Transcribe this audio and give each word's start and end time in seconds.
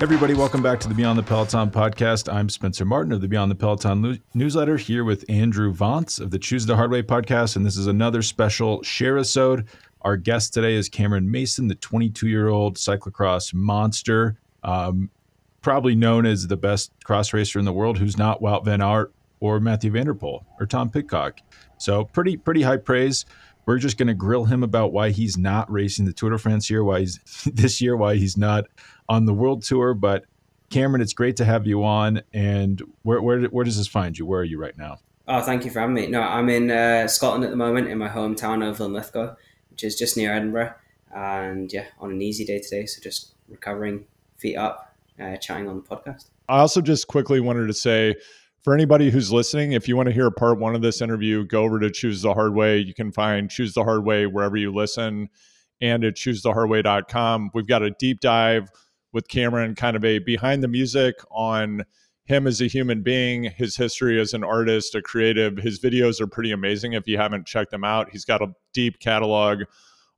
Everybody, 0.00 0.34
welcome 0.34 0.62
back 0.62 0.78
to 0.78 0.88
the 0.88 0.94
Beyond 0.94 1.18
the 1.18 1.24
Peloton 1.24 1.72
podcast. 1.72 2.32
I'm 2.32 2.48
Spencer 2.48 2.84
Martin 2.84 3.10
of 3.10 3.20
the 3.20 3.26
Beyond 3.26 3.50
the 3.50 3.56
Peloton 3.56 4.22
newsletter 4.32 4.76
here 4.76 5.02
with 5.02 5.24
Andrew 5.28 5.74
Vontz 5.74 6.20
of 6.20 6.30
the 6.30 6.38
Choose 6.38 6.64
the 6.66 6.76
Hard 6.76 6.92
Way 6.92 7.02
podcast. 7.02 7.56
And 7.56 7.66
this 7.66 7.76
is 7.76 7.88
another 7.88 8.22
special 8.22 8.80
share 8.84 9.18
episode. 9.18 9.66
Our 10.02 10.16
guest 10.16 10.54
today 10.54 10.74
is 10.74 10.88
Cameron 10.88 11.28
Mason, 11.28 11.66
the 11.66 11.74
22 11.74 12.28
year 12.28 12.46
old 12.46 12.76
cyclocross 12.76 13.52
monster, 13.52 14.38
um, 14.62 15.10
probably 15.62 15.96
known 15.96 16.26
as 16.26 16.46
the 16.46 16.56
best 16.56 16.92
cross 17.02 17.32
racer 17.32 17.58
in 17.58 17.64
the 17.64 17.72
world, 17.72 17.98
who's 17.98 18.16
not 18.16 18.40
Wout 18.40 18.64
Van 18.64 18.80
Aert 18.80 19.12
or 19.40 19.58
Mathieu 19.58 19.90
van 19.90 20.06
der 20.06 20.14
Poel 20.14 20.44
or 20.60 20.66
Tom 20.66 20.90
Pidcock. 20.90 21.40
So 21.78 22.04
pretty, 22.04 22.36
pretty 22.36 22.62
high 22.62 22.76
praise. 22.76 23.24
We're 23.66 23.78
just 23.78 23.98
going 23.98 24.06
to 24.06 24.14
grill 24.14 24.44
him 24.44 24.62
about 24.62 24.92
why 24.92 25.10
he's 25.10 25.36
not 25.36 25.70
racing 25.70 26.06
the 26.06 26.12
Tour 26.12 26.30
de 26.30 26.38
France 26.38 26.68
here, 26.68 26.84
why 26.84 27.00
he's 27.00 27.18
this 27.52 27.80
year, 27.80 27.96
why 27.96 28.14
he's 28.14 28.36
not 28.36 28.64
on 29.08 29.24
the 29.24 29.34
world 29.34 29.62
tour. 29.62 29.94
But 29.94 30.24
Cameron, 30.70 31.00
it's 31.00 31.12
great 31.12 31.36
to 31.36 31.44
have 31.44 31.66
you 31.66 31.84
on. 31.84 32.22
And 32.32 32.82
where 33.02 33.20
where, 33.22 33.42
where 33.44 33.64
does 33.64 33.76
this 33.76 33.88
find 33.88 34.18
you? 34.18 34.26
Where 34.26 34.40
are 34.40 34.44
you 34.44 34.58
right 34.58 34.76
now? 34.76 34.98
Oh, 35.26 35.42
thank 35.42 35.64
you 35.64 35.70
for 35.70 35.80
having 35.80 35.94
me. 35.94 36.06
No, 36.06 36.22
I'm 36.22 36.48
in 36.48 36.70
uh, 36.70 37.06
Scotland 37.06 37.44
at 37.44 37.50
the 37.50 37.56
moment, 37.56 37.88
in 37.88 37.98
my 37.98 38.08
hometown 38.08 38.66
of 38.66 38.80
Linlithgow, 38.80 39.36
which 39.70 39.84
is 39.84 39.94
just 39.94 40.16
near 40.16 40.32
Edinburgh. 40.32 40.72
And 41.14 41.70
yeah, 41.72 41.84
on 42.00 42.10
an 42.10 42.22
easy 42.22 42.44
day 42.46 42.60
today, 42.60 42.86
so 42.86 43.02
just 43.02 43.34
recovering, 43.48 44.06
feet 44.38 44.56
up, 44.56 44.96
uh, 45.20 45.36
chatting 45.36 45.68
on 45.68 45.76
the 45.76 45.82
podcast. 45.82 46.30
I 46.48 46.60
also 46.60 46.80
just 46.80 47.08
quickly 47.08 47.40
wanted 47.40 47.66
to 47.66 47.74
say 47.74 48.14
for 48.62 48.74
anybody 48.74 49.10
who's 49.10 49.32
listening, 49.32 49.72
if 49.72 49.86
you 49.86 49.96
want 49.96 50.08
to 50.08 50.12
hear 50.12 50.30
part 50.30 50.58
one 50.58 50.74
of 50.74 50.82
this 50.82 51.00
interview, 51.00 51.44
go 51.44 51.64
over 51.64 51.78
to 51.80 51.90
Choose 51.90 52.22
the 52.22 52.34
Hard 52.34 52.54
Way. 52.54 52.78
You 52.78 52.94
can 52.94 53.12
find 53.12 53.50
Choose 53.50 53.74
the 53.74 53.84
Hard 53.84 54.04
Way 54.04 54.26
wherever 54.26 54.56
you 54.56 54.72
listen 54.72 55.28
and 55.80 56.04
at 56.04 56.14
choosethehardway.com. 56.14 57.50
We've 57.54 57.66
got 57.66 57.82
a 57.82 57.90
deep 57.90 58.20
dive 58.20 58.70
with 59.12 59.28
Cameron, 59.28 59.74
kind 59.74 59.96
of 59.96 60.04
a 60.04 60.18
behind 60.18 60.62
the 60.62 60.68
music 60.68 61.16
on 61.30 61.84
him 62.24 62.46
as 62.46 62.60
a 62.60 62.66
human 62.66 63.02
being, 63.02 63.44
his 63.44 63.76
history 63.76 64.20
as 64.20 64.34
an 64.34 64.44
artist, 64.44 64.94
a 64.94 65.00
creative. 65.00 65.56
His 65.56 65.80
videos 65.80 66.20
are 66.20 66.26
pretty 66.26 66.52
amazing 66.52 66.92
if 66.92 67.08
you 67.08 67.16
haven't 67.16 67.46
checked 67.46 67.70
them 67.70 67.84
out. 67.84 68.10
He's 68.10 68.26
got 68.26 68.42
a 68.42 68.52
deep 68.74 68.98
catalog 69.00 69.62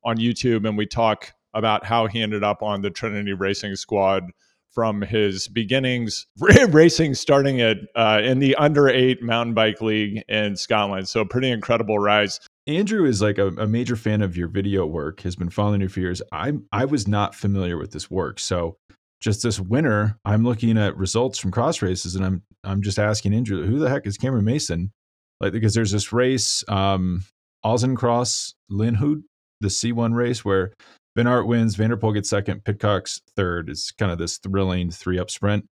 on 0.05 0.16
YouTube, 0.16 0.66
and 0.66 0.77
we 0.77 0.86
talk 0.86 1.32
about 1.55 1.84
how 1.84 2.06
he 2.06 2.20
ended 2.20 2.42
up 2.42 2.62
on 2.62 2.82
the 2.82 2.91
Trinity 2.91 3.32
Racing 3.32 3.77
Squad 3.77 4.24
from 4.72 5.02
his 5.02 5.48
beginnings 5.48 6.27
racing 6.69 7.14
starting 7.14 7.60
at 7.60 7.78
uh, 7.97 8.20
in 8.22 8.38
the 8.38 8.54
under 8.56 8.88
eight 8.88 9.22
mountain 9.22 9.54
bike 9.54 9.80
league 9.80 10.22
in 10.28 10.56
Scotland. 10.56 11.08
So 11.08 11.25
pretty 11.25 11.50
incredible 11.50 11.98
rise. 11.98 12.41
Andrew 12.66 13.05
is 13.05 13.22
like 13.22 13.39
a, 13.39 13.48
a, 13.48 13.66
major 13.66 13.97
fan 13.97 14.22
of 14.22 14.36
your 14.36 14.48
video 14.48 14.86
work, 14.86 15.20
has 15.22 15.34
been 15.34 15.50
following 15.50 15.80
you 15.80 15.89
for 15.89 16.00
years. 16.00 16.22
I 16.33 16.53
I 16.72 16.84
was 16.84 17.08
not 17.08 17.34
familiar 17.34 17.78
with 17.78 17.92
this 17.92 18.11
work. 18.11 18.39
So 18.39 18.77
just 19.20 19.42
this 19.42 19.58
winter, 19.58 20.16
I'm 20.25 20.44
looking 20.44 20.78
at 20.78 20.97
results 20.97 21.38
from 21.38 21.50
cross 21.50 21.83
races 21.83 22.14
and 22.14 22.25
I'm 22.25 22.42
I'm 22.64 22.83
just 22.83 22.98
asking 22.98 23.34
Andrew, 23.34 23.64
who 23.66 23.78
the 23.78 23.88
heck 23.88 24.06
is 24.06 24.16
Cameron 24.16 24.44
Mason? 24.44 24.92
Like 25.41 25.53
because 25.53 25.75
there's 25.75 25.92
this 25.92 26.12
race, 26.12 26.62
um, 26.69 27.25
Cross 27.62 28.55
Loenhout, 28.70 29.22
the 29.61 29.69
C1 29.69 30.14
race 30.14 30.44
where 30.44 30.72
Van 31.16 31.27
Aert 31.27 31.47
wins, 31.47 31.75
Van 31.75 31.91
der 31.91 31.97
Poel 31.97 32.14
gets 32.14 32.31
second, 32.31 32.64
Pidcock's 32.64 33.20
third. 33.36 33.69
It's 33.69 33.91
kind 33.91 34.12
of 34.12 34.19
this 34.19 34.38
thrilling 34.38 34.91
three 34.91 35.19
up 35.19 35.31
sprint. 35.31 35.66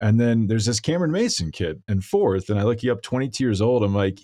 And 0.00 0.20
then 0.20 0.46
there's 0.46 0.66
this 0.66 0.78
Cameron 0.78 1.10
Mason 1.10 1.50
kid 1.50 1.82
in 1.88 2.00
fourth. 2.00 2.50
And 2.50 2.58
I 2.58 2.62
look 2.62 2.82
you 2.82 2.92
up 2.92 3.02
22 3.02 3.42
years 3.42 3.60
old. 3.60 3.82
I'm 3.82 3.94
like, 3.94 4.20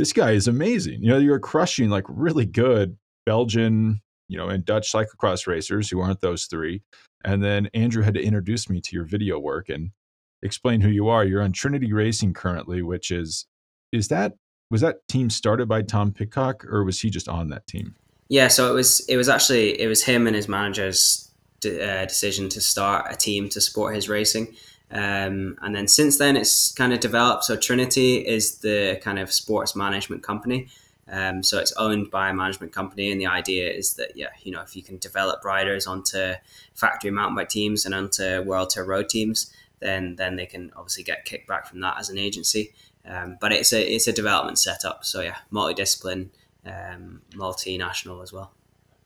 this 0.00 0.14
guy 0.14 0.30
is 0.30 0.48
amazing. 0.48 1.02
You 1.02 1.10
know, 1.10 1.18
you're 1.18 1.38
crushing 1.38 1.90
like 1.90 2.06
really 2.08 2.46
good 2.46 2.96
Belgian, 3.26 4.00
you 4.28 4.38
know, 4.38 4.48
and 4.48 4.64
Dutch 4.64 4.90
cyclocross 4.90 5.46
racers 5.46 5.90
who 5.90 6.00
aren't 6.00 6.22
those 6.22 6.46
three. 6.46 6.80
And 7.22 7.44
then 7.44 7.68
Andrew 7.74 8.02
had 8.02 8.14
to 8.14 8.22
introduce 8.22 8.70
me 8.70 8.80
to 8.80 8.96
your 8.96 9.04
video 9.04 9.38
work 9.38 9.68
and 9.68 9.90
explain 10.42 10.80
who 10.80 10.88
you 10.88 11.08
are. 11.08 11.26
You're 11.26 11.42
on 11.42 11.52
Trinity 11.52 11.92
Racing 11.92 12.32
currently, 12.32 12.80
which 12.80 13.10
is, 13.10 13.46
is 13.92 14.08
that, 14.08 14.36
was 14.70 14.80
that 14.80 15.06
team 15.06 15.28
started 15.28 15.68
by 15.68 15.82
Tom 15.82 16.12
Pidcock 16.12 16.64
or 16.64 16.82
was 16.82 16.98
he 16.98 17.10
just 17.10 17.28
on 17.28 17.50
that 17.50 17.66
team? 17.66 17.94
Yeah, 18.30 18.48
so 18.48 18.70
it 18.70 18.74
was 18.74 19.00
it 19.00 19.18
was 19.18 19.28
actually 19.28 19.78
it 19.78 19.88
was 19.88 20.02
him 20.02 20.26
and 20.26 20.34
his 20.34 20.48
manager's 20.48 21.30
de- 21.60 21.82
uh, 21.82 22.06
decision 22.06 22.48
to 22.50 22.60
start 22.62 23.12
a 23.12 23.16
team 23.16 23.50
to 23.50 23.60
support 23.60 23.94
his 23.94 24.08
racing. 24.08 24.54
Um, 24.90 25.56
and 25.62 25.74
then 25.74 25.86
since 25.86 26.18
then, 26.18 26.36
it's 26.36 26.72
kind 26.72 26.92
of 26.92 27.00
developed. 27.00 27.44
So 27.44 27.56
Trinity 27.56 28.16
is 28.16 28.58
the 28.58 29.00
kind 29.02 29.18
of 29.18 29.32
sports 29.32 29.76
management 29.76 30.22
company. 30.22 30.68
Um, 31.10 31.42
so 31.42 31.58
it's 31.58 31.72
owned 31.72 32.10
by 32.10 32.30
a 32.30 32.34
management 32.34 32.72
company, 32.72 33.10
and 33.10 33.20
the 33.20 33.26
idea 33.26 33.70
is 33.70 33.94
that 33.94 34.16
yeah, 34.16 34.28
you 34.42 34.52
know, 34.52 34.62
if 34.62 34.76
you 34.76 34.82
can 34.82 34.98
develop 34.98 35.44
riders 35.44 35.86
onto 35.86 36.34
factory 36.74 37.10
mountain 37.10 37.34
bike 37.34 37.48
teams 37.48 37.84
and 37.84 37.94
onto 37.94 38.42
world 38.42 38.70
tour 38.70 38.84
road 38.84 39.08
teams, 39.08 39.52
then 39.80 40.14
then 40.16 40.36
they 40.36 40.46
can 40.46 40.72
obviously 40.76 41.02
get 41.02 41.26
kickback 41.26 41.66
from 41.66 41.80
that 41.80 41.98
as 41.98 42.10
an 42.10 42.18
agency. 42.18 42.72
Um, 43.04 43.38
but 43.40 43.50
it's 43.52 43.72
a 43.72 43.82
it's 43.82 44.06
a 44.06 44.12
development 44.12 44.58
setup. 44.58 45.04
So 45.04 45.20
yeah, 45.20 45.38
multidiscipline 45.52 46.28
um, 46.64 47.22
multinational 47.32 48.22
as 48.22 48.32
well. 48.32 48.52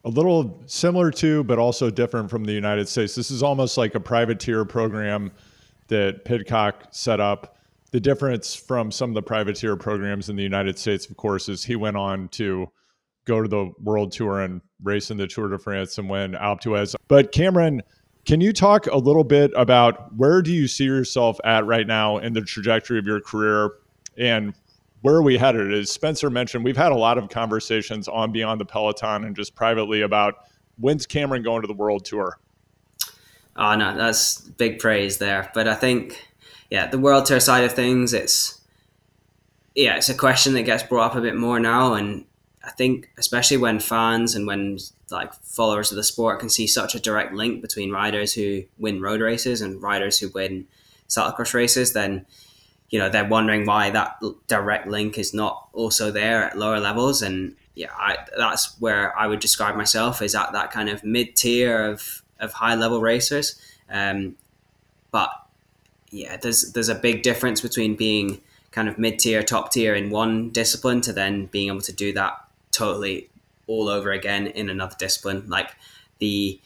A 0.03 0.09
little 0.09 0.61
similar 0.67 1.09
to, 1.11 1.43
but 1.43 1.57
also 1.57 1.89
different 1.89 2.29
from 2.29 2.43
the 2.43 2.53
United 2.53 2.87
States. 2.87 3.15
This 3.15 3.31
is 3.31 3.41
almost 3.41 3.77
like 3.77 3.95
a 3.95 3.99
privateer 3.99 4.63
program 4.63 5.31
that 5.87 6.25
Pidcock 6.25 6.87
set 6.91 7.19
up. 7.19 7.57
The 7.91 7.99
difference 7.99 8.55
from 8.55 8.91
some 8.91 9.11
of 9.11 9.15
the 9.15 9.21
privateer 9.21 9.77
programs 9.77 10.29
in 10.29 10.35
the 10.35 10.43
United 10.43 10.77
States, 10.77 11.09
of 11.09 11.15
course, 11.15 11.47
is 11.47 11.63
he 11.63 11.75
went 11.75 11.95
on 11.95 12.27
to 12.29 12.67
go 13.25 13.41
to 13.41 13.47
the 13.47 13.71
world 13.81 14.11
tour 14.11 14.41
and 14.41 14.61
race 14.83 15.11
in 15.11 15.17
the 15.17 15.27
Tour 15.27 15.49
de 15.49 15.57
France 15.57 15.97
and 15.97 16.09
win 16.09 16.33
Alpe 16.33 16.61
d'Huez. 16.61 16.95
But 17.07 17.31
Cameron, 17.31 17.81
can 18.25 18.41
you 18.41 18.53
talk 18.53 18.87
a 18.87 18.97
little 18.97 19.23
bit 19.23 19.51
about 19.55 20.15
where 20.15 20.41
do 20.41 20.51
you 20.51 20.67
see 20.67 20.85
yourself 20.85 21.37
at 21.43 21.65
right 21.65 21.87
now 21.87 22.17
in 22.17 22.33
the 22.33 22.41
trajectory 22.41 22.99
of 22.99 23.05
your 23.05 23.21
career 23.21 23.71
and 24.17 24.53
where 25.01 25.15
are 25.15 25.21
we 25.21 25.37
headed? 25.37 25.71
As 25.71 25.91
Spencer 25.91 26.31
mentioned, 26.31 26.63
we've 26.63 26.77
had 26.77 26.91
a 26.91 26.95
lot 26.95 27.19
of 27.19 27.29
conversations 27.29 28.07
on 28.07 28.31
Beyond 28.31 28.59
the 28.59 28.65
Peloton 28.65 29.23
and 29.25 29.35
just 29.35 29.53
privately 29.53 30.01
about 30.01 30.35
when's 30.79 31.05
Cameron 31.05 31.43
going 31.43 31.61
to 31.61 31.67
the 31.67 31.75
world 31.75 32.05
tour? 32.05 32.39
Oh 33.55 33.75
no, 33.75 33.95
that's 33.95 34.41
big 34.41 34.79
praise 34.79 35.17
there. 35.17 35.49
But 35.53 35.67
I 35.67 35.75
think, 35.75 36.27
yeah, 36.69 36.87
the 36.87 36.99
world 36.99 37.25
tour 37.25 37.39
side 37.39 37.63
of 37.63 37.73
things, 37.73 38.13
it's 38.13 38.61
yeah, 39.75 39.95
it's 39.97 40.09
a 40.09 40.15
question 40.15 40.53
that 40.53 40.63
gets 40.63 40.83
brought 40.83 41.11
up 41.11 41.15
a 41.15 41.21
bit 41.21 41.35
more 41.35 41.59
now, 41.59 41.93
and 41.93 42.25
I 42.63 42.71
think 42.71 43.09
especially 43.17 43.57
when 43.57 43.79
fans 43.79 44.35
and 44.35 44.47
when 44.47 44.79
like 45.11 45.33
followers 45.35 45.91
of 45.91 45.97
the 45.97 46.03
sport 46.03 46.39
can 46.39 46.49
see 46.49 46.67
such 46.67 46.95
a 46.95 46.99
direct 46.99 47.33
link 47.33 47.61
between 47.61 47.91
riders 47.91 48.33
who 48.33 48.63
win 48.77 49.01
road 49.01 49.21
races 49.21 49.61
and 49.61 49.81
riders 49.81 50.19
who 50.19 50.29
win 50.29 50.67
cyclocross 51.07 51.53
races, 51.53 51.93
then 51.93 52.25
you 52.89 52.99
know 52.99 53.09
they're 53.09 53.27
wondering 53.27 53.65
why 53.65 53.89
that 53.89 54.17
direct 54.47 54.87
link 54.87 55.17
is 55.17 55.33
not 55.33 55.67
also 55.73 56.11
there 56.11 56.43
at 56.43 56.57
lower 56.57 56.79
levels 56.79 57.21
and 57.21 57.55
yeah 57.73 57.91
I, 57.97 58.17
that's 58.37 58.79
where 58.79 59.17
i 59.17 59.27
would 59.27 59.39
describe 59.39 59.75
myself 59.75 60.21
is 60.21 60.35
at 60.35 60.51
that 60.53 60.71
kind 60.71 60.89
of 60.89 61.03
mid 61.03 61.35
tier 61.35 61.85
of 61.85 62.21
of 62.39 62.53
high 62.53 62.75
level 62.75 63.01
racers 63.01 63.59
um, 63.89 64.35
but 65.11 65.29
yeah 66.11 66.37
there's 66.37 66.71
there's 66.73 66.89
a 66.89 66.95
big 66.95 67.23
difference 67.23 67.61
between 67.61 67.95
being 67.95 68.41
kind 68.71 68.87
of 68.87 68.97
mid 68.97 69.19
tier 69.19 69.41
top 69.41 69.71
tier 69.71 69.95
in 69.95 70.09
one 70.09 70.49
discipline 70.49 71.01
to 71.01 71.13
then 71.13 71.45
being 71.47 71.67
able 71.67 71.81
to 71.81 71.93
do 71.93 72.13
that 72.13 72.33
totally 72.71 73.29
all 73.67 73.87
over 73.87 74.11
again 74.11 74.47
in 74.47 74.69
another 74.69 74.95
discipline 74.99 75.43
like 75.47 75.71
the 76.19 76.59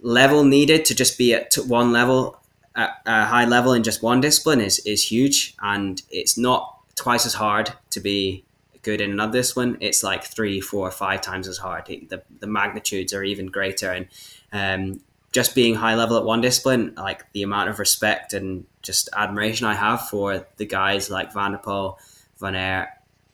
level 0.00 0.44
needed 0.44 0.84
to 0.84 0.94
just 0.94 1.18
be 1.18 1.34
at 1.34 1.54
one 1.66 1.92
level 1.92 2.40
at 2.76 3.00
a 3.06 3.24
high 3.24 3.44
level 3.44 3.72
in 3.72 3.82
just 3.82 4.02
one 4.02 4.20
discipline 4.20 4.60
is 4.60 4.78
is 4.80 5.10
huge, 5.10 5.54
and 5.60 6.02
it's 6.10 6.36
not 6.36 6.78
twice 6.96 7.26
as 7.26 7.34
hard 7.34 7.72
to 7.90 8.00
be 8.00 8.44
good 8.82 9.00
in 9.00 9.10
another 9.10 9.38
discipline. 9.38 9.76
It's 9.80 10.02
like 10.02 10.24
three, 10.24 10.60
four, 10.60 10.90
five 10.90 11.20
times 11.20 11.48
as 11.48 11.58
hard. 11.58 11.86
The 11.86 12.22
the 12.40 12.46
magnitudes 12.46 13.12
are 13.12 13.24
even 13.24 13.46
greater, 13.46 13.90
and 13.90 14.06
um, 14.54 15.00
just 15.32 15.54
being 15.54 15.74
high 15.74 15.96
level 15.96 16.16
at 16.16 16.24
one 16.24 16.40
discipline, 16.40 16.94
like 16.96 17.30
the 17.32 17.42
amount 17.42 17.68
of 17.68 17.78
respect 17.78 18.32
and 18.32 18.64
just 18.82 19.10
admiration 19.14 19.66
I 19.66 19.74
have 19.74 20.08
for 20.08 20.46
the 20.56 20.64
guys 20.64 21.10
like 21.10 21.34
Van 21.34 21.52
der 21.52 21.58
Poel, 21.58 21.98
Van 22.38 22.54
Aert, 22.54 22.88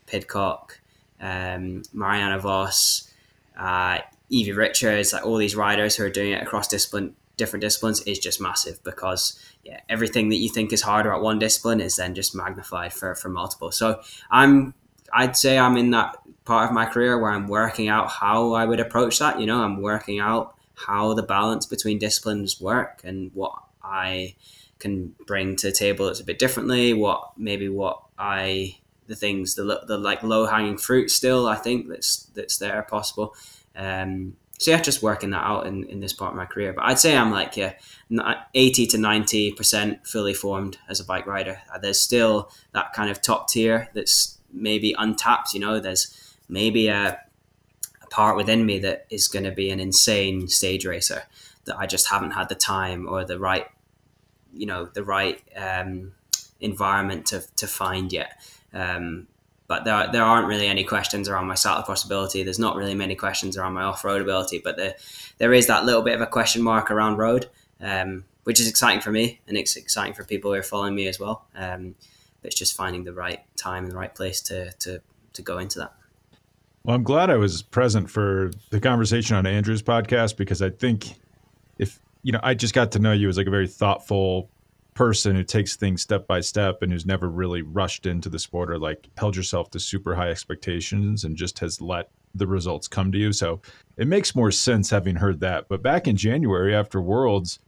Pidcock, 0.06 0.80
um, 1.20 1.82
Marianne 1.92 2.40
Vos, 2.40 3.12
uh, 3.56 3.98
Evie 4.30 4.52
Richards, 4.52 5.12
like 5.12 5.26
all 5.26 5.36
these 5.36 5.54
riders 5.54 5.94
who 5.94 6.04
are 6.04 6.10
doing 6.10 6.32
it 6.32 6.42
across 6.42 6.66
discipline 6.66 7.14
different 7.36 7.62
disciplines 7.62 8.02
is 8.02 8.18
just 8.18 8.38
massive 8.38 8.84
because 8.84 9.42
yeah, 9.64 9.80
everything 9.88 10.28
that 10.28 10.36
you 10.36 10.50
think 10.50 10.74
is 10.74 10.82
harder 10.82 11.10
at 11.12 11.22
one 11.22 11.38
discipline 11.38 11.80
is 11.80 11.96
then 11.96 12.14
just 12.14 12.34
magnified 12.34 12.92
for, 12.92 13.14
for 13.14 13.30
multiple. 13.30 13.72
So 13.72 14.00
I'm 14.30 14.74
I'd 15.12 15.36
say 15.36 15.58
I'm 15.58 15.76
in 15.76 15.90
that 15.90 16.16
part 16.44 16.68
of 16.68 16.74
my 16.74 16.84
career 16.84 17.18
where 17.18 17.30
I'm 17.30 17.48
working 17.48 17.88
out 17.88 18.10
how 18.10 18.52
I 18.52 18.64
would 18.66 18.78
approach 18.78 19.18
that. 19.18 19.40
You 19.40 19.46
know, 19.46 19.62
I'm 19.62 19.80
working 19.80 20.20
out 20.20 20.54
how 20.86 21.14
the 21.14 21.22
balance 21.22 21.66
between 21.66 21.98
disciplines 21.98 22.60
work 22.60 23.00
and 23.04 23.30
what 23.34 23.54
I 23.82 24.34
can 24.78 25.14
bring 25.26 25.56
to 25.56 25.68
the 25.68 25.72
table 25.72 26.06
that's 26.06 26.20
a 26.20 26.24
bit 26.24 26.38
differently. 26.38 26.92
What 26.92 27.32
maybe 27.36 27.68
what 27.68 28.02
I 28.18 28.78
the 29.06 29.16
things 29.16 29.54
the 29.54 29.82
the 29.86 29.98
like 29.98 30.22
low 30.22 30.46
hanging 30.46 30.78
fruit 30.78 31.10
still 31.10 31.46
I 31.46 31.56
think 31.56 31.88
that's 31.88 32.24
that's 32.34 32.58
there 32.58 32.82
possible. 32.82 33.34
Um, 33.76 34.36
so 34.58 34.70
yeah, 34.72 34.80
just 34.82 35.02
working 35.02 35.30
that 35.30 35.42
out 35.42 35.66
in, 35.66 35.84
in 35.84 36.00
this 36.00 36.12
part 36.12 36.32
of 36.32 36.36
my 36.36 36.44
career. 36.44 36.74
But 36.74 36.84
I'd 36.84 36.98
say 36.98 37.16
I'm 37.16 37.30
like 37.30 37.56
yeah, 37.56 37.74
eighty 38.54 38.86
to 38.88 38.98
ninety 38.98 39.52
percent 39.52 40.06
fully 40.06 40.34
formed 40.34 40.78
as 40.88 41.00
a 41.00 41.04
bike 41.04 41.26
rider. 41.26 41.60
Uh, 41.72 41.78
there's 41.78 42.00
still 42.00 42.50
that 42.72 42.92
kind 42.92 43.10
of 43.10 43.22
top 43.22 43.48
tier 43.48 43.88
that's 43.94 44.38
maybe 44.52 44.94
untapped. 44.98 45.54
You 45.54 45.60
know, 45.60 45.80
there's 45.80 46.36
maybe 46.48 46.88
a, 46.88 47.12
a 47.12 47.18
part 48.10 48.36
within 48.36 48.66
me 48.66 48.78
that 48.80 49.06
is 49.08 49.28
going 49.28 49.44
to 49.44 49.52
be 49.52 49.70
an 49.70 49.80
insane 49.80 50.48
stage 50.48 50.84
racer 50.84 51.22
that 51.64 51.78
I 51.78 51.86
just 51.86 52.08
haven't 52.08 52.32
had 52.32 52.48
the 52.48 52.54
time 52.54 53.08
or 53.08 53.24
the 53.24 53.38
right, 53.38 53.66
you 54.52 54.66
know, 54.66 54.86
the 54.86 55.04
right 55.04 55.40
um, 55.56 56.12
environment 56.60 57.26
to 57.26 57.44
to 57.56 57.66
find 57.66 58.12
yet. 58.12 58.40
Um, 58.74 59.26
but 59.70 59.84
there, 59.84 60.08
there 60.10 60.24
aren't 60.24 60.48
really 60.48 60.66
any 60.66 60.82
questions 60.82 61.28
around 61.28 61.46
my 61.46 61.54
cyclocross 61.54 62.04
ability. 62.04 62.42
There's 62.42 62.58
not 62.58 62.74
really 62.74 62.96
many 62.96 63.14
questions 63.14 63.56
around 63.56 63.74
my 63.74 63.84
off 63.84 64.02
road 64.02 64.20
ability, 64.20 64.60
but 64.64 64.76
there, 64.76 64.96
there 65.38 65.54
is 65.54 65.68
that 65.68 65.84
little 65.84 66.02
bit 66.02 66.16
of 66.16 66.20
a 66.20 66.26
question 66.26 66.60
mark 66.60 66.90
around 66.90 67.18
road, 67.18 67.48
um, 67.80 68.24
which 68.42 68.58
is 68.58 68.66
exciting 68.66 69.00
for 69.00 69.12
me 69.12 69.38
and 69.46 69.56
it's 69.56 69.76
exciting 69.76 70.12
for 70.12 70.24
people 70.24 70.50
who 70.50 70.58
are 70.58 70.64
following 70.64 70.96
me 70.96 71.06
as 71.06 71.20
well. 71.20 71.44
Um, 71.54 71.94
it's 72.42 72.56
just 72.56 72.76
finding 72.76 73.04
the 73.04 73.12
right 73.12 73.44
time 73.56 73.84
and 73.84 73.92
the 73.92 73.96
right 73.96 74.12
place 74.12 74.40
to, 74.40 74.72
to, 74.72 75.02
to 75.34 75.42
go 75.42 75.58
into 75.58 75.78
that. 75.78 75.94
Well, 76.84 76.96
I'm 76.96 77.02
glad 77.02 77.30
I 77.30 77.36
was 77.36 77.62
present 77.62 78.08
for 78.08 78.52
the 78.70 78.80
conversation 78.80 79.36
on 79.36 79.46
Andrew's 79.46 79.82
podcast 79.82 80.36
because 80.36 80.62
I 80.62 80.70
think 80.70 81.14
if, 81.78 82.00
you 82.22 82.32
know, 82.32 82.40
I 82.42 82.54
just 82.54 82.74
got 82.74 82.92
to 82.92 82.98
know 82.98 83.12
you 83.12 83.28
as 83.28 83.36
like 83.36 83.46
a 83.46 83.50
very 83.50 83.68
thoughtful 83.68 84.48
person 84.94 85.36
who 85.36 85.44
takes 85.44 85.76
things 85.76 86.02
step 86.02 86.26
by 86.26 86.40
step 86.40 86.82
and 86.82 86.90
who's 86.90 87.06
never 87.06 87.28
really 87.28 87.62
rushed 87.62 88.06
into 88.06 88.28
the 88.28 88.38
sport 88.38 88.70
or 88.70 88.78
like 88.78 89.08
held 89.16 89.36
yourself 89.36 89.70
to 89.70 89.80
super 89.80 90.14
high 90.14 90.30
expectations 90.30 91.24
and 91.24 91.36
just 91.36 91.58
has 91.58 91.80
let 91.80 92.10
the 92.34 92.46
results 92.46 92.88
come 92.88 93.12
to 93.12 93.18
you. 93.18 93.32
So 93.32 93.60
it 93.96 94.06
makes 94.06 94.34
more 94.34 94.50
sense 94.50 94.90
having 94.90 95.16
heard 95.16 95.40
that. 95.40 95.68
But 95.68 95.82
back 95.82 96.08
in 96.08 96.16
January 96.16 96.74
after 96.74 97.00
Worlds, 97.00 97.58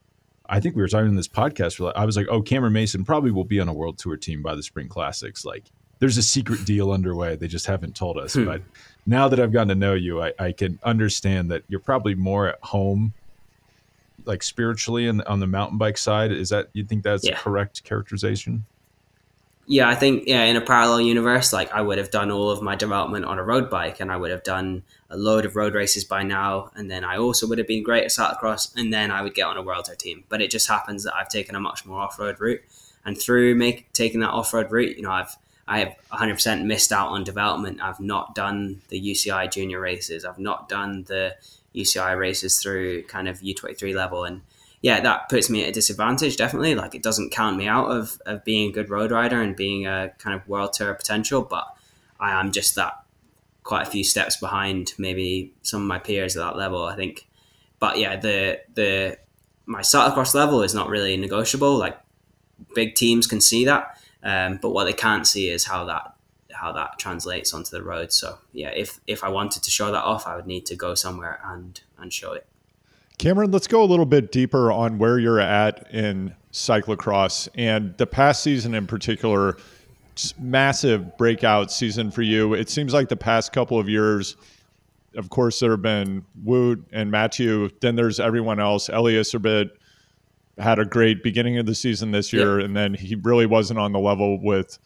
I 0.48 0.60
think 0.60 0.74
we 0.74 0.82
were 0.82 0.88
talking 0.88 1.08
in 1.08 1.16
this 1.16 1.28
podcast. 1.28 1.92
I 1.96 2.04
was 2.04 2.16
like, 2.16 2.26
oh, 2.28 2.42
Cameron 2.42 2.72
Mason 2.72 3.04
probably 3.04 3.30
will 3.30 3.44
be 3.44 3.60
on 3.60 3.68
a 3.68 3.72
world 3.72 3.98
tour 3.98 4.16
team 4.16 4.42
by 4.42 4.54
the 4.54 4.62
Spring 4.62 4.88
Classics. 4.88 5.44
Like, 5.44 5.64
there's 5.98 6.18
a 6.18 6.22
secret 6.22 6.64
deal 6.64 6.90
underway. 6.90 7.36
They 7.36 7.46
just 7.46 7.66
haven't 7.66 7.94
told 7.94 8.18
us. 8.18 8.34
Hmm. 8.34 8.44
But 8.44 8.62
now 9.06 9.28
that 9.28 9.40
I've 9.40 9.52
gotten 9.52 9.68
to 9.68 9.74
know 9.74 9.94
you, 9.94 10.22
I, 10.22 10.32
I 10.38 10.52
can 10.52 10.78
understand 10.82 11.50
that 11.50 11.64
you're 11.68 11.80
probably 11.80 12.14
more 12.14 12.48
at 12.48 12.58
home 12.62 13.12
like 14.24 14.42
spiritually 14.42 15.08
and 15.08 15.22
on 15.22 15.40
the 15.40 15.46
mountain 15.46 15.78
bike 15.78 15.98
side. 15.98 16.32
Is 16.32 16.50
that 16.50 16.68
you 16.72 16.84
think 16.84 17.02
that's 17.02 17.26
yeah. 17.26 17.36
correct 17.36 17.84
characterization? 17.84 18.64
Yeah, 19.66 19.88
I 19.88 19.94
think 19.94 20.24
yeah, 20.26 20.42
in 20.44 20.56
a 20.56 20.60
parallel 20.60 21.00
universe, 21.00 21.52
like 21.52 21.72
I 21.72 21.80
would 21.82 21.98
have 21.98 22.10
done 22.10 22.30
all 22.30 22.50
of 22.50 22.62
my 22.62 22.74
development 22.74 23.24
on 23.24 23.38
a 23.38 23.44
road 23.44 23.70
bike, 23.70 24.00
and 24.00 24.10
I 24.10 24.16
would 24.16 24.30
have 24.30 24.42
done 24.42 24.82
a 25.08 25.16
load 25.16 25.44
of 25.46 25.54
road 25.54 25.74
races 25.74 26.04
by 26.04 26.24
now, 26.24 26.70
and 26.74 26.90
then 26.90 27.04
I 27.04 27.16
also 27.16 27.46
would 27.46 27.58
have 27.58 27.68
been 27.68 27.82
great 27.82 28.04
at 28.04 28.10
cyclocross, 28.10 28.74
and 28.76 28.92
then 28.92 29.10
I 29.12 29.22
would 29.22 29.34
get 29.34 29.46
on 29.46 29.56
a 29.56 29.62
world 29.62 29.84
tour 29.84 29.94
team. 29.94 30.24
But 30.28 30.42
it 30.42 30.50
just 30.50 30.68
happens 30.68 31.04
that 31.04 31.14
I've 31.14 31.28
taken 31.28 31.54
a 31.54 31.60
much 31.60 31.86
more 31.86 32.00
off 32.00 32.18
road 32.18 32.40
route, 32.40 32.60
and 33.04 33.16
through 33.16 33.54
make 33.54 33.92
taking 33.92 34.20
that 34.20 34.30
off 34.30 34.52
road 34.52 34.70
route, 34.72 34.96
you 34.96 35.02
know, 35.04 35.12
I've 35.12 35.36
I 35.68 35.78
have 35.80 35.94
100% 36.12 36.64
missed 36.64 36.92
out 36.92 37.08
on 37.08 37.24
development. 37.24 37.80
I've 37.80 38.00
not 38.00 38.34
done 38.34 38.80
the 38.88 39.00
UCI 39.00 39.50
junior 39.50 39.80
races. 39.80 40.24
I've 40.24 40.38
not 40.38 40.68
done 40.68 41.04
the 41.04 41.36
UCI 41.74 42.18
races 42.18 42.60
through 42.60 43.04
kind 43.04 43.28
of 43.28 43.40
U23 43.40 43.94
level. 43.94 44.24
And 44.24 44.42
yeah, 44.80 45.00
that 45.00 45.28
puts 45.28 45.48
me 45.48 45.62
at 45.62 45.68
a 45.68 45.72
disadvantage, 45.72 46.36
definitely. 46.36 46.74
Like 46.74 46.94
it 46.94 47.02
doesn't 47.02 47.30
count 47.30 47.56
me 47.56 47.68
out 47.68 47.86
of, 47.86 48.20
of 48.26 48.44
being 48.44 48.70
a 48.70 48.72
good 48.72 48.90
road 48.90 49.12
rider 49.12 49.40
and 49.40 49.54
being 49.54 49.86
a 49.86 50.12
kind 50.18 50.34
of 50.34 50.46
world 50.48 50.72
tour 50.72 50.92
potential, 50.94 51.42
but 51.42 51.66
I 52.18 52.38
am 52.38 52.52
just 52.52 52.74
that 52.74 53.02
quite 53.62 53.86
a 53.86 53.90
few 53.90 54.04
steps 54.04 54.36
behind 54.36 54.92
maybe 54.98 55.52
some 55.62 55.82
of 55.82 55.88
my 55.88 55.98
peers 55.98 56.36
at 56.36 56.40
that 56.40 56.56
level, 56.56 56.84
I 56.84 56.96
think. 56.96 57.28
But 57.78 57.98
yeah, 57.98 58.16
the 58.16 58.60
the 58.74 59.18
my 59.66 59.80
cyclocross 59.80 60.34
level 60.34 60.62
is 60.62 60.74
not 60.74 60.88
really 60.88 61.16
negotiable. 61.16 61.76
Like 61.78 61.98
big 62.74 62.94
teams 62.94 63.26
can 63.26 63.40
see 63.40 63.64
that, 63.64 63.98
um, 64.22 64.58
but 64.60 64.70
what 64.70 64.84
they 64.84 64.92
can't 64.92 65.26
see 65.26 65.48
is 65.48 65.64
how 65.64 65.84
that 65.86 66.14
how 66.52 66.72
that 66.72 66.98
translates 66.98 67.52
onto 67.52 67.70
the 67.70 67.82
road. 67.82 68.12
So 68.12 68.38
yeah, 68.52 68.70
if 68.70 69.00
if 69.06 69.24
I 69.24 69.28
wanted 69.28 69.62
to 69.62 69.70
show 69.70 69.90
that 69.90 70.04
off, 70.04 70.26
I 70.26 70.36
would 70.36 70.46
need 70.46 70.66
to 70.66 70.76
go 70.76 70.94
somewhere 70.94 71.40
and 71.44 71.80
and 71.98 72.12
show 72.12 72.32
it. 72.32 72.46
Cameron, 73.18 73.50
let's 73.50 73.66
go 73.66 73.82
a 73.82 73.86
little 73.86 74.06
bit 74.06 74.32
deeper 74.32 74.72
on 74.72 74.98
where 74.98 75.18
you're 75.18 75.40
at 75.40 75.92
in 75.92 76.34
cyclocross 76.52 77.48
and 77.54 77.96
the 77.96 78.06
past 78.06 78.42
season 78.42 78.74
in 78.74 78.86
particular. 78.86 79.56
Massive 80.38 81.16
breakout 81.16 81.72
season 81.72 82.10
for 82.10 82.20
you. 82.20 82.52
It 82.52 82.68
seems 82.68 82.92
like 82.92 83.08
the 83.08 83.16
past 83.16 83.54
couple 83.54 83.78
of 83.78 83.88
years, 83.88 84.36
of 85.16 85.30
course, 85.30 85.60
there 85.60 85.70
have 85.70 85.80
been 85.80 86.26
Wout 86.44 86.84
and 86.92 87.10
Mathieu. 87.10 87.70
Then 87.80 87.96
there's 87.96 88.20
everyone 88.20 88.60
else. 88.60 88.90
Eli 88.90 89.12
Iserbyt 89.12 89.70
had 90.58 90.78
a 90.78 90.84
great 90.84 91.22
beginning 91.22 91.58
of 91.58 91.66
the 91.66 91.74
season 91.74 92.10
this 92.10 92.32
year, 92.32 92.58
yeah. 92.58 92.64
and 92.66 92.76
then 92.76 92.94
he 92.94 93.14
really 93.14 93.46
wasn't 93.46 93.78
on 93.78 93.92
the 93.92 93.98
level 93.98 94.40
with 94.42 94.78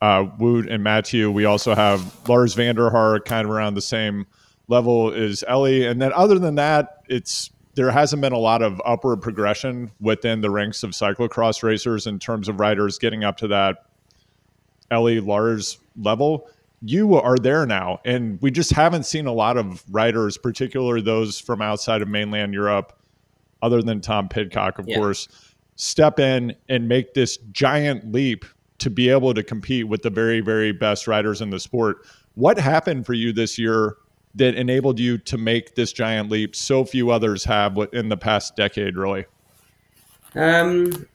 uh, 0.00 0.24
Wout 0.38 0.72
and 0.72 0.82
Mathieu. 0.82 1.30
We 1.30 1.44
also 1.44 1.74
have 1.74 2.28
Lars 2.28 2.54
van 2.54 2.74
der 2.74 2.90
Haar 2.90 3.20
kind 3.20 3.44
of 3.44 3.50
around 3.50 3.74
the 3.74 3.82
same 3.82 4.26
level 4.68 5.12
as 5.12 5.42
Eli, 5.50 5.86
And 5.86 6.00
then 6.00 6.12
other 6.12 6.38
than 6.38 6.56
that, 6.56 7.02
it's 7.08 7.50
there 7.74 7.90
hasn't 7.90 8.20
been 8.20 8.32
a 8.32 8.38
lot 8.38 8.60
of 8.60 8.82
upward 8.84 9.22
progression 9.22 9.90
within 10.00 10.40
the 10.40 10.50
ranks 10.50 10.82
of 10.82 10.90
cyclocross 10.90 11.62
racers 11.62 12.08
in 12.08 12.18
terms 12.18 12.48
of 12.48 12.58
riders 12.58 12.98
getting 12.98 13.22
up 13.22 13.36
to 13.36 13.46
that 13.48 13.86
Eli 14.92 15.20
Lars 15.20 15.78
level. 15.96 16.48
You 16.82 17.14
are 17.14 17.36
there 17.36 17.66
now, 17.66 18.00
and 18.04 18.40
we 18.42 18.50
just 18.50 18.72
haven't 18.72 19.04
seen 19.04 19.26
a 19.26 19.32
lot 19.32 19.56
of 19.56 19.84
riders, 19.90 20.36
particularly 20.36 21.02
those 21.02 21.38
from 21.38 21.62
outside 21.62 22.02
of 22.02 22.08
mainland 22.08 22.52
Europe, 22.52 22.97
other 23.62 23.82
than 23.82 24.00
Tom 24.00 24.28
Pidcock, 24.28 24.78
of 24.78 24.88
yeah. 24.88 24.96
course, 24.96 25.28
step 25.76 26.18
in 26.18 26.54
and 26.68 26.88
make 26.88 27.14
this 27.14 27.38
giant 27.52 28.12
leap 28.12 28.44
to 28.78 28.90
be 28.90 29.08
able 29.08 29.34
to 29.34 29.42
compete 29.42 29.88
with 29.88 30.02
the 30.02 30.10
very, 30.10 30.40
very 30.40 30.72
best 30.72 31.06
riders 31.06 31.40
in 31.40 31.50
the 31.50 31.60
sport. 31.60 32.06
What 32.34 32.58
happened 32.58 33.06
for 33.06 33.14
you 33.14 33.32
this 33.32 33.58
year 33.58 33.96
that 34.34 34.54
enabled 34.54 35.00
you 35.00 35.18
to 35.18 35.36
make 35.36 35.74
this 35.74 35.92
giant 35.92 36.30
leap 36.30 36.54
so 36.54 36.84
few 36.84 37.10
others 37.10 37.44
have 37.44 37.76
in 37.92 38.08
the 38.08 38.16
past 38.16 38.54
decade, 38.56 38.96
really? 38.96 39.26
Um, 40.34 41.06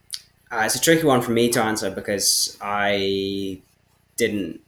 uh, 0.52 0.64
it's 0.66 0.76
a 0.76 0.82
tricky 0.82 1.06
one 1.06 1.22
for 1.22 1.32
me 1.32 1.50
to 1.50 1.64
answer 1.64 1.90
because 1.90 2.58
I 2.62 3.62
didn't, 4.18 4.60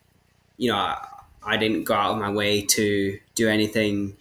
you 0.58 0.72
know, 0.72 0.78
I, 0.78 1.06
I 1.44 1.58
didn't 1.58 1.84
go 1.84 1.94
out 1.94 2.14
of 2.14 2.20
my 2.20 2.32
way 2.32 2.62
to 2.62 3.20
do 3.36 3.50
anything 3.50 4.16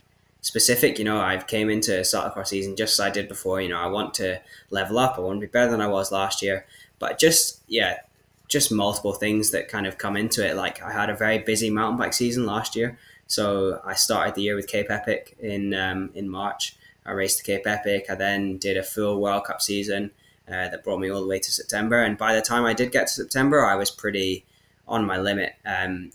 specific. 0.45 0.99
You 0.99 1.05
know, 1.07 1.21
I've 1.21 1.47
came 1.47 1.71
into 1.71 1.99
a 1.99 2.03
cyclocross 2.03 2.49
season 2.49 2.77
just 2.77 2.95
as 2.95 3.01
I 3.01 3.11
did 3.11 3.29
before. 3.29 3.61
You 3.61 3.71
know, 3.71 3.79
I 3.79 3.87
want 3.87 4.15
to 4.15 4.41
level 4.71 4.99
up. 4.99 5.17
I 5.17 5.23
want 5.23 5.41
to 5.41 5.47
be 5.47 5.51
better 5.51 5.71
than 5.71 5.81
I 5.81 5.89
was 5.89 6.13
last 6.13 6.43
year. 6.43 6.67
But 6.99 7.19
just 7.19 7.63
yeah, 7.67 8.01
just 8.47 8.71
multiple 8.71 9.15
things 9.15 9.51
that 9.51 9.69
kind 9.69 9.87
of 9.87 9.99
come 9.99 10.17
into 10.17 10.47
it. 10.47 10.55
Like 10.55 10.83
I 10.83 10.93
had 10.93 11.11
a 11.11 11.17
very 11.17 11.39
busy 11.39 11.71
mountain 11.71 11.99
bike 11.99 12.13
season 12.13 12.47
last 12.47 12.77
year, 12.77 12.99
so 13.27 13.81
I 13.85 13.95
started 13.95 14.35
the 14.35 14.43
year 14.43 14.55
with 14.55 14.69
Cape 14.69 14.91
Epic 14.91 15.37
in 15.41 15.75
um, 15.75 16.11
in 16.15 16.29
March. 16.29 16.77
I 17.07 17.13
raced 17.13 17.39
the 17.39 17.45
Cape 17.45 17.67
Epic. 17.67 18.07
I 18.09 18.15
then 18.15 18.59
did 18.59 18.77
a 18.77 18.83
full 18.83 19.21
World 19.21 19.45
Cup 19.45 19.61
season 19.61 20.11
uh, 20.47 20.69
that 20.69 20.85
brought 20.85 21.01
me 21.01 21.11
all 21.11 21.21
the 21.21 21.27
way 21.27 21.39
to 21.39 21.51
September. 21.51 22.03
And 22.03 22.17
by 22.17 22.35
the 22.35 22.43
time 22.43 22.65
I 22.65 22.75
did 22.75 22.93
get 22.93 23.09
to 23.09 23.13
September, 23.13 23.65
I 23.65 23.75
was 23.75 23.91
pretty 23.91 24.45
on 24.87 25.05
my 25.05 25.19
limit. 25.19 25.55
Um, 25.67 26.13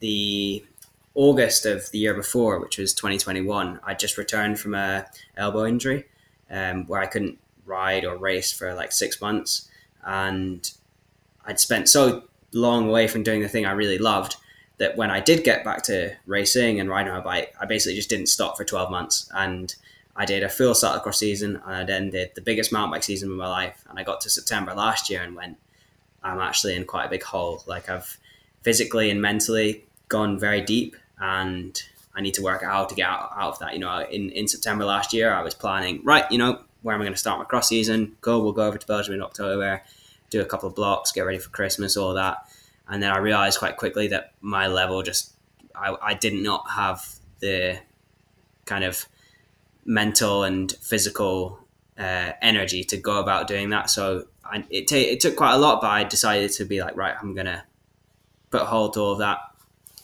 the 0.00 0.64
August 1.14 1.66
of 1.66 1.90
the 1.90 1.98
year 1.98 2.14
before, 2.14 2.58
which 2.58 2.78
was 2.78 2.94
2021, 2.94 3.80
I 3.84 3.94
just 3.94 4.16
returned 4.16 4.58
from 4.58 4.74
a 4.74 5.06
elbow 5.36 5.66
injury 5.66 6.06
um, 6.50 6.86
where 6.86 7.00
I 7.00 7.06
couldn't 7.06 7.38
ride 7.66 8.04
or 8.04 8.16
race 8.16 8.52
for 8.52 8.74
like 8.74 8.92
six 8.92 9.20
months, 9.20 9.68
and 10.04 10.70
I'd 11.44 11.60
spent 11.60 11.88
so 11.88 12.24
long 12.52 12.88
away 12.88 13.08
from 13.08 13.22
doing 13.22 13.40
the 13.40 13.48
thing 13.48 13.66
I 13.66 13.72
really 13.72 13.98
loved 13.98 14.36
that 14.78 14.96
when 14.96 15.10
I 15.10 15.20
did 15.20 15.44
get 15.44 15.64
back 15.64 15.82
to 15.84 16.14
racing 16.26 16.80
and 16.80 16.88
riding 16.88 17.12
my 17.12 17.20
bike, 17.20 17.54
I 17.60 17.66
basically 17.66 17.96
just 17.96 18.10
didn't 18.10 18.26
stop 18.26 18.56
for 18.56 18.64
12 18.64 18.90
months. 18.90 19.30
And 19.34 19.74
I 20.16 20.24
did 20.24 20.42
a 20.42 20.48
full 20.48 20.74
cyclocross 20.74 21.14
season 21.14 21.62
and 21.64 21.74
I 21.74 21.84
then 21.84 22.10
did 22.10 22.34
the 22.34 22.40
biggest 22.40 22.72
mountain 22.72 22.90
bike 22.90 23.02
season 23.02 23.30
of 23.30 23.36
my 23.36 23.48
life. 23.48 23.84
And 23.88 23.98
I 23.98 24.02
got 24.02 24.20
to 24.22 24.30
September 24.30 24.74
last 24.74 25.08
year 25.08 25.22
and 25.22 25.36
went, 25.36 25.56
I'm 26.22 26.40
actually 26.40 26.74
in 26.74 26.84
quite 26.84 27.06
a 27.06 27.10
big 27.10 27.22
hole. 27.22 27.62
Like 27.66 27.88
I've 27.88 28.18
physically 28.62 29.10
and 29.10 29.22
mentally 29.22 29.84
gone 30.08 30.38
very 30.38 30.60
deep 30.60 30.96
and 31.18 31.80
I 32.14 32.20
need 32.20 32.34
to 32.34 32.42
work 32.42 32.62
out 32.62 32.72
how 32.72 32.84
to 32.84 32.94
get 32.94 33.08
out, 33.08 33.32
out 33.36 33.52
of 33.52 33.58
that. 33.60 33.74
You 33.74 33.80
know, 33.80 34.00
in, 34.00 34.30
in 34.30 34.48
September 34.48 34.84
last 34.84 35.12
year, 35.12 35.32
I 35.32 35.42
was 35.42 35.54
planning, 35.54 36.02
right, 36.04 36.30
you 36.30 36.38
know, 36.38 36.60
where 36.82 36.94
am 36.94 37.00
I 37.00 37.04
going 37.04 37.14
to 37.14 37.18
start 37.18 37.38
my 37.38 37.44
cross 37.44 37.68
season? 37.68 38.16
Go, 38.20 38.42
we'll 38.42 38.52
go 38.52 38.66
over 38.66 38.76
to 38.76 38.86
Belgium 38.86 39.14
in 39.14 39.22
October 39.22 39.82
do 40.32 40.40
a 40.40 40.46
couple 40.46 40.68
of 40.68 40.74
blocks, 40.74 41.12
get 41.12 41.20
ready 41.20 41.38
for 41.38 41.50
Christmas, 41.50 41.96
all 41.96 42.14
that. 42.14 42.48
And 42.88 43.02
then 43.02 43.12
I 43.12 43.18
realized 43.18 43.58
quite 43.58 43.76
quickly 43.76 44.08
that 44.08 44.32
my 44.40 44.66
level 44.66 45.02
just, 45.02 45.32
I, 45.74 45.94
I 46.02 46.14
did 46.14 46.32
not 46.32 46.68
have 46.70 47.06
the 47.40 47.78
kind 48.64 48.82
of 48.82 49.06
mental 49.84 50.42
and 50.42 50.72
physical 50.72 51.60
uh, 51.98 52.32
energy 52.40 52.82
to 52.84 52.96
go 52.96 53.20
about 53.20 53.46
doing 53.46 53.70
that. 53.70 53.90
So 53.90 54.26
I, 54.44 54.64
it, 54.70 54.88
t- 54.88 55.02
it 55.02 55.20
took 55.20 55.36
quite 55.36 55.54
a 55.54 55.58
lot, 55.58 55.80
but 55.80 55.90
I 55.90 56.04
decided 56.04 56.50
to 56.52 56.64
be 56.64 56.82
like, 56.82 56.96
right, 56.96 57.14
I'm 57.20 57.34
going 57.34 57.46
to 57.46 57.62
put 58.50 58.62
a 58.62 58.64
hold 58.64 58.94
to 58.94 59.00
all 59.00 59.12
of 59.12 59.18
that. 59.18 59.38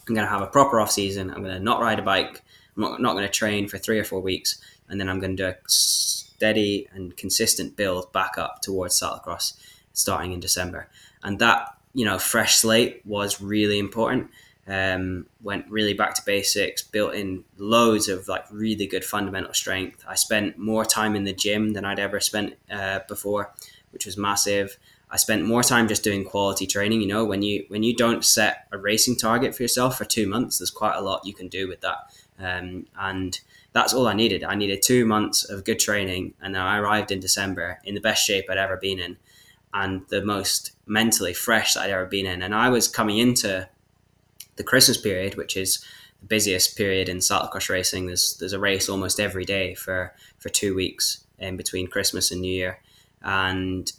I'm 0.09 0.15
going 0.15 0.27
to 0.27 0.33
have 0.33 0.43
a 0.43 0.47
proper 0.47 0.81
off 0.81 0.91
season. 0.91 1.31
I'm 1.31 1.43
going 1.43 1.55
to 1.55 1.61
not 1.61 1.81
ride 1.81 1.99
a 1.99 2.03
bike. 2.03 2.43
I'm 2.77 2.83
not, 2.83 3.01
not 3.01 3.13
going 3.13 3.27
to 3.27 3.33
train 3.33 3.69
for 3.69 3.79
three 3.79 3.99
or 3.99 4.05
four 4.05 4.21
weeks, 4.21 4.61
and 4.89 5.01
then 5.01 5.09
I'm 5.09 5.21
going 5.21 5.37
to 5.37 5.43
do 5.43 5.49
a 5.49 5.57
steady 5.67 6.89
and 6.93 7.17
consistent 7.17 7.77
build 7.77 8.13
back 8.13 8.39
up 8.39 8.63
towards 8.63 8.99
cyclocross 8.99 9.55
starting 9.93 10.33
in 10.33 10.41
December. 10.41 10.89
And 11.23 11.39
that, 11.41 11.77
you 11.93 12.05
know, 12.05 12.19
fresh 12.19 12.57
slate 12.57 13.03
was 13.05 13.41
really 13.41 13.79
important. 13.79 14.31
Um, 14.67 15.27
went 15.43 15.69
really 15.71 15.95
back 15.95 16.15
to 16.15 16.23
basics, 16.25 16.83
built 16.83 17.15
in 17.15 17.45
loads 17.57 18.09
of 18.09 18.29
like 18.29 18.45
really 18.51 18.87
good 18.87 19.05
fundamental 19.05 19.55
strength. 19.55 20.05
I 20.07 20.15
spent 20.15 20.59
more 20.59 20.85
time 20.85 21.17
in 21.17 21.25
the 21.25 21.33
gym 21.33 21.73
than 21.73 21.85
I'd 21.87 21.99
ever 21.99 22.21
spent 22.21 22.55
uh, 22.71 23.01
before, 23.09 23.53
which 23.93 24.05
was 24.05 24.19
massive. 24.19 24.79
I 25.11 25.17
spent 25.17 25.47
more 25.47 25.63
time 25.63 25.89
just 25.89 26.05
doing 26.05 26.25
quality 26.25 26.67
training. 26.67 27.01
You 27.01 27.09
know, 27.09 27.25
when 27.25 27.43
you 27.43 27.65
when 27.69 27.83
you 27.83 27.95
don't 27.95 28.25
set 28.25 28.67
a 28.73 28.79
racing 28.79 29.17
target 29.17 29.55
for 29.55 29.63
yourself 29.63 29.97
for 29.97 30.05
two 30.05 30.27
months, 30.27 30.59
there's 30.59 30.71
quite 30.71 30.97
a 30.97 31.01
lot 31.01 31.27
you 31.27 31.35
can 31.35 31.49
do 31.49 31.69
with 31.69 31.81
that. 31.81 32.13
Um, 32.39 32.87
and 32.99 33.39
that's 33.73 33.95
all 33.95 34.07
I 34.07 34.15
needed. 34.15 34.45
I 34.45 34.55
needed 34.55 34.83
two 34.83 35.05
months 35.07 35.49
of 35.49 35.65
good 35.65 35.79
training, 35.79 36.35
and 36.41 36.55
then 36.55 36.63
I 36.63 36.79
arrived 36.79 37.11
in 37.11 37.21
December 37.21 37.79
in 37.85 37.95
the 37.95 38.01
best 38.01 38.25
shape 38.25 38.47
I'd 38.51 38.59
ever 38.59 38.77
been 38.77 38.99
in, 38.99 39.17
and 39.73 40.03
the 40.09 40.23
most 40.25 40.73
mentally 40.87 41.35
fresh 41.35 41.75
that 41.75 41.85
I'd 41.85 41.91
ever 41.91 42.07
been 42.07 42.27
in. 42.27 42.43
And 42.43 42.55
I 42.55 42.69
was 42.69 42.89
coming 42.89 43.19
into 43.19 43.69
the 44.57 44.65
Christmas 44.65 45.01
period, 45.01 45.37
which 45.37 45.57
is 45.57 45.85
the 46.21 46.27
busiest 46.27 46.77
period 46.77 47.09
in 47.09 47.19
cyclocross 47.19 47.71
racing. 47.71 48.07
There's 48.07 48.37
there's 48.39 48.53
a 48.53 48.59
race 48.59 48.89
almost 48.89 49.21
every 49.21 49.45
day 49.45 49.75
for 49.75 50.15
for 50.39 50.51
two 50.51 50.75
weeks 50.75 51.25
in 51.39 51.57
between 51.57 51.87
Christmas 51.87 52.31
and 52.31 52.43
New 52.43 52.53
Year, 52.53 52.81
and 53.23 53.91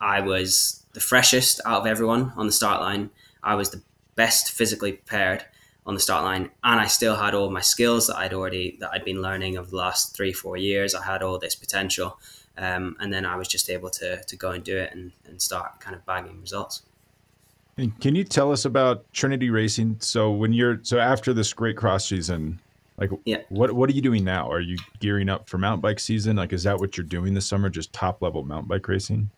I 0.00 0.20
was 0.20 0.84
the 0.92 1.00
freshest 1.00 1.60
out 1.64 1.80
of 1.80 1.86
everyone 1.86 2.32
on 2.36 2.46
the 2.46 2.52
start 2.52 2.80
line. 2.80 3.10
I 3.42 3.54
was 3.54 3.70
the 3.70 3.82
best 4.14 4.52
physically 4.52 4.92
prepared 4.92 5.44
on 5.86 5.94
the 5.94 6.00
start 6.00 6.24
line, 6.24 6.50
and 6.62 6.80
I 6.80 6.86
still 6.86 7.16
had 7.16 7.34
all 7.34 7.50
my 7.50 7.60
skills 7.60 8.08
that 8.08 8.16
I'd 8.16 8.34
already 8.34 8.76
that 8.80 8.90
I'd 8.92 9.04
been 9.04 9.22
learning 9.22 9.56
over 9.56 9.70
the 9.70 9.76
last 9.76 10.14
three 10.14 10.32
four 10.32 10.56
years. 10.56 10.94
I 10.94 11.04
had 11.04 11.22
all 11.22 11.38
this 11.38 11.54
potential, 11.54 12.18
um, 12.56 12.96
and 13.00 13.12
then 13.12 13.24
I 13.24 13.36
was 13.36 13.48
just 13.48 13.70
able 13.70 13.90
to 13.90 14.22
to 14.22 14.36
go 14.36 14.50
and 14.50 14.62
do 14.62 14.76
it 14.76 14.92
and, 14.92 15.12
and 15.26 15.40
start 15.40 15.80
kind 15.80 15.96
of 15.96 16.04
bagging 16.04 16.40
results. 16.40 16.82
And 17.78 17.98
can 18.00 18.16
you 18.16 18.24
tell 18.24 18.50
us 18.50 18.64
about 18.64 19.10
Trinity 19.12 19.50
Racing? 19.50 19.96
So 20.00 20.32
when 20.32 20.52
you're 20.52 20.80
so 20.82 20.98
after 20.98 21.32
this 21.32 21.52
great 21.52 21.76
cross 21.76 22.06
season, 22.06 22.60
like 22.98 23.10
yeah. 23.24 23.42
what 23.48 23.72
what 23.72 23.88
are 23.88 23.92
you 23.94 24.02
doing 24.02 24.24
now? 24.24 24.50
Are 24.50 24.60
you 24.60 24.76
gearing 24.98 25.28
up 25.28 25.48
for 25.48 25.58
mountain 25.58 25.80
bike 25.80 26.00
season? 26.00 26.36
Like 26.36 26.52
is 26.52 26.64
that 26.64 26.78
what 26.78 26.96
you're 26.96 27.06
doing 27.06 27.34
this 27.34 27.46
summer? 27.46 27.70
Just 27.70 27.92
top 27.92 28.20
level 28.20 28.42
mountain 28.42 28.68
bike 28.68 28.86
racing? 28.88 29.30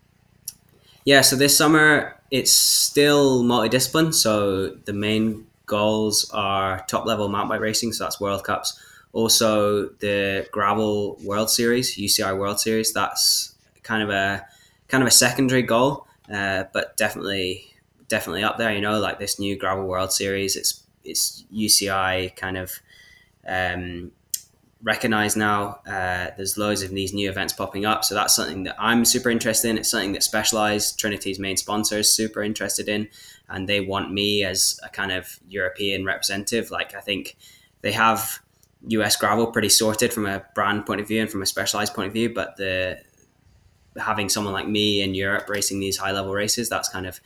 Yeah, 1.04 1.22
so 1.22 1.36
this 1.36 1.56
summer 1.56 2.16
it's 2.30 2.52
still 2.52 3.42
multidiscipline. 3.42 4.14
So 4.14 4.68
the 4.68 4.92
main 4.92 5.46
goals 5.66 6.30
are 6.32 6.84
top 6.88 7.06
level 7.06 7.28
mountain 7.28 7.48
bike 7.48 7.60
racing, 7.60 7.92
so 7.92 8.04
that's 8.04 8.20
World 8.20 8.44
Cups. 8.44 8.78
Also, 9.12 9.88
the 9.98 10.46
gravel 10.52 11.16
World 11.24 11.50
Series, 11.50 11.96
UCI 11.96 12.36
World 12.38 12.60
Series, 12.60 12.92
that's 12.92 13.54
kind 13.82 14.02
of 14.02 14.10
a 14.10 14.46
kind 14.88 15.02
of 15.02 15.08
a 15.08 15.10
secondary 15.10 15.62
goal, 15.62 16.06
uh, 16.32 16.64
but 16.72 16.96
definitely 16.96 17.74
definitely 18.08 18.44
up 18.44 18.58
there. 18.58 18.72
You 18.72 18.80
know, 18.80 19.00
like 19.00 19.18
this 19.18 19.38
new 19.38 19.56
gravel 19.56 19.86
World 19.86 20.12
Series, 20.12 20.54
it's 20.54 20.84
it's 21.02 21.44
UCI 21.52 22.36
kind 22.36 22.56
of 22.56 22.72
um, 23.48 24.12
recognized 24.82 25.36
now. 25.36 25.80
Uh, 25.86 26.30
there's 26.36 26.56
loads 26.56 26.82
of 26.82 26.90
these 26.90 27.12
new 27.12 27.28
events 27.28 27.52
popping 27.52 27.84
up, 27.84 28.04
so 28.04 28.14
that's 28.14 28.34
something 28.34 28.64
that 28.64 28.76
I'm 28.78 29.04
super 29.04 29.30
interested 29.30 29.68
in. 29.68 29.78
It's 29.78 29.90
something 29.90 30.12
that 30.12 30.22
Specialized, 30.22 30.98
Trinity's 30.98 31.38
main 31.38 31.56
sponsor, 31.56 31.98
is 31.98 32.14
super 32.14 32.42
interested 32.42 32.88
in, 32.88 33.08
and 33.48 33.68
they 33.68 33.80
want 33.80 34.12
me 34.12 34.44
as 34.44 34.78
a 34.82 34.88
kind 34.88 35.12
of 35.12 35.38
European 35.48 36.04
representative. 36.04 36.70
Like 36.70 36.94
I 36.94 37.00
think 37.00 37.36
they 37.82 37.92
have 37.92 38.40
US 38.88 39.16
gravel 39.16 39.48
pretty 39.48 39.68
sorted 39.68 40.12
from 40.12 40.26
a 40.26 40.44
brand 40.54 40.86
point 40.86 41.00
of 41.00 41.08
view 41.08 41.20
and 41.20 41.30
from 41.30 41.42
a 41.42 41.46
Specialized 41.46 41.94
point 41.94 42.08
of 42.08 42.12
view, 42.12 42.32
but 42.32 42.56
the 42.56 43.00
having 43.98 44.28
someone 44.28 44.52
like 44.52 44.68
me 44.68 45.02
in 45.02 45.14
Europe 45.14 45.48
racing 45.48 45.80
these 45.80 45.98
high 45.98 46.12
level 46.12 46.32
races, 46.32 46.68
that's 46.68 46.88
kind 46.88 47.06
of 47.06 47.20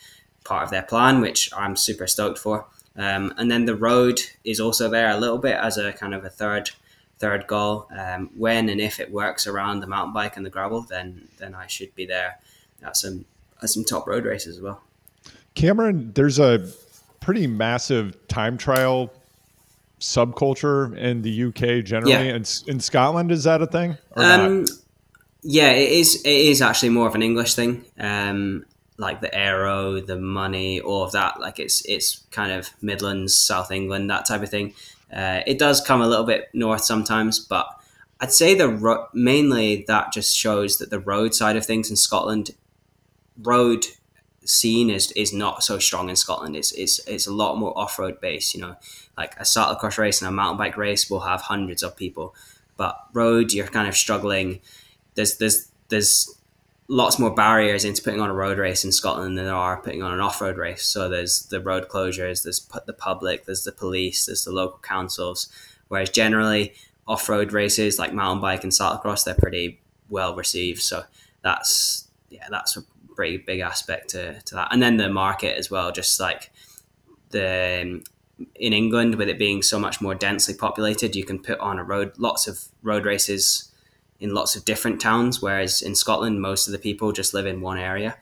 part 0.45 0.65
of 0.65 0.71
their 0.71 0.83
plan, 0.83 1.21
which 1.21 1.51
I'm 1.57 1.77
super 1.77 2.07
stoked 2.07 2.39
for. 2.39 2.67
Um, 2.97 3.35
and 3.37 3.51
then 3.51 3.65
the 3.65 3.75
road 3.75 4.21
is 4.45 4.61
also 4.61 4.89
there 4.89 5.11
a 5.11 5.19
little 5.19 5.39
bit 5.39 5.57
as 5.57 5.77
a 5.77 5.93
kind 5.93 6.15
of 6.15 6.25
a 6.25 6.31
third 6.31 6.71
third 7.25 7.47
goal. 7.47 7.89
Um, 7.97 8.29
when 8.37 8.69
and 8.69 8.81
if 8.81 9.01
it 9.01 9.11
works 9.11 9.47
around 9.47 9.81
the 9.81 9.87
mountain 9.87 10.13
bike 10.13 10.37
and 10.37 10.45
the 10.45 10.51
gravel, 10.51 10.83
then 10.83 11.27
then 11.39 11.55
I 11.55 11.67
should 11.67 11.95
be 11.95 12.05
there 12.05 12.39
at 12.83 12.97
some 12.97 13.25
at 13.63 13.71
some 13.71 13.83
top 13.85 14.07
road 14.07 14.25
races 14.25 14.57
as 14.57 14.63
well. 14.63 14.83
Cameron, 15.55 16.13
there's 16.15 16.39
a 16.39 16.69
pretty 17.21 17.47
massive 17.47 18.29
time 18.29 18.59
trial 18.59 19.11
subculture 20.01 20.95
in 20.99 21.23
the 21.23 21.45
UK 21.45 21.83
generally, 21.85 22.13
yeah. 22.13 22.35
and 22.35 22.63
in 22.67 22.79
Scotland 22.79 23.33
is 23.33 23.45
that 23.45 23.63
a 23.63 23.67
thing? 23.67 23.97
Um, 24.17 24.67
yeah, 25.43 25.71
it 25.71 25.93
is. 25.93 26.21
It 26.25 26.29
is 26.29 26.61
actually 26.61 26.91
more 26.91 27.07
of 27.07 27.15
an 27.15 27.23
English 27.23 27.55
thing. 27.55 27.87
Um, 27.99 28.67
like 28.99 29.23
the 29.23 29.35
aero, 29.35 30.01
the 30.01 30.17
money, 30.17 30.81
all 30.81 31.03
of 31.03 31.13
that. 31.13 31.41
Like 31.41 31.59
it's 31.59 31.85
it's 31.87 32.25
kind 32.31 32.53
of 32.53 32.71
Midlands, 32.83 33.35
South 33.37 33.71
England, 33.71 34.11
that 34.11 34.27
type 34.27 34.43
of 34.43 34.51
thing. 34.51 34.75
Uh, 35.15 35.43
it 35.47 35.59
does 35.59 35.81
come 35.81 36.01
a 36.01 36.09
little 36.09 36.25
bit 36.25 36.49
north 36.53 36.85
sometimes, 36.85 37.39
but 37.39 37.69
I'd 38.21 38.33
say 38.33 38.55
the 38.55 38.69
ro- 38.69 39.07
mainly 39.15 39.85
that 39.87 40.13
just 40.13 40.37
shows 40.37 40.79
that 40.79 40.91
the 40.91 40.99
road 40.99 41.35
side 41.35 41.57
of 41.57 41.65
things 41.65 41.89
in 41.89 41.97
Scotland, 41.97 42.51
road 43.43 43.87
scene 44.45 44.91
is 44.91 45.11
is 45.13 45.33
not 45.33 45.63
so 45.63 45.79
strong 45.79 46.09
in 46.09 46.17
Scotland. 46.17 46.57
It's 46.57 46.73
it's, 46.73 46.99
it's 47.07 47.27
a 47.27 47.33
lot 47.33 47.59
more 47.59 47.77
off 47.79 47.99
road 47.99 48.21
based. 48.21 48.55
You 48.55 48.63
know, 48.63 48.77
like 49.17 49.37
a 49.37 49.45
cyclocross 49.45 49.99
race 49.99 50.21
and 50.21 50.29
a 50.29 50.33
mountain 50.33 50.59
bike 50.59 50.77
race 50.77 51.09
will 51.09 51.21
have 51.21 51.43
hundreds 51.43 51.83
of 51.83 51.97
people, 51.97 52.35
but 52.77 52.99
road 53.13 53.53
you're 53.53 53.69
kind 53.69 53.89
of 53.89 53.97
struggling. 53.97 54.61
There's 55.15 55.39
there's 55.39 55.71
there's 55.89 56.35
lots 56.89 57.19
more 57.19 57.35
barriers 57.35 57.85
into 57.85 58.03
putting 58.03 58.21
on 58.21 58.29
a 58.29 58.35
road 58.35 58.59
race 58.59 58.85
in 58.85 58.93
Scotland 58.93 59.39
than 59.39 59.47
there 59.47 59.55
are 59.55 59.81
putting 59.81 60.03
on 60.03 60.13
an 60.13 60.21
off-road 60.21 60.57
race. 60.57 60.85
So 60.85 61.09
there's 61.09 61.47
the 61.47 61.61
road 61.61 61.89
closures, 61.89 62.43
there's 62.43 62.67
the 62.87 62.93
public, 62.93 63.47
there's 63.47 63.65
the 63.65 63.73
police, 63.73 64.27
there's 64.27 64.45
the 64.45 64.53
local 64.53 64.79
councils. 64.83 65.49
Whereas 65.89 66.11
generally 66.11 66.75
off-road 67.07 67.53
races 67.53 67.99
like 67.99 68.13
mountain 68.13 68.41
bike 68.41 68.65
and 68.65 68.73
cyclocross, 68.73 69.25
they're 69.25 69.35
pretty 69.35 69.81
well 70.09 70.35
received. 70.35 70.83
So 70.83 71.05
that's 71.43 72.09
yeah, 72.29 72.47
that's 72.51 72.77
a 72.77 72.83
pretty 73.15 73.39
big 73.39 73.61
aspect 73.61 74.11
to, 74.11 74.41
to 74.43 74.55
that. 74.57 74.69
And 74.71 74.83
then 74.83 74.97
the 74.97 75.09
market 75.09 75.57
as 75.57 75.71
well, 75.71 75.93
just 75.93 76.19
like 76.21 76.51
the 77.31 77.81
um, 77.83 78.03
in 78.57 78.73
England 78.73 79.15
with 79.15 79.29
it 79.29 79.39
being 79.39 79.63
so 79.63 79.79
much 79.79 80.01
more 80.01 80.15
densely 80.15 80.55
populated, 80.55 81.15
you 81.15 81.25
can 81.25 81.39
put 81.39 81.59
on 81.61 81.79
a 81.79 81.85
road 81.85 82.13
lots 82.19 82.49
of 82.49 82.65
road 82.83 83.05
races 83.07 83.71
in 84.21 84.33
lots 84.33 84.57
of 84.57 84.65
different 84.65 85.01
towns, 85.01 85.43
whereas 85.43 85.83
in 85.83 85.95
Scotland, 85.95 86.41
most 86.41 86.67
of 86.67 86.73
the 86.73 86.79
people 86.79 87.13
just 87.13 87.35
live 87.35 87.47
in 87.47 87.61
one 87.61 87.79
area, 87.79 88.17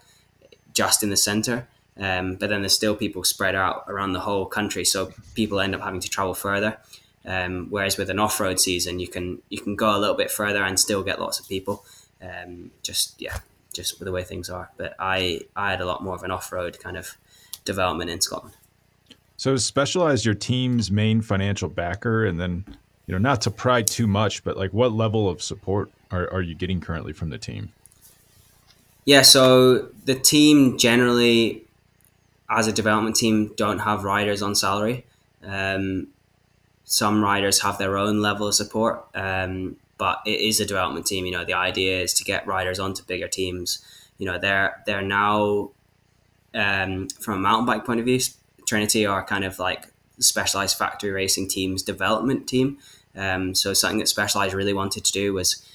just 0.72 1.02
in 1.02 1.10
the 1.10 1.16
centre. 1.16 1.68
Um, 1.98 2.36
but 2.36 2.48
then 2.48 2.62
there's 2.62 2.74
still 2.74 2.96
people 2.96 3.22
spread 3.22 3.54
out 3.54 3.84
around 3.86 4.14
the 4.14 4.20
whole 4.20 4.46
country, 4.46 4.84
so 4.84 5.12
people 5.34 5.60
end 5.60 5.74
up 5.74 5.82
having 5.82 6.00
to 6.00 6.08
travel 6.08 6.34
further. 6.34 6.78
Um, 7.24 7.68
whereas 7.70 7.96
with 7.96 8.10
an 8.10 8.18
off-road 8.18 8.58
season, 8.58 8.98
you 8.98 9.08
can 9.08 9.42
you 9.48 9.60
can 9.60 9.76
go 9.76 9.96
a 9.96 9.98
little 9.98 10.16
bit 10.16 10.30
further 10.30 10.64
and 10.64 10.80
still 10.80 11.02
get 11.02 11.20
lots 11.20 11.38
of 11.38 11.48
people. 11.48 11.84
Um, 12.20 12.70
just 12.82 13.20
yeah, 13.20 13.38
just 13.72 14.00
the 14.00 14.10
way 14.10 14.24
things 14.24 14.48
are. 14.50 14.70
But 14.76 14.96
I 14.98 15.42
I 15.54 15.70
had 15.70 15.80
a 15.80 15.84
lot 15.84 16.02
more 16.02 16.14
of 16.14 16.22
an 16.22 16.30
off-road 16.30 16.80
kind 16.80 16.96
of 16.96 17.16
development 17.64 18.10
in 18.10 18.20
Scotland. 18.20 18.56
So 19.36 19.56
specialized 19.56 20.24
your 20.24 20.34
team's 20.34 20.90
main 20.90 21.20
financial 21.20 21.68
backer, 21.68 22.24
and 22.24 22.40
then 22.40 22.64
you 23.06 23.12
know, 23.12 23.18
not 23.18 23.40
to 23.42 23.50
pry 23.50 23.82
too 23.82 24.06
much, 24.06 24.44
but 24.44 24.56
like 24.56 24.72
what 24.72 24.92
level 24.92 25.28
of 25.28 25.42
support 25.42 25.90
are, 26.10 26.32
are 26.32 26.42
you 26.42 26.54
getting 26.54 26.80
currently 26.80 27.12
from 27.12 27.30
the 27.30 27.38
team? 27.38 27.72
Yeah, 29.04 29.22
so 29.22 29.88
the 30.04 30.14
team 30.14 30.78
generally, 30.78 31.64
as 32.48 32.68
a 32.68 32.72
development 32.72 33.16
team, 33.16 33.52
don't 33.56 33.80
have 33.80 34.04
riders 34.04 34.42
on 34.42 34.54
salary. 34.54 35.04
Um, 35.44 36.08
some 36.84 37.22
riders 37.22 37.62
have 37.62 37.78
their 37.78 37.96
own 37.96 38.20
level 38.20 38.46
of 38.46 38.54
support, 38.54 39.04
um, 39.14 39.76
but 39.98 40.20
it 40.24 40.40
is 40.40 40.60
a 40.60 40.66
development 40.66 41.06
team. 41.06 41.26
You 41.26 41.32
know, 41.32 41.44
the 41.44 41.54
idea 41.54 42.00
is 42.02 42.14
to 42.14 42.24
get 42.24 42.46
riders 42.46 42.78
onto 42.78 43.02
bigger 43.02 43.28
teams. 43.28 43.84
You 44.18 44.26
know, 44.26 44.38
they're 44.38 44.82
they're 44.86 45.02
now 45.02 45.70
um, 46.54 47.08
from 47.08 47.34
a 47.34 47.40
mountain 47.40 47.66
bike 47.66 47.84
point 47.84 48.00
of 48.00 48.06
view, 48.06 48.20
Trinity 48.66 49.06
are 49.06 49.24
kind 49.24 49.44
of 49.44 49.58
like 49.58 49.88
specialized 50.18 50.76
factory 50.76 51.10
racing 51.10 51.48
team's 51.48 51.82
development 51.82 52.46
team. 52.46 52.78
Um, 53.16 53.54
so 53.54 53.74
something 53.74 53.98
that 53.98 54.08
Specialized 54.08 54.54
really 54.54 54.72
wanted 54.72 55.04
to 55.04 55.12
do 55.12 55.34
was 55.34 55.66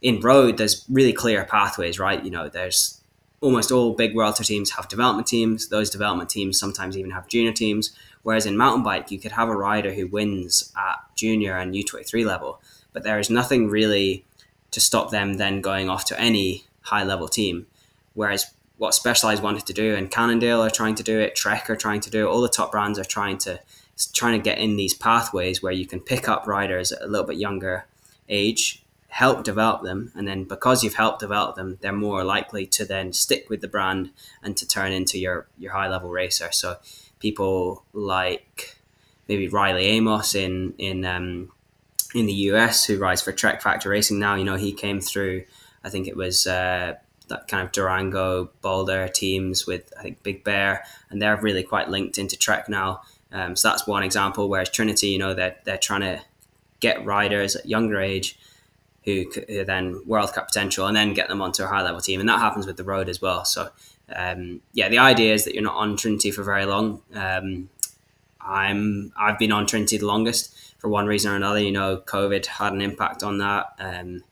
in 0.00 0.20
road. 0.20 0.56
There's 0.56 0.84
really 0.88 1.12
clear 1.12 1.44
pathways, 1.44 1.98
right? 1.98 2.22
You 2.24 2.30
know, 2.30 2.48
there's 2.48 3.00
almost 3.40 3.70
all 3.70 3.94
big 3.94 4.14
World 4.14 4.36
Tour 4.36 4.44
teams 4.44 4.72
have 4.72 4.88
development 4.88 5.26
teams. 5.26 5.68
Those 5.68 5.90
development 5.90 6.30
teams 6.30 6.58
sometimes 6.58 6.96
even 6.96 7.10
have 7.12 7.28
junior 7.28 7.52
teams. 7.52 7.94
Whereas 8.22 8.46
in 8.46 8.56
mountain 8.56 8.82
bike, 8.82 9.10
you 9.10 9.18
could 9.18 9.32
have 9.32 9.48
a 9.48 9.56
rider 9.56 9.92
who 9.92 10.06
wins 10.06 10.72
at 10.76 10.98
junior 11.14 11.56
and 11.56 11.74
U23 11.74 12.26
level, 12.26 12.60
but 12.92 13.04
there 13.04 13.18
is 13.18 13.30
nothing 13.30 13.68
really 13.68 14.24
to 14.70 14.80
stop 14.80 15.10
them 15.10 15.34
then 15.34 15.60
going 15.60 15.88
off 15.88 16.04
to 16.06 16.20
any 16.20 16.64
high 16.82 17.04
level 17.04 17.28
team. 17.28 17.66
Whereas 18.14 18.52
what 18.76 18.94
Specialized 18.94 19.42
wanted 19.42 19.66
to 19.66 19.72
do, 19.72 19.94
and 19.94 20.10
Cannondale 20.10 20.62
are 20.62 20.70
trying 20.70 20.94
to 20.96 21.02
do 21.02 21.18
it, 21.18 21.34
Trek 21.34 21.68
are 21.70 21.76
trying 21.76 22.00
to 22.02 22.10
do 22.10 22.26
it, 22.26 22.30
all 22.30 22.40
the 22.40 22.48
top 22.48 22.72
brands 22.72 22.98
are 22.98 23.04
trying 23.04 23.38
to 23.38 23.60
trying 24.06 24.38
to 24.38 24.42
get 24.42 24.58
in 24.58 24.76
these 24.76 24.94
pathways 24.94 25.62
where 25.62 25.72
you 25.72 25.86
can 25.86 26.00
pick 26.00 26.28
up 26.28 26.46
riders 26.46 26.92
at 26.92 27.02
a 27.02 27.06
little 27.06 27.26
bit 27.26 27.36
younger 27.36 27.86
age 28.28 28.82
help 29.08 29.42
develop 29.42 29.82
them 29.82 30.12
and 30.14 30.28
then 30.28 30.44
because 30.44 30.84
you've 30.84 30.94
helped 30.94 31.18
develop 31.18 31.56
them 31.56 31.78
they're 31.80 31.92
more 31.92 32.24
likely 32.24 32.66
to 32.66 32.84
then 32.84 33.12
stick 33.12 33.48
with 33.48 33.60
the 33.60 33.68
brand 33.68 34.10
and 34.42 34.56
to 34.56 34.68
turn 34.68 34.92
into 34.92 35.18
your 35.18 35.48
your 35.58 35.72
high 35.72 35.88
level 35.88 36.10
racer. 36.10 36.50
So 36.52 36.76
people 37.18 37.84
like 37.92 38.76
maybe 39.26 39.48
Riley 39.48 39.86
Amos 39.86 40.34
in 40.34 40.74
in 40.78 41.04
um, 41.04 41.50
in 42.14 42.26
the 42.26 42.34
US 42.52 42.84
who 42.84 42.98
rides 42.98 43.22
for 43.22 43.32
Trek 43.32 43.62
Factor 43.62 43.88
Racing 43.88 44.18
now 44.18 44.34
you 44.34 44.44
know 44.44 44.56
he 44.56 44.72
came 44.72 45.00
through 45.00 45.44
I 45.82 45.88
think 45.90 46.06
it 46.06 46.16
was 46.16 46.46
uh, 46.46 46.94
that 47.28 47.48
kind 47.48 47.64
of 47.64 47.72
Durango 47.72 48.50
Boulder 48.60 49.08
teams 49.08 49.66
with 49.66 49.92
I 49.98 50.02
think 50.02 50.22
Big 50.22 50.44
Bear 50.44 50.84
and 51.10 51.20
they're 51.20 51.36
really 51.36 51.62
quite 51.62 51.88
linked 51.88 52.18
into 52.18 52.36
Trek 52.36 52.68
now 52.68 53.00
um, 53.32 53.56
so 53.56 53.68
that's 53.68 53.86
one 53.86 54.02
example 54.02 54.48
whereas 54.48 54.70
Trinity 54.70 55.08
you 55.08 55.18
know 55.18 55.34
they're, 55.34 55.56
they're 55.64 55.78
trying 55.78 56.00
to 56.00 56.20
get 56.80 57.04
riders 57.04 57.56
at 57.56 57.66
younger 57.66 58.00
age 58.00 58.38
who, 59.04 59.24
who 59.48 59.64
then 59.64 60.02
World 60.06 60.32
Cup 60.32 60.48
potential 60.48 60.86
and 60.86 60.96
then 60.96 61.14
get 61.14 61.28
them 61.28 61.40
onto 61.40 61.62
a 61.62 61.66
high 61.66 61.82
level 61.82 62.00
team. 62.00 62.20
And 62.20 62.28
that 62.28 62.40
happens 62.40 62.66
with 62.66 62.76
the 62.76 62.84
road 62.84 63.08
as 63.08 63.22
well. 63.22 63.44
So, 63.44 63.70
um, 64.14 64.60
yeah, 64.72 64.88
the 64.88 64.98
idea 64.98 65.32
is 65.32 65.44
that 65.44 65.54
you're 65.54 65.62
not 65.62 65.76
on 65.76 65.96
Trinity 65.96 66.30
for 66.30 66.42
very 66.42 66.66
long. 66.66 67.02
Um, 67.14 67.70
I'm 68.40 69.12
I've 69.18 69.38
been 69.38 69.52
on 69.52 69.66
Trinity 69.66 69.98
the 69.98 70.06
longest 70.06 70.54
for 70.78 70.88
one 70.88 71.06
reason 71.06 71.32
or 71.32 71.36
another. 71.36 71.60
You 71.60 71.72
know, 71.72 71.98
COVID 71.98 72.46
had 72.46 72.72
an 72.72 72.80
impact 72.80 73.22
on 73.22 73.38
that. 73.38 73.72
Um, 73.78 74.24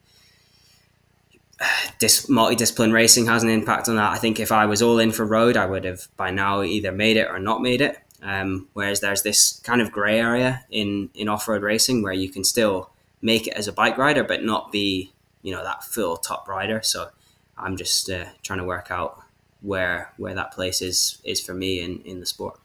this 1.99 2.27
multidiscipline 2.27 2.93
racing 2.93 3.25
has 3.25 3.43
an 3.43 3.49
impact 3.49 3.89
on 3.89 3.95
that. 3.95 4.11
I 4.11 4.17
think 4.17 4.39
if 4.39 4.51
I 4.51 4.65
was 4.65 4.81
all 4.81 4.99
in 4.99 5.11
for 5.11 5.25
road, 5.25 5.57
I 5.57 5.65
would 5.65 5.85
have 5.85 6.07
by 6.17 6.31
now 6.31 6.61
either 6.61 6.91
made 6.91 7.17
it 7.17 7.27
or 7.29 7.39
not 7.39 7.61
made 7.61 7.81
it. 7.81 7.97
Um, 8.21 8.67
whereas 8.73 8.99
there's 8.99 9.23
this 9.23 9.59
kind 9.63 9.81
of 9.81 9.91
grey 9.91 10.19
area 10.19 10.65
in 10.69 11.09
in 11.13 11.27
off 11.27 11.47
road 11.47 11.61
racing 11.61 12.01
where 12.01 12.13
you 12.13 12.29
can 12.29 12.43
still 12.43 12.91
make 13.21 13.47
it 13.47 13.53
as 13.53 13.67
a 13.67 13.73
bike 13.73 13.97
rider, 13.97 14.23
but 14.23 14.43
not 14.43 14.71
be 14.71 15.13
you 15.41 15.53
know 15.53 15.63
that 15.63 15.83
full 15.83 16.17
top 16.17 16.47
rider. 16.47 16.81
So 16.81 17.09
I'm 17.57 17.77
just 17.77 18.09
uh, 18.09 18.25
trying 18.43 18.59
to 18.59 18.65
work 18.65 18.87
out 18.89 19.21
where 19.61 20.13
where 20.17 20.33
that 20.35 20.51
place 20.51 20.81
is 20.81 21.21
is 21.23 21.41
for 21.41 21.53
me 21.53 21.81
in 21.81 22.01
in 22.01 22.19
the 22.19 22.25
sport. 22.25 22.59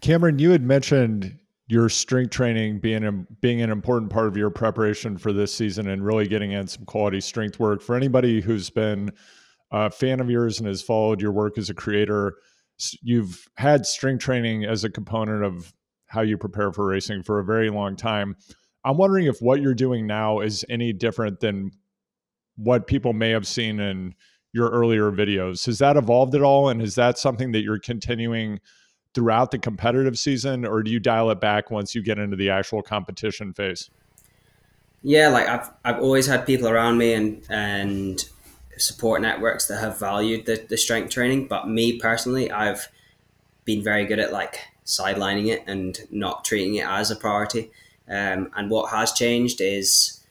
Cameron, 0.00 0.38
you 0.38 0.50
had 0.50 0.62
mentioned 0.62 1.38
your 1.68 1.88
strength 1.88 2.30
training 2.30 2.78
being 2.78 3.04
a, 3.04 3.12
being 3.12 3.60
an 3.60 3.70
important 3.70 4.10
part 4.10 4.26
of 4.26 4.36
your 4.36 4.48
preparation 4.48 5.18
for 5.18 5.32
this 5.32 5.52
season 5.54 5.88
and 5.88 6.04
really 6.04 6.26
getting 6.26 6.52
in 6.52 6.66
some 6.66 6.84
quality 6.86 7.20
strength 7.20 7.58
work. 7.60 7.82
For 7.82 7.94
anybody 7.94 8.40
who's 8.40 8.70
been 8.70 9.12
a 9.70 9.90
fan 9.90 10.20
of 10.20 10.30
yours 10.30 10.58
and 10.58 10.66
has 10.66 10.80
followed 10.80 11.20
your 11.20 11.32
work 11.32 11.58
as 11.58 11.68
a 11.68 11.74
creator, 11.74 12.36
you've 13.02 13.48
had 13.56 13.86
strength 13.86 14.22
training 14.22 14.64
as 14.64 14.84
a 14.84 14.90
component 14.90 15.44
of 15.44 15.72
how 16.06 16.22
you 16.22 16.38
prepare 16.38 16.72
for 16.72 16.86
racing 16.86 17.22
for 17.22 17.38
a 17.38 17.44
very 17.44 17.70
long 17.70 17.96
time. 17.96 18.36
I'm 18.84 18.96
wondering 18.96 19.26
if 19.26 19.40
what 19.40 19.60
you're 19.60 19.74
doing 19.74 20.06
now 20.06 20.40
is 20.40 20.64
any 20.68 20.92
different 20.92 21.40
than 21.40 21.72
what 22.56 22.86
people 22.86 23.12
may 23.12 23.30
have 23.30 23.46
seen 23.46 23.80
in 23.80 24.14
your 24.52 24.70
earlier 24.70 25.10
videos. 25.10 25.66
Has 25.66 25.78
that 25.78 25.96
evolved 25.96 26.34
at 26.34 26.42
all? 26.42 26.68
And 26.68 26.80
is 26.80 26.94
that 26.94 27.18
something 27.18 27.52
that 27.52 27.62
you're 27.62 27.78
continuing 27.78 28.60
throughout 29.14 29.50
the 29.50 29.58
competitive 29.58 30.18
season, 30.18 30.64
or 30.64 30.82
do 30.82 30.90
you 30.90 31.00
dial 31.00 31.30
it 31.30 31.40
back 31.40 31.70
once 31.70 31.94
you 31.94 32.02
get 32.02 32.18
into 32.18 32.36
the 32.36 32.50
actual 32.50 32.82
competition 32.82 33.52
phase? 33.52 33.90
Yeah, 35.02 35.28
like 35.28 35.46
I've 35.46 35.70
I've 35.84 36.00
always 36.00 36.26
had 36.26 36.44
people 36.46 36.68
around 36.68 36.98
me 36.98 37.14
and 37.14 37.42
and 37.48 38.24
support 38.78 39.20
networks 39.20 39.66
that 39.66 39.80
have 39.80 39.98
valued 39.98 40.46
the, 40.46 40.64
the 40.68 40.76
strength 40.76 41.10
training. 41.10 41.48
But 41.48 41.68
me 41.68 41.98
personally, 41.98 42.50
I've 42.50 42.88
been 43.64 43.82
very 43.82 44.06
good 44.06 44.18
at 44.18 44.32
like 44.32 44.60
sidelining 44.86 45.48
it 45.48 45.62
and 45.66 45.98
not 46.10 46.44
treating 46.44 46.76
it 46.76 46.86
as 46.86 47.10
a 47.10 47.16
priority. 47.16 47.70
Um, 48.08 48.50
and 48.56 48.70
what 48.70 48.90
has 48.90 49.12
changed 49.12 49.60
is, 49.60 50.24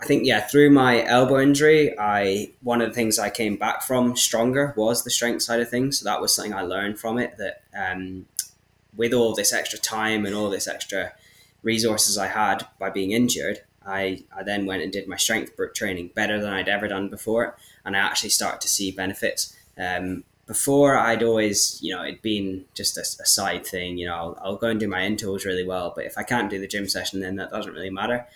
I 0.00 0.06
think, 0.06 0.24
yeah, 0.24 0.40
through 0.40 0.70
my 0.70 1.04
elbow 1.04 1.40
injury, 1.40 1.98
I 1.98 2.52
one 2.62 2.80
of 2.80 2.88
the 2.88 2.94
things 2.94 3.18
I 3.18 3.30
came 3.30 3.56
back 3.56 3.82
from 3.82 4.16
stronger 4.16 4.74
was 4.76 5.02
the 5.02 5.10
strength 5.10 5.42
side 5.42 5.60
of 5.60 5.68
things. 5.68 5.98
So 5.98 6.04
that 6.04 6.20
was 6.20 6.34
something 6.34 6.54
I 6.54 6.62
learned 6.62 6.98
from 6.98 7.18
it. 7.18 7.36
That 7.38 7.62
um, 7.76 8.26
with 8.96 9.12
all 9.12 9.34
this 9.34 9.52
extra 9.52 9.78
time 9.78 10.26
and 10.26 10.34
all 10.34 10.50
this 10.50 10.68
extra 10.68 11.12
resources 11.62 12.18
I 12.18 12.28
had 12.28 12.66
by 12.78 12.90
being 12.90 13.12
injured, 13.12 13.62
I, 13.86 14.24
I 14.36 14.42
then 14.42 14.66
went 14.66 14.82
and 14.82 14.92
did 14.92 15.08
my 15.08 15.16
strength 15.16 15.52
training 15.74 16.10
better 16.14 16.40
than 16.40 16.52
I'd 16.52 16.68
ever 16.68 16.88
done 16.88 17.08
before, 17.08 17.56
and 17.84 17.96
I 17.96 18.00
actually 18.00 18.30
started 18.30 18.60
to 18.62 18.68
see 18.68 18.90
benefits. 18.90 19.56
Um, 19.78 20.24
before 20.46 20.98
I'd 20.98 21.22
always, 21.22 21.78
you 21.82 21.94
know, 21.94 22.02
it'd 22.04 22.20
been 22.20 22.64
just 22.74 22.96
a, 22.96 23.00
a 23.00 23.26
side 23.26 23.66
thing. 23.66 23.96
You 23.96 24.06
know, 24.06 24.14
I'll, 24.14 24.38
I'll, 24.42 24.56
go 24.56 24.68
and 24.68 24.78
do 24.78 24.88
my 24.88 25.04
intervals 25.04 25.44
really 25.44 25.64
well, 25.64 25.92
but 25.94 26.04
if 26.04 26.18
I 26.18 26.24
can't 26.24 26.50
do 26.50 26.58
the 26.58 26.66
gym 26.66 26.88
session, 26.88 27.20
then 27.20 27.36
that 27.36 27.50
doesn't 27.50 27.72
really 27.72 27.90
matter. 27.90 28.26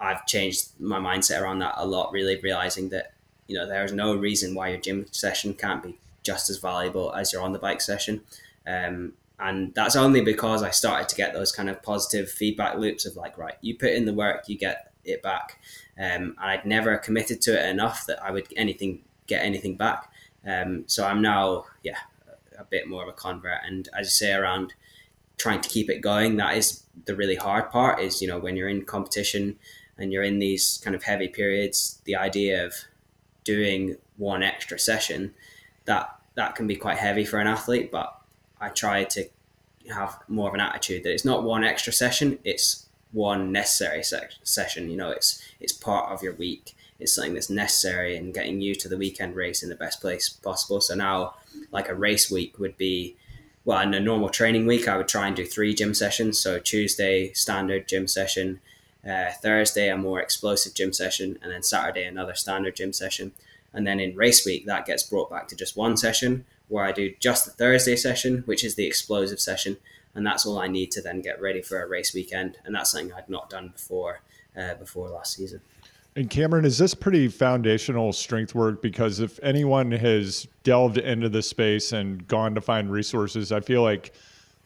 I've 0.00 0.24
changed 0.26 0.68
my 0.80 0.98
mindset 0.98 1.40
around 1.40 1.58
that 1.60 1.74
a 1.76 1.86
lot, 1.86 2.12
really 2.12 2.40
realizing 2.40 2.88
that 2.90 3.12
you 3.46 3.56
know 3.56 3.66
there's 3.66 3.92
no 3.92 4.14
reason 4.14 4.54
why 4.54 4.68
your 4.68 4.78
gym 4.78 5.06
session 5.10 5.54
can't 5.54 5.82
be 5.82 5.98
just 6.22 6.48
as 6.48 6.58
valuable 6.58 7.12
as 7.14 7.32
your 7.32 7.42
on 7.42 7.52
the 7.52 7.58
bike 7.58 7.80
session. 7.80 8.22
Um, 8.66 9.12
and 9.38 9.74
that's 9.74 9.96
only 9.96 10.20
because 10.20 10.62
I 10.62 10.70
started 10.70 11.08
to 11.10 11.16
get 11.16 11.34
those 11.34 11.52
kind 11.52 11.68
of 11.68 11.82
positive 11.82 12.30
feedback 12.30 12.76
loops 12.76 13.04
of 13.04 13.16
like, 13.16 13.36
right, 13.36 13.56
you 13.60 13.76
put 13.76 13.92
in 13.92 14.06
the 14.06 14.14
work, 14.14 14.48
you 14.48 14.56
get 14.56 14.92
it 15.04 15.22
back. 15.22 15.58
Um, 15.98 16.36
and 16.40 16.50
I'd 16.50 16.66
never 16.66 16.96
committed 16.98 17.40
to 17.42 17.58
it 17.58 17.68
enough 17.68 18.06
that 18.06 18.22
I 18.22 18.30
would 18.30 18.48
anything 18.56 19.02
get 19.26 19.44
anything 19.44 19.76
back. 19.76 20.10
Um, 20.46 20.84
so 20.86 21.06
I'm 21.06 21.22
now, 21.22 21.66
yeah, 21.82 21.98
a 22.58 22.64
bit 22.64 22.88
more 22.88 23.02
of 23.02 23.08
a 23.08 23.12
convert. 23.12 23.60
And 23.64 23.88
as 23.98 24.06
you 24.06 24.10
say, 24.10 24.32
around 24.32 24.74
trying 25.38 25.60
to 25.60 25.68
keep 25.68 25.90
it 25.90 26.00
going, 26.00 26.36
that 26.36 26.56
is 26.56 26.82
the 27.06 27.16
really 27.16 27.36
hard 27.36 27.70
part. 27.70 28.00
Is 28.00 28.20
you 28.20 28.28
know 28.28 28.38
when 28.38 28.56
you're 28.56 28.68
in 28.68 28.84
competition 28.84 29.58
and 29.98 30.12
you're 30.12 30.22
in 30.22 30.38
these 30.38 30.80
kind 30.82 30.96
of 30.96 31.02
heavy 31.02 31.28
periods, 31.28 32.00
the 32.04 32.16
idea 32.16 32.64
of 32.64 32.74
doing 33.44 33.96
one 34.16 34.42
extra 34.42 34.78
session 34.78 35.34
that 35.84 36.14
that 36.34 36.56
can 36.56 36.66
be 36.66 36.76
quite 36.76 36.98
heavy 36.98 37.24
for 37.24 37.38
an 37.38 37.46
athlete. 37.46 37.90
But 37.90 38.14
I 38.60 38.68
try 38.68 39.04
to 39.04 39.28
have 39.92 40.18
more 40.28 40.48
of 40.48 40.54
an 40.54 40.60
attitude 40.60 41.04
that 41.04 41.12
it's 41.12 41.24
not 41.24 41.44
one 41.44 41.64
extra 41.64 41.92
session; 41.92 42.38
it's 42.44 42.83
one 43.14 43.50
necessary 43.52 44.02
se- 44.02 44.36
session. 44.42 44.90
You 44.90 44.96
know, 44.96 45.10
it's 45.10 45.42
it's 45.60 45.72
part 45.72 46.12
of 46.12 46.22
your 46.22 46.34
week 46.34 46.74
it's 47.00 47.14
something 47.14 47.34
that's 47.34 47.50
necessary 47.50 48.16
in 48.16 48.32
getting 48.32 48.60
you 48.60 48.74
to 48.76 48.88
the 48.88 48.96
weekend 48.96 49.34
race 49.34 49.62
in 49.62 49.68
the 49.68 49.74
best 49.74 50.00
place 50.00 50.28
possible. 50.28 50.80
So 50.80 50.94
now, 50.94 51.34
like 51.72 51.88
a 51.88 51.94
race 51.94 52.30
week 52.30 52.58
would 52.58 52.76
be, 52.76 53.16
well, 53.64 53.80
in 53.80 53.94
a 53.94 54.00
normal 54.00 54.28
training 54.28 54.66
week, 54.66 54.86
I 54.86 54.96
would 54.96 55.08
try 55.08 55.26
and 55.26 55.34
do 55.34 55.44
three 55.44 55.74
gym 55.74 55.94
sessions. 55.94 56.38
So 56.38 56.58
Tuesday, 56.58 57.32
standard 57.32 57.88
gym 57.88 58.06
session, 58.06 58.60
uh, 59.06 59.32
Thursday, 59.42 59.88
a 59.88 59.96
more 59.96 60.20
explosive 60.20 60.74
gym 60.74 60.92
session, 60.92 61.38
and 61.42 61.52
then 61.52 61.62
Saturday, 61.62 62.04
another 62.04 62.34
standard 62.34 62.76
gym 62.76 62.92
session. 62.92 63.32
And 63.72 63.86
then 63.86 63.98
in 63.98 64.16
race 64.16 64.46
week, 64.46 64.66
that 64.66 64.86
gets 64.86 65.02
brought 65.02 65.30
back 65.30 65.48
to 65.48 65.56
just 65.56 65.76
one 65.76 65.96
session 65.96 66.44
where 66.68 66.84
I 66.84 66.92
do 66.92 67.12
just 67.18 67.44
the 67.44 67.50
Thursday 67.50 67.96
session, 67.96 68.44
which 68.46 68.64
is 68.64 68.76
the 68.76 68.86
explosive 68.86 69.40
session. 69.40 69.76
And 70.14 70.24
that's 70.24 70.46
all 70.46 70.58
I 70.58 70.68
need 70.68 70.90
to 70.92 71.02
then 71.02 71.20
get 71.20 71.40
ready 71.40 71.60
for 71.60 71.82
a 71.82 71.88
race 71.88 72.14
weekend. 72.14 72.58
And 72.64 72.74
that's 72.74 72.92
something 72.92 73.12
I'd 73.12 73.28
not 73.28 73.50
done 73.50 73.68
before 73.68 74.22
uh, 74.56 74.74
before 74.74 75.08
last 75.10 75.34
season. 75.34 75.60
And 76.16 76.30
Cameron, 76.30 76.64
is 76.64 76.78
this 76.78 76.94
pretty 76.94 77.26
foundational 77.26 78.12
strength 78.12 78.54
work? 78.54 78.80
Because 78.80 79.18
if 79.18 79.40
anyone 79.42 79.90
has 79.90 80.46
delved 80.62 80.98
into 80.98 81.28
this 81.28 81.48
space 81.48 81.92
and 81.92 82.26
gone 82.28 82.54
to 82.54 82.60
find 82.60 82.90
resources, 82.90 83.50
I 83.50 83.58
feel 83.58 83.82
like 83.82 84.14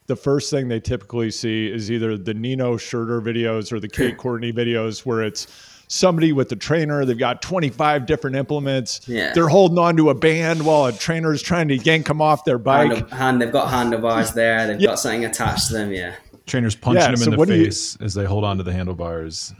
the 0.05 0.15
first 0.15 0.51
thing 0.51 0.67
they 0.67 0.79
typically 0.79 1.31
see 1.31 1.67
is 1.67 1.89
either 1.89 2.17
the 2.17 2.35
Nino 2.35 2.77
Schurter 2.77 3.21
videos 3.21 3.71
or 3.71 3.79
the 3.79 3.87
Kate 3.87 4.17
Courtney 4.17 4.53
videos 4.53 5.05
where 5.05 5.23
it's 5.23 5.47
somebody 5.89 6.31
with 6.31 6.51
a 6.53 6.55
trainer. 6.55 7.03
They've 7.03 7.17
got 7.17 7.41
25 7.41 8.05
different 8.05 8.37
implements. 8.37 9.01
Yeah. 9.07 9.33
They're 9.33 9.49
holding 9.49 9.77
on 9.77 9.97
to 9.97 10.09
a 10.09 10.15
band 10.15 10.65
while 10.65 10.85
a 10.85 10.93
trainer 10.93 11.33
is 11.33 11.41
trying 11.41 11.67
to 11.67 11.77
yank 11.77 12.07
them 12.07 12.21
off 12.21 12.45
their 12.45 12.57
bike. 12.57 12.91
Hand, 12.91 13.11
hand 13.11 13.41
they've 13.41 13.51
got 13.51 13.69
handlebars 13.69 14.33
there. 14.33 14.65
They've 14.67 14.79
yeah. 14.79 14.87
got 14.87 14.99
something 14.99 15.25
attached 15.25 15.67
to 15.67 15.73
them. 15.73 15.91
Yeah. 15.91 16.15
Trainers 16.45 16.75
punching 16.75 17.01
yeah, 17.01 17.07
them 17.07 17.17
so 17.17 17.33
in 17.33 17.39
the 17.39 17.45
face 17.45 17.97
you, 17.99 18.05
as 18.05 18.13
they 18.13 18.25
hold 18.25 18.45
on 18.45 18.57
to 18.57 18.63
the 18.63 18.73
handlebars 18.73 19.53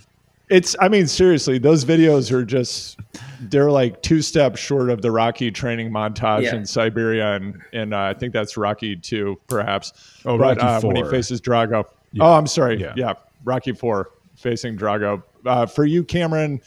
it's 0.50 0.76
i 0.80 0.88
mean 0.88 1.08
seriously 1.08 1.58
those 1.58 1.86
videos 1.86 2.32
are 2.32 2.44
just 2.44 3.00
they're 3.42 3.72
like 3.72 4.02
two 4.02 4.22
steps 4.22 4.60
short 4.60 4.89
of 4.89 5.02
the 5.02 5.12
rocky 5.12 5.52
training 5.52 5.92
montage 5.92 6.44
yeah. 6.44 6.56
in 6.56 6.65
siberia 6.65 7.36
and 7.36 7.62
and 7.72 7.94
uh, 7.94 8.02
i 8.02 8.13
think 8.13 8.34
that's 8.34 8.58
rocky 8.58 8.96
2 8.96 9.39
perhaps 9.48 9.94
oh 10.26 10.38
but, 10.38 10.58
rocky 10.58 10.62
uh, 10.62 10.82
4. 10.82 10.88
when 10.92 11.04
he 11.04 11.10
faces 11.10 11.39
drago 11.39 11.86
yeah. 12.13 12.24
oh 12.24 12.34
i'm 12.34 12.48
sorry 12.48 12.80
yeah. 12.82 12.94
yeah 12.96 13.13
rocky 13.44 13.72
4 13.72 14.10
facing 14.36 14.76
drago 14.76 15.22
uh, 15.45 15.65
for 15.65 15.86
you 15.86 16.04
cameron 16.04 16.62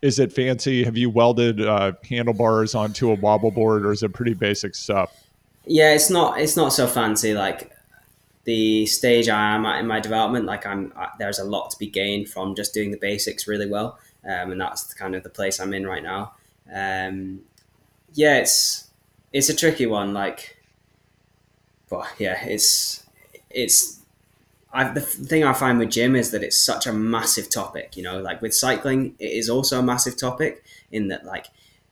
is 0.00 0.20
it 0.20 0.32
fancy? 0.32 0.84
Have 0.84 0.96
you 0.96 1.10
welded 1.10 1.60
uh, 1.60 1.90
handlebars 2.08 2.76
onto 2.76 3.10
a 3.10 3.14
wobble 3.14 3.50
board 3.50 3.84
or 3.84 3.90
is 3.90 4.04
it 4.04 4.12
pretty 4.12 4.34
basic 4.34 4.74
stuff? 4.74 5.24
Yeah 5.66 5.92
it's 5.92 6.08
not 6.08 6.40
it's 6.40 6.56
not 6.56 6.72
so 6.72 6.86
fancy. 6.86 7.34
Like 7.34 7.72
the 8.48 8.86
stage 8.86 9.28
I 9.28 9.54
am 9.54 9.66
at 9.66 9.78
in 9.78 9.86
my 9.86 10.00
development, 10.00 10.46
like 10.46 10.64
I'm, 10.64 10.90
I, 10.96 11.08
there's 11.18 11.38
a 11.38 11.44
lot 11.44 11.68
to 11.68 11.78
be 11.78 11.86
gained 11.86 12.30
from 12.30 12.54
just 12.54 12.72
doing 12.72 12.90
the 12.90 12.96
basics 12.96 13.46
really 13.46 13.68
well, 13.68 13.98
um, 14.24 14.52
and 14.52 14.58
that's 14.58 14.94
kind 14.94 15.14
of 15.14 15.22
the 15.22 15.28
place 15.28 15.60
I'm 15.60 15.74
in 15.74 15.86
right 15.86 16.02
now. 16.02 16.32
Um, 16.72 17.40
yeah, 18.14 18.38
it's 18.38 18.88
it's 19.34 19.50
a 19.50 19.54
tricky 19.54 19.84
one, 19.84 20.14
like, 20.14 20.56
but 21.90 22.06
yeah, 22.18 22.42
it's 22.46 23.04
it's 23.50 23.97
I've, 24.72 24.94
the 24.94 25.00
thing 25.00 25.44
I 25.44 25.52
find 25.52 25.78
with 25.78 25.90
gym 25.90 26.14
is 26.14 26.30
that 26.32 26.42
it's 26.42 26.60
such 26.60 26.86
a 26.86 26.92
massive 26.92 27.48
topic. 27.48 27.96
You 27.96 28.02
know, 28.02 28.20
like 28.20 28.42
with 28.42 28.54
cycling, 28.54 29.14
it 29.18 29.32
is 29.32 29.48
also 29.48 29.78
a 29.78 29.82
massive 29.82 30.16
topic 30.16 30.64
in 30.92 31.08
that 31.08 31.24
like 31.24 31.46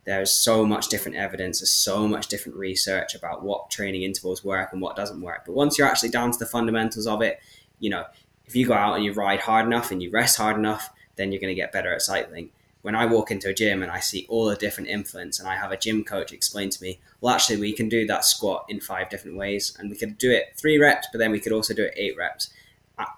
there's 0.05 0.33
so 0.33 0.65
much 0.65 0.89
different 0.89 1.17
evidence, 1.17 1.61
there's 1.61 1.73
so 1.73 2.07
much 2.07 2.29
different 2.29 2.57
research 2.57 3.15
about 3.15 3.43
what 3.43 3.71
training 3.71 4.03
intervals 4.03 4.45
work 4.45 4.73
and 4.73 4.81
what 4.81 4.95
doesn't 4.95 5.21
work. 5.21 5.45
But 5.45 5.55
once 5.55 5.77
you're 5.77 5.87
actually 5.87 6.11
down 6.11 6.31
to 6.31 6.39
the 6.39 6.47
fundamentals 6.47 7.07
of 7.07 7.23
it, 7.23 7.41
you 7.81 7.91
know, 7.91 8.05
if 8.47 8.55
you 8.55 8.67
go 8.67 8.75
out 8.75 8.95
and 8.95 9.05
you 9.05 9.13
ride 9.13 9.41
hard 9.41 9.67
enough 9.67 9.91
and 9.91 10.03
you 10.03 10.11
rest 10.11 10.37
hard 10.37 10.57
enough, 10.57 10.91
then 11.17 11.33
you're 11.33 11.41
going 11.41 11.55
to 11.55 11.61
get 11.61 11.73
better 11.73 11.93
at 11.93 12.03
cycling. 12.03 12.51
When 12.83 12.95
I 12.95 13.07
walk 13.07 13.33
into 13.33 13.49
a 13.49 13.55
gym 13.55 13.83
and 13.83 13.91
I 13.91 13.99
see 13.99 14.27
all 14.29 14.45
the 14.45 14.55
different 14.55 14.89
influence 14.89 15.41
and 15.41 15.49
I 15.49 15.57
have 15.57 15.73
a 15.73 15.77
gym 15.77 16.05
coach 16.05 16.33
explain 16.33 16.71
to 16.71 16.81
me, 16.81 17.01
well, 17.21 17.35
actually, 17.35 17.57
we 17.57 17.73
can 17.73 17.89
do 17.89 18.07
that 18.07 18.25
squat 18.25 18.67
in 18.69 18.81
five 18.81 19.11
different 19.11 19.37
ways 19.37 19.77
and 19.81 19.91
we 19.91 19.97
could 19.97 20.19
do 20.19 20.31
it 20.31 20.53
three 20.57 20.79
reps, 20.79 21.09
but 21.11 21.19
then 21.19 21.33
we 21.33 21.41
could 21.41 21.51
also 21.51 21.75
do 21.75 21.83
it 21.83 21.95
eight 21.97 22.17
reps. 22.17 22.51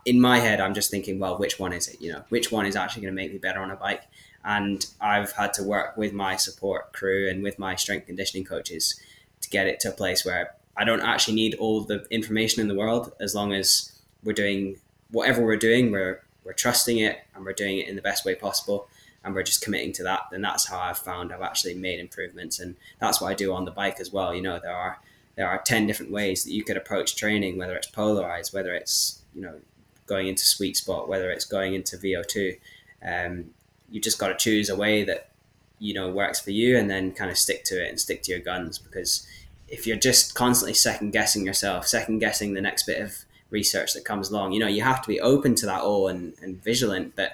In 0.05 0.21
my 0.21 0.39
head, 0.39 0.61
I'm 0.61 0.75
just 0.75 0.91
thinking, 0.91 1.19
well, 1.19 1.39
which 1.39 1.59
one 1.59 1.73
is 1.73 1.89
it? 1.89 2.01
You 2.01 2.13
know, 2.13 2.25
which 2.31 2.51
one 2.51 2.67
is 2.67 2.77
actually 2.77 3.03
going 3.03 3.15
to 3.15 3.17
make 3.17 3.33
me 3.33 3.39
better 3.39 3.61
on 3.61 3.71
a 3.71 3.77
bike? 3.77 4.05
And 4.45 4.85
I've 5.01 5.33
had 5.33 5.53
to 5.55 5.63
work 5.63 5.97
with 5.97 6.13
my 6.13 6.37
support 6.37 6.93
crew 6.93 7.29
and 7.29 7.43
with 7.43 7.59
my 7.59 7.77
strength 7.77 8.07
conditioning 8.07 8.45
coaches 8.45 9.01
to 9.41 9.51
get 9.51 9.67
it 9.67 9.81
to 9.81 9.91
a 9.91 9.93
place 9.93 10.25
where 10.25 10.55
I 10.77 10.85
don't 10.85 11.03
actually 11.03 11.35
need 11.35 11.55
all 11.57 11.83
the 11.83 12.07
information 12.11 12.61
in 12.63 12.69
the 12.69 12.75
world 12.75 13.13
as 13.21 13.35
long 13.35 13.53
as 13.53 13.93
we're 14.25 14.33
doing 14.33 14.77
whatever 15.11 15.45
we're 15.45 15.57
doing, 15.57 15.91
we're 15.91 16.23
we're 16.45 16.53
trusting 16.55 16.99
it 16.99 17.19
and 17.35 17.45
we're 17.45 17.53
doing 17.53 17.79
it 17.79 17.89
in 17.89 17.97
the 17.97 18.03
best 18.03 18.25
way 18.25 18.35
possible 18.35 18.89
and 19.25 19.35
we're 19.35 19.43
just 19.43 19.63
committing 19.63 19.93
to 19.93 20.03
that, 20.05 20.23
then 20.31 20.41
that's 20.41 20.67
how 20.67 20.79
I've 20.79 20.99
found 20.99 21.33
I've 21.33 21.43
actually 21.43 21.75
made 21.75 22.01
improvements. 22.01 22.59
And 22.59 22.77
that's 22.99 23.21
what 23.21 23.29
I 23.29 23.35
do 23.35 23.53
on 23.53 23.65
the 23.65 23.71
bike 23.71 24.01
as 24.01 24.13
well. 24.13 24.35
You 24.35 24.43
know, 24.43 24.59
there 24.59 24.75
are 24.75 24.99
there 25.37 25.49
are 25.49 25.59
ten 25.59 25.87
different 25.87 26.13
ways 26.13 26.45
that 26.45 26.53
you 26.53 26.65
could 26.65 26.77
approach 26.77 27.17
training, 27.17 27.59
whether 27.59 27.77
it's 27.77 27.87
polarized, 27.87 28.55
whether 28.55 28.75
it's, 28.75 29.18
you 29.35 29.43
know, 29.43 29.61
going 30.07 30.27
into 30.27 30.45
sweet 30.45 30.77
spot, 30.77 31.09
whether 31.09 31.31
it's 31.31 31.45
going 31.45 31.75
into 31.75 31.97
VO2. 31.97 32.59
Um, 33.07 33.51
you 33.91 34.01
just 34.01 34.19
got 34.19 34.29
to 34.29 34.37
choose 34.37 34.69
a 34.69 34.77
way 34.77 35.05
that 35.05 35.29
you 35.79 35.95
know 35.95 36.11
works 36.11 36.41
for 36.41 36.51
you 36.51 36.77
and 36.77 36.91
then 36.91 37.13
kind 37.13 37.31
of 37.31 37.39
stick 37.39 37.65
to 37.65 37.83
it 37.83 37.89
and 37.89 38.01
stick 38.01 38.23
to 38.23 38.33
your 38.33 38.41
guns 38.41 38.79
because 38.79 39.27
if 39.69 39.87
you're 39.87 39.97
just 39.97 40.35
constantly 40.35 40.75
second 40.75 41.13
guessing 41.13 41.47
yourself 41.47 41.87
second 41.87 42.19
guessing 42.19 42.55
the 42.55 42.61
next 42.61 42.85
bit 42.85 43.01
of 43.01 43.25
research 43.51 43.95
that 43.95 44.05
comes 44.05 44.31
along 44.31 44.53
you 44.53 44.59
know 44.59 44.67
you 44.67 44.83
have 44.83 45.01
to 45.01 45.09
be 45.09 45.21
open 45.21 45.55
to 45.55 45.67
that 45.67 45.81
all 45.81 46.09
and, 46.09 46.35
and 46.43 46.63
vigilant 46.63 47.15
but 47.17 47.33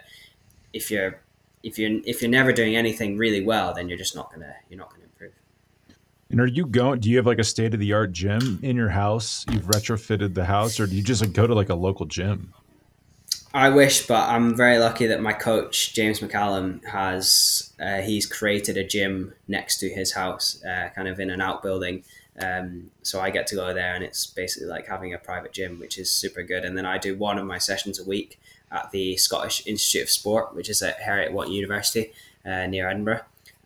if 0.72 0.90
you're 0.90 1.20
if 1.62 1.78
you're 1.78 2.00
if 2.04 2.20
you're 2.20 2.30
never 2.30 2.52
doing 2.52 2.76
anything 2.76 3.16
really 3.16 3.42
well 3.42 3.72
then 3.72 3.88
you're 3.88 3.98
just 3.98 4.14
not 4.14 4.30
gonna 4.30 4.54
you're 4.68 4.78
not 4.78 4.90
gonna 4.90 5.03
and 6.34 6.40
are 6.40 6.48
you 6.48 6.66
going 6.66 6.98
do 6.98 7.08
you 7.08 7.16
have 7.16 7.26
like 7.26 7.38
a 7.38 7.44
state 7.44 7.72
of 7.74 7.78
the 7.78 7.92
art 7.92 8.10
gym 8.10 8.58
in 8.60 8.74
your 8.74 8.88
house 8.88 9.46
you've 9.52 9.66
retrofitted 9.66 10.34
the 10.34 10.44
house 10.44 10.80
or 10.80 10.86
do 10.88 10.96
you 10.96 11.02
just 11.02 11.20
like 11.20 11.32
go 11.32 11.46
to 11.46 11.54
like 11.54 11.68
a 11.68 11.74
local 11.76 12.06
gym 12.06 12.52
I 13.56 13.68
wish, 13.68 14.08
but 14.08 14.28
I'm 14.28 14.56
very 14.56 14.78
lucky 14.78 15.06
that 15.06 15.20
my 15.20 15.32
coach 15.32 15.94
James 15.94 16.18
McCallum 16.18 16.84
has 16.86 17.72
uh, 17.78 17.98
he's 17.98 18.26
created 18.26 18.76
a 18.76 18.82
gym 18.82 19.32
next 19.46 19.78
to 19.78 19.88
his 19.88 20.14
house, 20.14 20.60
uh, 20.64 20.88
kind 20.92 21.06
of 21.06 21.20
in 21.20 21.30
an 21.30 21.40
outbuilding. 21.40 22.02
Um, 22.42 22.90
so 23.02 23.20
I 23.20 23.30
get 23.30 23.46
to 23.46 23.54
go 23.54 23.72
there, 23.72 23.94
and 23.94 24.02
it's 24.02 24.26
basically 24.26 24.66
like 24.66 24.88
having 24.88 25.14
a 25.14 25.18
private 25.18 25.52
gym, 25.52 25.78
which 25.78 25.98
is 25.98 26.10
super 26.10 26.42
good. 26.42 26.64
And 26.64 26.76
then 26.76 26.84
I 26.84 26.98
do 26.98 27.16
one 27.16 27.38
of 27.38 27.46
my 27.46 27.58
sessions 27.58 28.00
a 28.00 28.04
week 28.04 28.40
at 28.72 28.90
the 28.90 29.16
Scottish 29.18 29.64
Institute 29.68 30.02
of 30.02 30.10
Sport, 30.10 30.56
which 30.56 30.68
is 30.68 30.82
at 30.82 30.98
Heriot 30.98 31.30
Watt 31.30 31.48
University 31.48 32.12
uh, 32.44 32.66
near 32.66 32.90
Edinburgh. 32.90 33.20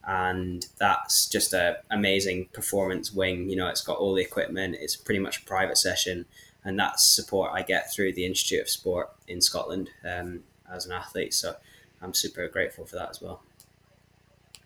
And 0.09 0.67
that's 0.79 1.29
just 1.29 1.53
an 1.53 1.77
amazing 1.91 2.49
performance 2.55 3.13
wing. 3.13 3.51
You 3.51 3.57
know, 3.57 3.69
it's 3.69 3.83
got 3.83 3.99
all 3.99 4.15
the 4.15 4.23
equipment. 4.23 4.77
It's 4.81 4.97
pretty 4.97 5.21
much 5.21 5.43
a 5.43 5.45
private 5.45 5.79
session 5.79 6.25
and 6.65 6.79
that's 6.79 7.05
support 7.05 7.53
I 7.55 7.63
get 7.63 7.93
through 7.93 8.13
the 8.13 8.27
Institute 8.27 8.61
of 8.61 8.69
Sport 8.69 9.11
in 9.27 9.41
Scotland 9.41 9.91
um, 10.05 10.41
as 10.71 10.87
an 10.87 10.93
athlete. 10.93 11.33
So 11.35 11.55
I'm 12.03 12.15
super 12.15 12.47
grateful 12.49 12.85
for 12.85 12.97
that 12.97 13.11
as 13.11 13.21
well. 13.21 13.43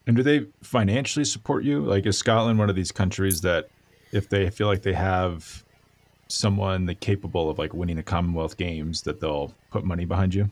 And 0.06 0.16
do 0.16 0.22
they 0.22 0.46
financially 0.62 1.24
support 1.24 1.62
you? 1.62 1.80
Like, 1.80 2.04
is 2.06 2.18
Scotland 2.18 2.58
one 2.58 2.68
of 2.68 2.74
these 2.74 2.90
countries 2.90 3.42
that, 3.42 3.68
if 4.10 4.28
they 4.28 4.50
feel 4.50 4.66
like 4.66 4.82
they 4.82 4.94
have 4.94 5.64
someone 6.26 6.86
that 6.86 6.98
capable 6.98 7.48
of 7.48 7.58
like 7.58 7.72
winning 7.72 7.98
a 7.98 8.02
Commonwealth 8.02 8.56
Games, 8.56 9.02
that 9.02 9.20
they'll 9.20 9.54
put 9.70 9.84
money 9.84 10.04
behind 10.04 10.34
you? 10.34 10.50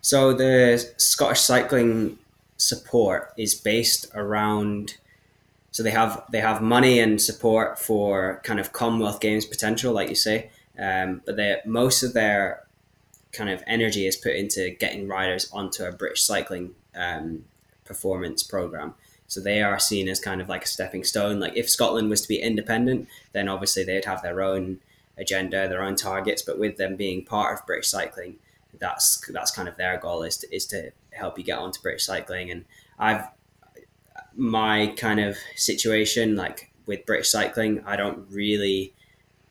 So 0.00 0.32
the 0.32 0.92
Scottish 0.96 1.40
cycling 1.40 2.18
support 2.60 3.32
is 3.36 3.54
based 3.54 4.06
around 4.14 4.96
so 5.72 5.82
they 5.82 5.90
have 5.90 6.24
they 6.30 6.40
have 6.40 6.60
money 6.60 6.98
and 6.98 7.20
support 7.20 7.78
for 7.78 8.40
kind 8.44 8.58
of 8.58 8.72
Commonwealth 8.72 9.20
Games 9.20 9.44
potential, 9.46 9.92
like 9.92 10.08
you 10.08 10.16
say, 10.16 10.50
um, 10.78 11.22
but 11.24 11.36
they 11.36 11.58
most 11.64 12.02
of 12.02 12.12
their 12.12 12.66
kind 13.32 13.48
of 13.48 13.62
energy 13.66 14.06
is 14.06 14.16
put 14.16 14.34
into 14.34 14.70
getting 14.70 15.06
riders 15.06 15.48
onto 15.52 15.84
a 15.84 15.92
British 15.92 16.22
cycling 16.22 16.74
um, 16.96 17.44
performance 17.84 18.42
program. 18.42 18.94
So 19.28 19.40
they 19.40 19.62
are 19.62 19.78
seen 19.78 20.08
as 20.08 20.18
kind 20.18 20.40
of 20.40 20.48
like 20.48 20.64
a 20.64 20.68
stepping 20.68 21.04
stone. 21.04 21.38
Like 21.38 21.56
if 21.56 21.70
Scotland 21.70 22.10
was 22.10 22.22
to 22.22 22.28
be 22.28 22.42
independent, 22.42 23.06
then 23.32 23.48
obviously 23.48 23.84
they'd 23.84 24.04
have 24.04 24.22
their 24.22 24.42
own 24.42 24.80
agenda, 25.16 25.68
their 25.68 25.84
own 25.84 25.94
targets. 25.94 26.42
But 26.42 26.58
with 26.58 26.78
them 26.78 26.96
being 26.96 27.24
part 27.24 27.56
of 27.56 27.64
British 27.64 27.88
cycling, 27.88 28.38
that's 28.76 29.24
that's 29.28 29.52
kind 29.52 29.68
of 29.68 29.76
their 29.76 29.98
goal 29.98 30.24
is 30.24 30.38
to, 30.38 30.52
is 30.52 30.66
to 30.66 30.90
help 31.20 31.38
you 31.38 31.44
get 31.44 31.58
onto 31.58 31.80
British 31.80 32.04
cycling. 32.04 32.50
And 32.50 32.64
I've 32.98 33.28
my 34.34 34.88
kind 34.96 35.20
of 35.20 35.36
situation, 35.56 36.36
like 36.36 36.72
with 36.86 37.06
British 37.06 37.30
cycling, 37.30 37.82
I 37.86 37.96
don't 37.96 38.26
really. 38.30 38.94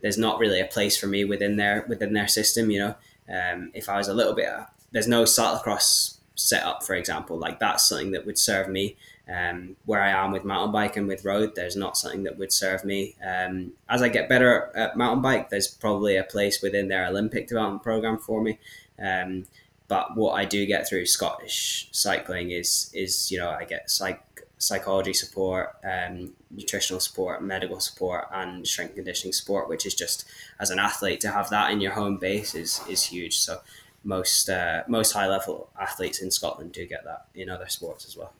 There's 0.01 0.17
not 0.17 0.39
really 0.39 0.62
a 0.62 0.65
place 0.65 0.97
for 0.97 1.08
me 1.08 1.25
within 1.25 1.58
their 1.58 1.86
within 1.88 2.13
their 2.13 2.27
system. 2.27 2.71
You 2.71 2.79
know, 2.79 2.95
um, 3.34 3.71
if 3.73 3.89
I 3.89 3.97
was 3.97 4.08
a 4.08 4.13
little 4.13 4.34
bit, 4.34 4.49
there's 4.91 5.08
no 5.08 5.23
cyclocross 5.23 6.17
setup, 6.36 6.84
for 6.84 6.95
example. 6.95 7.38
Like 7.38 7.60
that's 7.60 7.88
something 7.88 8.12
that 8.12 8.25
would 8.25 8.38
serve 8.38 8.69
me. 8.69 8.97
Um, 9.32 9.75
where 9.86 10.01
I 10.01 10.10
am 10.10 10.32
with 10.32 10.43
mountain 10.43 10.71
bike 10.71 10.97
and 10.97 11.08
with 11.08 11.23
road, 11.23 11.53
there's 11.53 11.75
not 11.75 11.97
something 11.97 12.23
that 12.23 12.39
would 12.39 12.51
serve 12.51 12.84
me. 12.84 13.15
Um, 13.23 13.73
as 13.88 14.01
I 14.01 14.10
get 14.10 14.27
better 14.27 14.71
at 14.75 14.97
mountain 14.97 15.21
bike, 15.21 15.51
there's 15.51 15.67
probably 15.67 16.17
a 16.17 16.23
place 16.23 16.63
within 16.63 16.88
their 16.88 17.05
Olympic 17.05 17.47
development 17.47 17.84
program 17.84 18.17
for 18.17 18.41
me. 18.41 18.58
Um, 18.97 19.45
but 19.89 20.15
what 20.15 20.34
I 20.34 20.45
do 20.45 20.65
get 20.65 20.88
through 20.88 21.08
Scottish 21.08 21.89
cycling 21.91 22.52
is 22.52 22.89
is 22.93 23.30
you 23.30 23.39
know 23.39 23.49
I 23.49 23.65
get 23.65 23.89
psych 23.89 24.23
psychology 24.60 25.13
support, 25.13 25.78
um, 25.86 26.34
nutritional 26.52 26.99
support, 26.99 27.41
medical 27.41 27.80
support, 27.80 28.28
and 28.34 28.67
strength 28.67 28.95
conditioning 28.95 29.34
support, 29.34 29.69
which 29.69 29.86
is 29.86 29.95
just 29.95 30.25
as 30.60 30.69
an 30.69 30.78
athlete 30.80 31.21
to 31.21 31.32
have 31.32 31.49
that 31.49 31.71
in 31.71 31.82
your 31.82 31.93
home 31.93 32.17
base 32.17 32.56
is 32.56 32.80
is 32.88 33.04
huge. 33.04 33.38
So 33.38 33.60
most 34.04 34.49
uh, 34.49 34.84
most 34.88 35.12
high 35.12 35.28
level 35.28 35.69
athletes 35.80 36.21
in 36.21 36.32
Scotland 36.32 36.71
do 36.71 36.86
get 36.86 37.04
that 37.06 37.25
in 37.34 37.49
other 37.49 37.67
sports 37.67 38.06
as 38.06 38.15
well. 38.15 38.34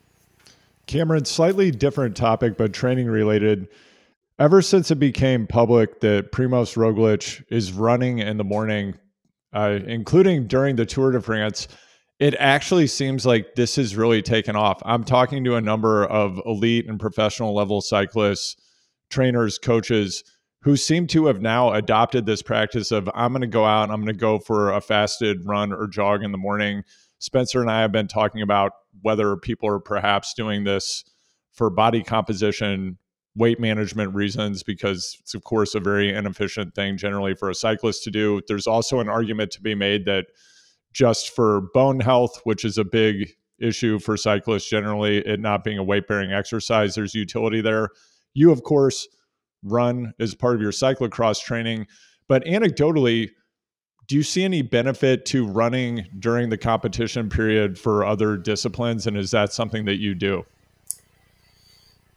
Cameron, 0.86 1.26
slightly 1.26 1.72
different 1.72 2.16
topic, 2.16 2.58
but 2.58 2.74
training 2.74 3.08
related. 3.08 3.68
Ever 4.38 4.62
since 4.62 4.90
it 4.90 4.96
became 4.96 5.48
public 5.48 6.00
that 6.00 6.32
Primoz 6.32 6.78
Roglic 6.78 7.44
is 7.50 7.74
running 7.74 8.20
in 8.20 8.38
the 8.38 8.46
morning, 8.46 8.98
uh, 9.54 9.80
including 9.86 10.48
during 10.48 10.76
the 10.76 10.86
Tour 10.86 11.12
de 11.12 11.22
France, 11.22 11.68
it 12.20 12.36
actually 12.38 12.88
seems 12.88 13.26
like 13.26 13.56
this 13.56 13.78
has 13.78 13.96
really 13.96 14.22
taken 14.22 14.56
off. 14.56 14.82
I'm 14.84 15.04
talking 15.04 15.44
to 15.46 15.56
a 15.56 15.62
number 15.62 16.06
of 16.06 16.40
elite 16.46 16.88
and 16.88 17.00
professional 17.00 17.56
level 17.56 17.82
cyclists, 17.82 18.58
trainers, 19.10 19.58
coaches 19.58 20.24
who 20.62 20.76
seem 20.76 21.08
to 21.08 21.28
have 21.28 21.42
now 21.42 21.72
adopted 21.72 22.26
this 22.26 22.42
practice 22.42 22.92
of 22.92 23.10
I'm 23.14 23.32
going 23.32 23.42
to 23.42 23.48
go 23.48 23.66
out, 23.66 23.90
I'm 23.90 24.02
going 24.02 24.08
to 24.08 24.14
go 24.14 24.40
for 24.40 24.74
a 24.74 24.82
fasted 24.82 25.46
run 25.46 25.72
or 25.72 25.88
jog 25.88 26.24
in 26.24 26.34
the 26.34 26.38
morning. 26.38 26.84
Spencer 27.20 27.62
and 27.62 27.72
I 27.72 27.82
have 27.82 27.94
been 27.94 28.08
talking 28.08 28.42
about 28.42 28.74
whether 29.02 29.38
people 29.38 29.70
are 29.70 29.80
perhaps 29.80 30.34
doing 30.34 30.66
this 30.66 31.06
for 31.54 31.70
body 31.70 32.04
composition, 32.04 32.98
weight 33.40 33.60
management 33.60 34.14
reasons, 34.14 34.62
because 34.62 35.18
it's, 35.22 35.34
of 35.34 35.44
course, 35.46 35.74
a 35.74 35.80
very 35.80 36.14
inefficient 36.14 36.76
thing 36.76 36.98
generally 36.98 37.34
for 37.34 37.50
a 37.50 37.56
cyclist 37.56 38.04
to 38.04 38.12
do. 38.12 38.42
There's 38.48 38.68
also 38.68 39.00
an 39.00 39.08
argument 39.08 39.50
to 39.52 39.62
be 39.62 39.74
made 39.74 40.06
that 40.06 40.26
just 40.94 41.30
for 41.30 41.62
bone 41.74 42.02
health, 42.02 42.42
which 42.44 42.66
is 42.66 42.78
a 42.78 42.84
big 42.84 43.32
issue 43.60 43.98
for 43.98 44.18
cyclists 44.18 44.70
generally, 44.70 45.20
it 45.20 45.40
not 45.40 45.64
being 45.64 45.78
a 45.78 45.84
weight 45.84 46.08
bearing 46.08 46.34
exercise, 46.34 46.96
there's 46.96 47.16
utility 47.16 47.62
there. 47.62 47.90
You, 48.34 48.52
of 48.52 48.64
course, 48.64 49.08
run 49.64 50.14
as 50.20 50.36
part 50.36 50.56
of 50.56 50.62
your 50.62 50.72
cyclocross 50.72 51.42
training, 51.42 51.88
but 52.28 52.44
anecdotally, 52.46 53.30
do 54.08 54.16
you 54.16 54.24
see 54.24 54.44
any 54.44 54.62
benefit 54.62 55.26
to 55.28 55.48
running 55.48 56.08
during 56.18 56.50
the 56.50 56.58
competition 56.58 57.30
period 57.30 57.78
for 57.78 58.04
other 58.04 58.38
disciplines? 58.38 59.08
And 59.08 59.16
is 59.16 59.32
that 59.32 59.54
something 59.54 59.86
that 59.86 60.00
you 60.00 60.16
do? 60.16 60.44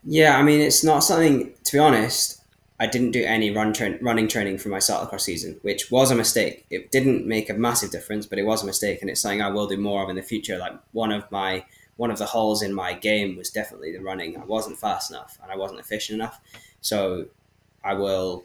Yeah, 0.05 0.37
I 0.37 0.43
mean, 0.43 0.61
it's 0.61 0.83
not 0.83 1.01
something, 1.01 1.53
to 1.65 1.73
be 1.73 1.79
honest, 1.79 2.41
I 2.81 2.87
didn't 2.87 3.13
do 3.13 3.23
any 3.25 3.51
run 3.51 3.73
tra- 3.73 3.99
running 4.03 4.27
training 4.27 4.59
for 4.59 4.69
my 4.69 4.79
cyclocross 4.79 5.21
season, 5.21 5.59
which 5.63 5.91
was 5.91 6.11
a 6.11 6.17
mistake. 6.17 6.67
It 6.71 6.91
didn't 6.91 7.27
make 7.27 7.49
a 7.49 7.55
massive 7.55 7.93
difference, 7.93 8.27
but 8.27 8.39
it 8.39 8.45
was 8.47 8.63
a 8.63 8.67
mistake, 8.67 9.01
and 9.01 9.11
it's 9.11 9.21
something 9.21 9.41
I 9.41 9.51
will 9.51 9.69
do 9.69 9.77
more 9.77 10.03
of 10.03 10.09
in 10.11 10.17
the 10.17 10.23
future. 10.23 10.59
Like 10.59 10.73
one 10.93 11.13
of 11.13 11.31
my 11.31 11.65
one 11.97 12.11
of 12.11 12.19
the 12.19 12.27
holes 12.27 12.63
in 12.63 12.73
my 12.73 12.95
game 12.95 13.37
was 13.37 13.51
definitely 13.51 13.93
the 13.93 14.03
running. 14.03 14.37
I 14.37 14.45
wasn't 14.45 14.79
fast 14.79 15.11
enough 15.11 15.39
and 15.43 15.53
I 15.53 15.57
wasn't 15.57 15.79
efficient 15.79 16.17
enough, 16.17 16.41
so 16.81 17.27
I 17.85 17.95
will 17.95 18.45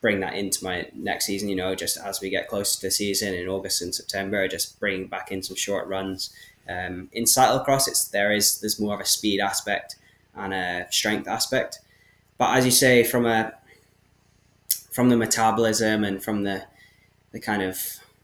bring 0.00 0.20
that 0.20 0.34
into 0.34 0.64
my 0.64 0.88
next 0.94 1.26
season. 1.26 1.48
You 1.48 1.56
know, 1.56 1.74
just 1.76 1.98
as 1.98 2.20
we 2.20 2.30
get 2.30 2.48
closer 2.48 2.80
to 2.80 2.86
the 2.86 2.90
season 2.90 3.34
in 3.34 3.48
August 3.48 3.82
and 3.82 3.94
September, 3.94 4.48
just 4.48 4.80
bring 4.80 5.06
back 5.06 5.30
in 5.30 5.42
some 5.42 5.56
short 5.56 5.86
runs. 5.86 6.34
Um, 6.68 7.08
in 7.12 7.24
cyclocross, 7.24 7.86
it's 7.86 8.08
there 8.08 8.32
is 8.32 8.60
there's 8.60 8.80
more 8.80 8.94
of 8.94 9.00
a 9.00 9.04
speed 9.04 9.38
aspect 9.38 9.94
and 10.36 10.54
a 10.54 10.86
strength 10.90 11.28
aspect, 11.28 11.80
but 12.38 12.56
as 12.56 12.64
you 12.64 12.70
say, 12.70 13.02
from 13.04 13.26
a 13.26 13.52
from 14.90 15.08
the 15.08 15.16
metabolism 15.16 16.04
and 16.04 16.22
from 16.22 16.42
the 16.44 16.64
the 17.32 17.40
kind 17.40 17.62
of 17.62 17.78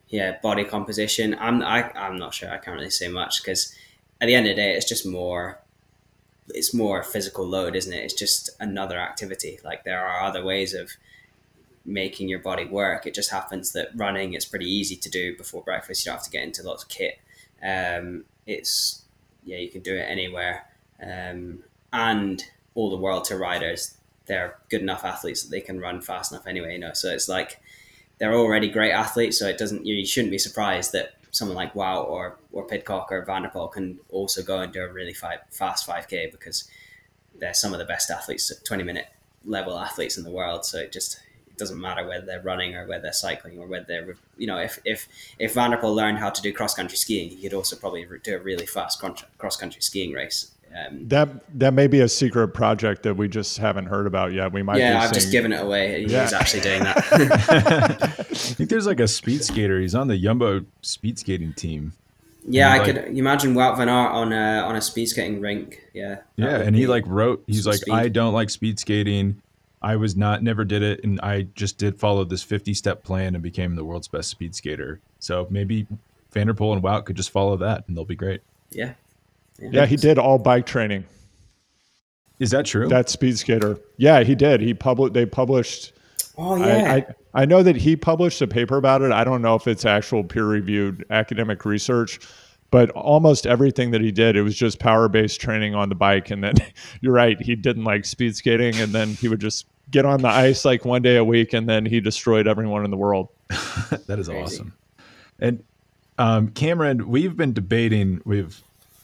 yeah 0.09 0.39
body 0.43 0.65
composition, 0.65 1.37
I'm 1.39 1.63
I, 1.63 1.91
I'm 1.93 2.17
not 2.17 2.35
sure. 2.35 2.51
I 2.51 2.59
can't 2.59 2.77
really 2.77 2.91
say 2.91 3.09
much 3.09 3.43
because 3.43 3.75
at 4.21 4.27
the 4.27 4.35
end 4.35 4.47
of 4.47 4.51
the 4.51 4.63
day, 4.63 4.75
it's 4.75 4.89
just 4.89 5.07
more 5.07 5.61
it's 6.49 6.75
more 6.75 7.03
physical 7.03 7.47
load, 7.47 7.77
isn't 7.77 7.93
it? 7.93 8.05
It's 8.05 8.15
just 8.15 8.51
another 8.61 8.99
activity. 8.99 9.59
Like 9.65 9.85
there 9.85 10.05
are 10.05 10.23
other 10.23 10.45
ways 10.45 10.75
of 10.75 10.91
making 11.85 12.29
your 12.29 12.39
body 12.39 12.65
work. 12.65 13.07
It 13.07 13.15
just 13.15 13.31
happens 13.31 13.73
that 13.73 13.89
running 13.95 14.35
is 14.35 14.45
pretty 14.45 14.71
easy 14.71 14.97
to 14.97 15.11
do 15.11 15.37
before 15.37 15.63
breakfast. 15.63 16.05
You 16.05 16.11
don't 16.11 16.19
have 16.19 16.25
to 16.25 16.31
get 16.31 16.45
into 16.45 16.63
lots 16.63 16.85
of 16.85 16.89
kit. 16.89 17.19
Um, 17.63 18.25
it's 18.47 19.03
yeah, 19.45 19.59
you 19.59 19.71
can 19.71 19.83
do 19.83 19.95
it 19.95 20.03
anywhere. 20.09 20.67
Um, 21.03 21.65
and 21.93 22.43
all 22.75 22.91
the 22.91 22.97
world 22.97 23.25
tour 23.25 23.39
riders, 23.39 23.97
they're 24.27 24.57
good 24.71 24.81
enough 24.81 25.05
athletes 25.05 25.43
that 25.43 25.51
they 25.51 25.61
can 25.61 25.81
run 25.81 26.01
fast 26.01 26.33
enough 26.33 26.47
anyway. 26.47 26.75
You 26.75 26.79
know, 26.79 26.93
so 26.93 27.11
it's 27.11 27.29
like 27.29 27.61
they're 28.19 28.35
already 28.35 28.69
great 28.69 28.93
athletes. 28.93 29.39
So 29.39 29.49
it 29.49 29.59
doesn't 29.59 29.85
you, 29.85 30.07
shouldn't 30.07 30.31
be 30.31 30.39
surprised 30.39 30.93
that 30.93 31.15
someone 31.33 31.57
like 31.57 31.75
Wout 31.75 32.09
or 32.09 32.39
or 32.53 32.67
Pidcock 32.67 33.11
or 33.11 33.25
Van 33.25 33.43
der 33.43 33.51
Poel 33.51 33.73
can 33.73 33.99
also 34.11 34.43
go 34.43 34.61
and 34.61 34.73
do 34.73 34.83
a 34.83 34.89
really 34.89 35.15
five, 35.15 35.41
fast 35.51 35.87
5K 35.89 36.31
because 36.31 36.69
they're 37.39 37.55
some 37.55 37.73
of 37.73 37.79
the 37.79 37.85
best 37.85 38.11
athletes, 38.11 38.53
20 38.65 38.85
minute 38.85 39.07
level 39.45 39.79
athletes 39.79 40.17
in 40.17 40.25
the 40.25 40.31
world. 40.31 40.65
So 40.65 40.79
it 40.79 40.93
just 40.93 41.21
it 41.49 41.59
doesn't 41.59 41.81
matter 41.81 42.07
whether 42.07 42.25
they're 42.25 42.41
running 42.41 42.75
or 42.77 42.87
whether 42.87 43.03
they're 43.03 43.13
cycling 43.13 43.59
or 43.59 43.67
whether 43.67 43.85
they're 43.87 44.17
you 44.39 44.47
know 44.47 44.59
if 44.59 44.79
if 44.85 45.09
if 45.39 45.55
Van 45.55 45.73
der 45.73 45.79
Poel 45.79 45.95
learned 45.95 46.19
how 46.19 46.31
to 46.31 46.41
do 46.41 46.53
cross 46.53 46.75
country 46.75 46.97
skiing, 46.97 47.29
he 47.31 47.43
could 47.43 47.55
also 47.55 47.77
probably 47.77 48.07
do 48.23 48.37
a 48.37 48.39
really 48.39 48.67
fast 48.67 49.03
cross 49.39 49.57
country 49.57 49.83
skiing 49.83 50.13
race. 50.13 50.52
Um, 50.75 51.09
that 51.09 51.29
that 51.59 51.75
may 51.75 51.87
be 51.87 52.01
a 52.01 52.09
secret 52.09 52.49
project 52.49 53.03
that 53.03 53.15
we 53.15 53.29
just 53.29 53.59
haven't 53.59 53.87
heard 53.87 54.07
about 54.07 54.33
yet. 54.33 54.53
We 54.53 54.63
might. 54.63 54.79
Yeah, 54.79 55.03
I've 55.03 55.13
just 55.13 55.31
given 55.31 55.53
it 55.53 55.61
away. 55.61 56.03
He's 56.03 56.13
yeah. 56.13 56.31
actually 56.35 56.63
doing 56.63 56.83
that. 56.83 56.97
I 58.03 58.35
think 58.35 58.71
there's 58.71 58.87
like 58.87 59.01
a 59.01 59.09
speed 59.09 59.45
skater. 59.45 59.81
He's 59.81 59.95
on 59.95 60.09
the 60.09 60.17
Jumbo 60.17 60.65
speed 60.81 61.19
skating 61.19 61.53
team. 61.53 61.93
Yeah, 62.49 62.73
I 62.73 62.79
like, 62.79 62.87
could 62.87 63.17
imagine 63.17 63.55
Wout 63.55 63.77
van 63.77 63.89
Aert 63.89 64.13
on 64.13 64.33
a 64.33 64.63
on 64.63 64.77
a 64.77 64.81
speed 64.81 65.07
skating 65.07 65.41
rink. 65.41 65.83
Yeah. 65.93 66.19
Yeah, 66.37 66.57
and 66.57 66.75
he 66.75 66.87
like 66.87 67.05
wrote. 67.07 67.45
He's 67.47 67.67
like, 67.67 67.77
speed. 67.77 67.93
I 67.93 68.09
don't 68.09 68.33
like 68.33 68.51
speed 68.51 68.79
skating. 68.79 69.43
I 69.81 69.97
was 69.97 70.17
not 70.17 70.43
never 70.43 70.65
did 70.65 70.83
it, 70.83 71.03
and 71.05 71.21
I 71.21 71.43
just 71.55 71.77
did 71.77 71.99
follow 71.99 72.25
this 72.25 72.43
50 72.43 72.73
step 72.75 73.03
plan 73.03 73.35
and 73.35 73.43
became 73.43 73.75
the 73.75 73.85
world's 73.85 74.09
best 74.09 74.31
speed 74.31 74.55
skater. 74.55 75.01
So 75.19 75.47
maybe 75.51 75.87
Van 76.31 76.47
der 76.47 76.55
Poel 76.55 76.75
and 76.75 76.83
Wout 76.83 77.05
could 77.05 77.17
just 77.17 77.31
follow 77.31 77.57
that, 77.59 77.85
and 77.87 77.97
they'll 77.97 78.05
be 78.05 78.17
great. 78.17 78.43
Yeah, 78.71 78.95
yeah, 79.63 79.71
yeah 79.73 79.87
he 79.87 79.97
did 79.97 80.19
all 80.19 80.39
bike 80.39 80.67
training. 80.67 81.05
Is 82.39 82.51
that 82.51 82.67
true? 82.67 82.89
That 82.89 83.09
speed 83.09 83.39
skater. 83.39 83.79
Yeah, 83.99 84.25
he 84.25 84.35
did. 84.35 84.61
He 84.61 84.75
published. 84.75 85.15
They 85.15 85.27
published. 85.27 85.93
Oh 86.37 86.57
yeah. 86.57 86.93
I, 86.93 86.97
I, 86.97 87.07
I 87.35 87.45
know 87.45 87.63
that 87.63 87.77
he 87.77 87.97
published 87.97 88.43
a 88.43 88.47
paper 88.47 88.77
about 88.77 89.03
it. 89.03 89.13
I 89.13 89.25
don't 89.25 89.43
know 89.43 89.55
if 89.55 89.67
it's 89.67 89.85
actual 89.85 90.25
peer 90.25 90.47
reviewed 90.47 91.05
academic 91.11 91.65
research, 91.65 92.19
but 92.71 92.91
almost 92.91 93.47
everything 93.47 93.91
that 93.93 94.01
he 94.01 94.11
did, 94.11 94.35
it 94.35 94.43
was 94.43 94.57
just 94.57 94.79
power 94.79 95.09
based 95.09 95.41
training 95.41 95.75
on 95.75 95.89
the 95.89 95.95
bike. 95.95 96.31
And 96.31 96.43
then 96.43 96.55
you're 97.01 97.13
right, 97.13 97.41
he 97.41 97.55
didn't 97.55 97.85
like 97.85 98.05
speed 98.05 98.35
skating, 98.35 98.75
and 98.81 98.93
then 98.93 99.11
he 99.11 99.29
would 99.29 99.41
just 99.41 99.67
get 99.91 100.05
on 100.05 100.23
the 100.23 100.29
ice 100.29 100.65
like 100.65 100.85
one 100.85 101.03
day 101.03 101.17
a 101.17 101.25
week, 101.25 101.53
and 101.53 101.69
then 101.69 101.87
he 101.87 102.01
destroyed 102.01 102.49
everyone 102.49 102.85
in 102.85 102.91
the 102.91 102.97
world. 102.97 103.29
that 103.49 104.19
is 104.19 104.29
Crazy. 104.29 104.43
awesome. 104.43 104.73
And 105.39 105.63
um, 106.19 106.49
Cameron, 106.49 107.09
we've 107.09 107.37
been 107.37 107.53
debating. 107.53 108.21
We've 108.25 108.63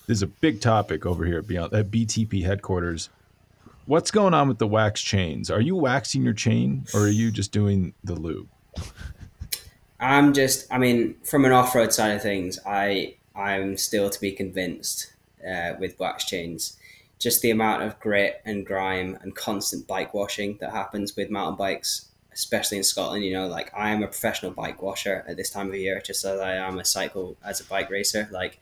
this 0.09 0.17
is 0.17 0.23
a 0.23 0.27
big 0.27 0.63
topic 0.63 1.05
over 1.05 1.27
here 1.27 1.43
beyond 1.43 1.75
at 1.75 1.91
BTP 1.91 2.43
headquarters. 2.43 3.11
What's 3.85 4.11
going 4.11 4.33
on 4.33 4.49
with 4.49 4.59
the 4.59 4.67
wax 4.67 5.03
chains? 5.03 5.51
Are 5.51 5.61
you 5.61 5.77
waxing 5.77 6.23
your 6.23 6.33
chain 6.33 6.87
or 6.95 7.03
are 7.03 7.09
you 7.09 7.31
just 7.31 7.53
doing 7.53 7.93
the 8.03 8.15
lube? 8.15 8.49
I'm 10.01 10.33
just, 10.33 10.67
I 10.73 10.79
mean, 10.79 11.17
from 11.25 11.45
an 11.45 11.53
off 11.53 11.75
road 11.75 11.93
side 11.93 12.13
of 12.13 12.23
things, 12.23 12.59
I 12.67 13.17
I'm 13.37 13.77
still 13.77 14.09
to 14.09 14.21
be 14.21 14.33
convinced 14.33 15.13
uh, 15.47 15.75
with 15.79 16.01
wax 16.01 16.25
chains. 16.25 16.79
Just 17.19 17.43
the 17.43 17.51
amount 17.51 17.83
of 17.83 18.01
grit 18.01 18.41
and 18.47 18.65
grime 18.65 19.19
and 19.21 19.35
constant 19.35 19.87
bike 19.87 20.15
washing 20.15 20.57
that 20.61 20.71
happens 20.71 21.17
with 21.17 21.31
mountain 21.31 21.57
bikes, 21.57 22.09
especially 22.33 22.79
in 22.79 22.85
Scotland. 22.85 23.25
You 23.25 23.35
know, 23.35 23.47
like 23.47 23.71
I 23.77 23.91
am 23.91 24.03
a 24.03 24.07
professional 24.07 24.53
bike 24.53 24.81
washer 24.81 25.25
at 25.29 25.37
this 25.37 25.51
time 25.51 25.69
of 25.69 25.75
year, 25.75 26.01
just 26.01 26.25
as 26.25 26.41
I 26.41 26.55
am 26.55 26.79
a 26.79 26.85
cycle 26.85 27.37
as 27.45 27.61
a 27.61 27.65
bike 27.65 27.91
racer. 27.91 28.29
Like 28.31 28.59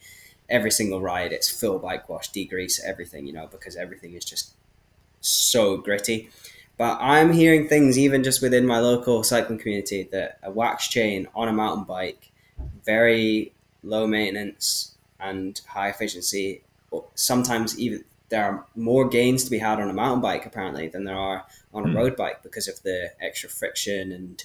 every 0.49 0.71
single 0.71 1.01
ride 1.01 1.33
it's 1.33 1.49
full 1.49 1.79
bike 1.79 2.09
wash, 2.09 2.31
degrease, 2.31 2.81
everything, 2.85 3.27
you 3.27 3.33
know, 3.33 3.47
because 3.47 3.77
everything 3.77 4.15
is 4.15 4.25
just 4.25 4.55
so 5.21 5.77
gritty. 5.77 6.31
But 6.79 6.99
I'm 7.01 7.33
hearing 7.33 7.69
things 7.69 7.99
even 7.99 8.23
just 8.23 8.43
within 8.43 8.67
my 8.67 8.79
local 8.79 9.23
cycling 9.23 9.59
community 9.59 10.09
that 10.13 10.39
a 10.43 10.51
wax 10.51 10.89
chain 10.89 11.27
on 11.35 11.49
a 11.49 11.53
mountain 11.53 11.85
bike, 11.85 12.31
very 12.85 13.53
low 13.83 14.07
maintenance 14.07 14.95
and 15.19 15.61
high 15.69 15.89
efficiency. 15.89 16.63
Sometimes 17.15 17.79
even 17.79 18.05
there 18.29 18.45
are 18.45 18.67
more 18.75 19.09
gains 19.09 19.45
to 19.45 19.51
be 19.51 19.59
had 19.59 19.81
on 19.81 19.89
a 19.89 19.93
mountain 19.93 20.21
bike 20.21 20.45
apparently 20.45 20.89
than 20.89 21.05
there 21.05 21.17
are 21.17 21.47
on 21.73 21.85
a 21.85 21.89
mm. 21.89 21.97
road 21.97 22.17
bike 22.17 22.43
because 22.43 22.69
of 22.69 22.83
the 22.83 23.11
extra 23.21 23.49
friction 23.49 24.13
and 24.13 24.45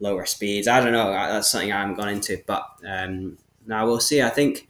lower 0.00 0.26
speeds. 0.26 0.68
I 0.68 0.80
don't 0.80 0.92
know. 0.92 1.10
That's 1.10 1.50
something 1.50 1.72
I 1.72 1.80
haven't 1.80 1.96
gone 1.96 2.08
into, 2.08 2.42
but 2.46 2.68
um, 2.86 3.38
now 3.66 3.86
we'll 3.86 4.00
see. 4.00 4.20
I 4.20 4.28
think 4.28 4.68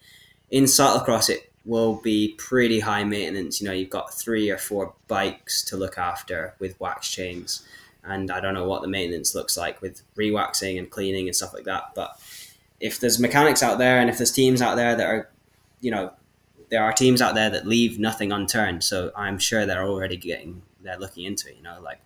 in 0.52 0.64
cyclocross, 0.64 1.30
it 1.30 1.50
will 1.64 1.96
be 1.96 2.34
pretty 2.38 2.78
high 2.78 3.02
maintenance. 3.02 3.60
You 3.60 3.66
know, 3.66 3.74
you've 3.74 3.90
got 3.90 4.14
three 4.14 4.50
or 4.50 4.58
four 4.58 4.94
bikes 5.08 5.64
to 5.64 5.76
look 5.76 5.98
after 5.98 6.54
with 6.60 6.78
wax 6.78 7.10
chains, 7.10 7.66
and 8.04 8.30
I 8.30 8.38
don't 8.38 8.54
know 8.54 8.68
what 8.68 8.82
the 8.82 8.88
maintenance 8.88 9.34
looks 9.34 9.56
like 9.56 9.80
with 9.80 10.02
rewaxing 10.14 10.78
and 10.78 10.90
cleaning 10.90 11.26
and 11.26 11.34
stuff 11.34 11.54
like 11.54 11.64
that. 11.64 11.94
But 11.94 12.20
if 12.78 13.00
there's 13.00 13.18
mechanics 13.18 13.62
out 13.62 13.78
there 13.78 13.98
and 13.98 14.10
if 14.10 14.18
there's 14.18 14.32
teams 14.32 14.60
out 14.60 14.76
there 14.76 14.94
that 14.94 15.06
are, 15.06 15.30
you 15.80 15.90
know, 15.90 16.12
there 16.68 16.82
are 16.82 16.92
teams 16.92 17.22
out 17.22 17.34
there 17.34 17.48
that 17.50 17.66
leave 17.66 17.98
nothing 17.98 18.32
unturned. 18.32 18.82
So 18.82 19.12
I'm 19.16 19.38
sure 19.38 19.64
they're 19.64 19.86
already 19.86 20.16
getting, 20.16 20.62
they're 20.82 20.98
looking 20.98 21.24
into 21.24 21.48
it. 21.48 21.56
You 21.56 21.62
know, 21.62 21.78
like 21.80 22.00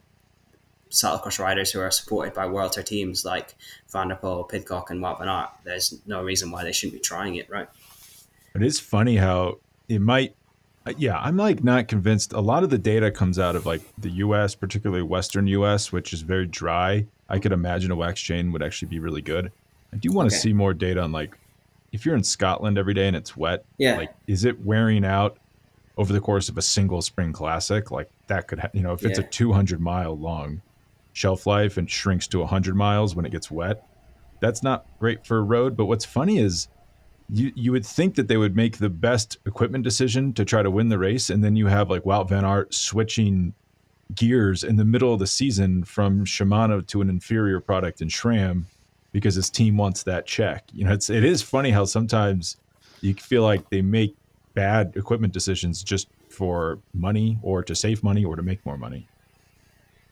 cyclocross 0.90 1.38
riders 1.38 1.70
who 1.70 1.80
are 1.80 1.90
supported 1.90 2.34
by 2.34 2.46
World 2.46 2.72
Tour 2.72 2.82
teams 2.82 3.24
like 3.24 3.54
Van 3.90 4.08
der 4.08 4.16
Pidcock, 4.16 4.90
and 4.90 5.00
Wout 5.00 5.18
van 5.18 5.28
Aert. 5.28 5.50
There's 5.64 5.98
no 6.06 6.22
reason 6.22 6.50
why 6.50 6.62
they 6.62 6.72
shouldn't 6.72 6.94
be 6.94 7.00
trying 7.00 7.36
it, 7.36 7.48
right? 7.48 7.68
It 8.56 8.66
is 8.66 8.80
funny 8.80 9.16
how 9.16 9.58
it 9.88 10.00
might. 10.00 10.34
Uh, 10.86 10.92
yeah, 10.96 11.18
I'm 11.18 11.36
like 11.36 11.64
not 11.64 11.88
convinced. 11.88 12.32
A 12.32 12.40
lot 12.40 12.62
of 12.62 12.70
the 12.70 12.78
data 12.78 13.10
comes 13.10 13.38
out 13.38 13.56
of 13.56 13.66
like 13.66 13.82
the 13.98 14.10
U.S., 14.10 14.54
particularly 14.54 15.02
Western 15.02 15.46
U.S., 15.48 15.92
which 15.92 16.12
is 16.12 16.22
very 16.22 16.46
dry. 16.46 17.06
I 17.28 17.38
could 17.38 17.52
imagine 17.52 17.90
a 17.90 17.96
wax 17.96 18.20
chain 18.20 18.52
would 18.52 18.62
actually 18.62 18.88
be 18.88 18.98
really 18.98 19.22
good. 19.22 19.50
I 19.92 19.96
do 19.96 20.12
want 20.12 20.28
okay. 20.28 20.36
to 20.36 20.40
see 20.40 20.52
more 20.52 20.74
data 20.74 21.00
on 21.02 21.12
like 21.12 21.36
if 21.92 22.04
you're 22.04 22.14
in 22.14 22.24
Scotland 22.24 22.78
every 22.78 22.94
day 22.94 23.06
and 23.06 23.16
it's 23.16 23.36
wet. 23.36 23.64
Yeah. 23.78 23.96
Like, 23.96 24.14
is 24.26 24.44
it 24.44 24.64
wearing 24.64 25.04
out 25.04 25.38
over 25.96 26.12
the 26.12 26.20
course 26.20 26.48
of 26.48 26.58
a 26.58 26.62
single 26.62 27.02
spring 27.02 27.32
classic? 27.32 27.90
Like 27.90 28.10
that 28.26 28.48
could, 28.48 28.58
ha- 28.58 28.70
you 28.72 28.82
know, 28.82 28.92
if 28.92 29.04
it's 29.04 29.18
yeah. 29.18 29.24
a 29.24 29.28
200 29.28 29.80
mile 29.80 30.16
long 30.16 30.62
shelf 31.12 31.46
life 31.46 31.78
and 31.78 31.90
shrinks 31.90 32.26
to 32.28 32.40
100 32.40 32.76
miles 32.76 33.14
when 33.14 33.24
it 33.24 33.32
gets 33.32 33.50
wet, 33.50 33.86
that's 34.40 34.62
not 34.62 34.86
great 34.98 35.26
for 35.26 35.38
a 35.38 35.42
road. 35.42 35.76
But 35.76 35.86
what's 35.86 36.04
funny 36.04 36.38
is 36.38 36.68
you 37.28 37.52
you 37.54 37.72
would 37.72 37.84
think 37.84 38.14
that 38.14 38.28
they 38.28 38.36
would 38.36 38.56
make 38.56 38.78
the 38.78 38.88
best 38.88 39.38
equipment 39.46 39.84
decision 39.84 40.32
to 40.34 40.44
try 40.44 40.62
to 40.62 40.70
win 40.70 40.88
the 40.88 40.98
race, 40.98 41.30
and 41.30 41.42
then 41.42 41.56
you 41.56 41.66
have 41.66 41.90
like 41.90 42.04
Wout 42.04 42.28
van 42.28 42.44
Aert 42.44 42.74
switching 42.74 43.54
gears 44.14 44.62
in 44.62 44.76
the 44.76 44.84
middle 44.84 45.12
of 45.12 45.18
the 45.18 45.26
season 45.26 45.84
from 45.84 46.24
Shimano 46.24 46.86
to 46.86 47.00
an 47.00 47.10
inferior 47.10 47.60
product 47.60 48.00
in 48.00 48.08
SRAM 48.08 48.64
because 49.12 49.34
his 49.34 49.50
team 49.50 49.76
wants 49.76 50.04
that 50.04 50.26
check. 50.26 50.64
You 50.72 50.84
know, 50.84 50.92
it's 50.92 51.10
it 51.10 51.24
is 51.24 51.42
funny 51.42 51.70
how 51.70 51.84
sometimes 51.84 52.56
you 53.00 53.14
feel 53.14 53.42
like 53.42 53.68
they 53.70 53.82
make 53.82 54.14
bad 54.54 54.92
equipment 54.96 55.32
decisions 55.32 55.82
just 55.82 56.08
for 56.28 56.78
money 56.94 57.38
or 57.42 57.62
to 57.62 57.74
save 57.74 58.02
money 58.02 58.24
or 58.24 58.36
to 58.36 58.42
make 58.42 58.64
more 58.64 58.78
money. 58.78 59.06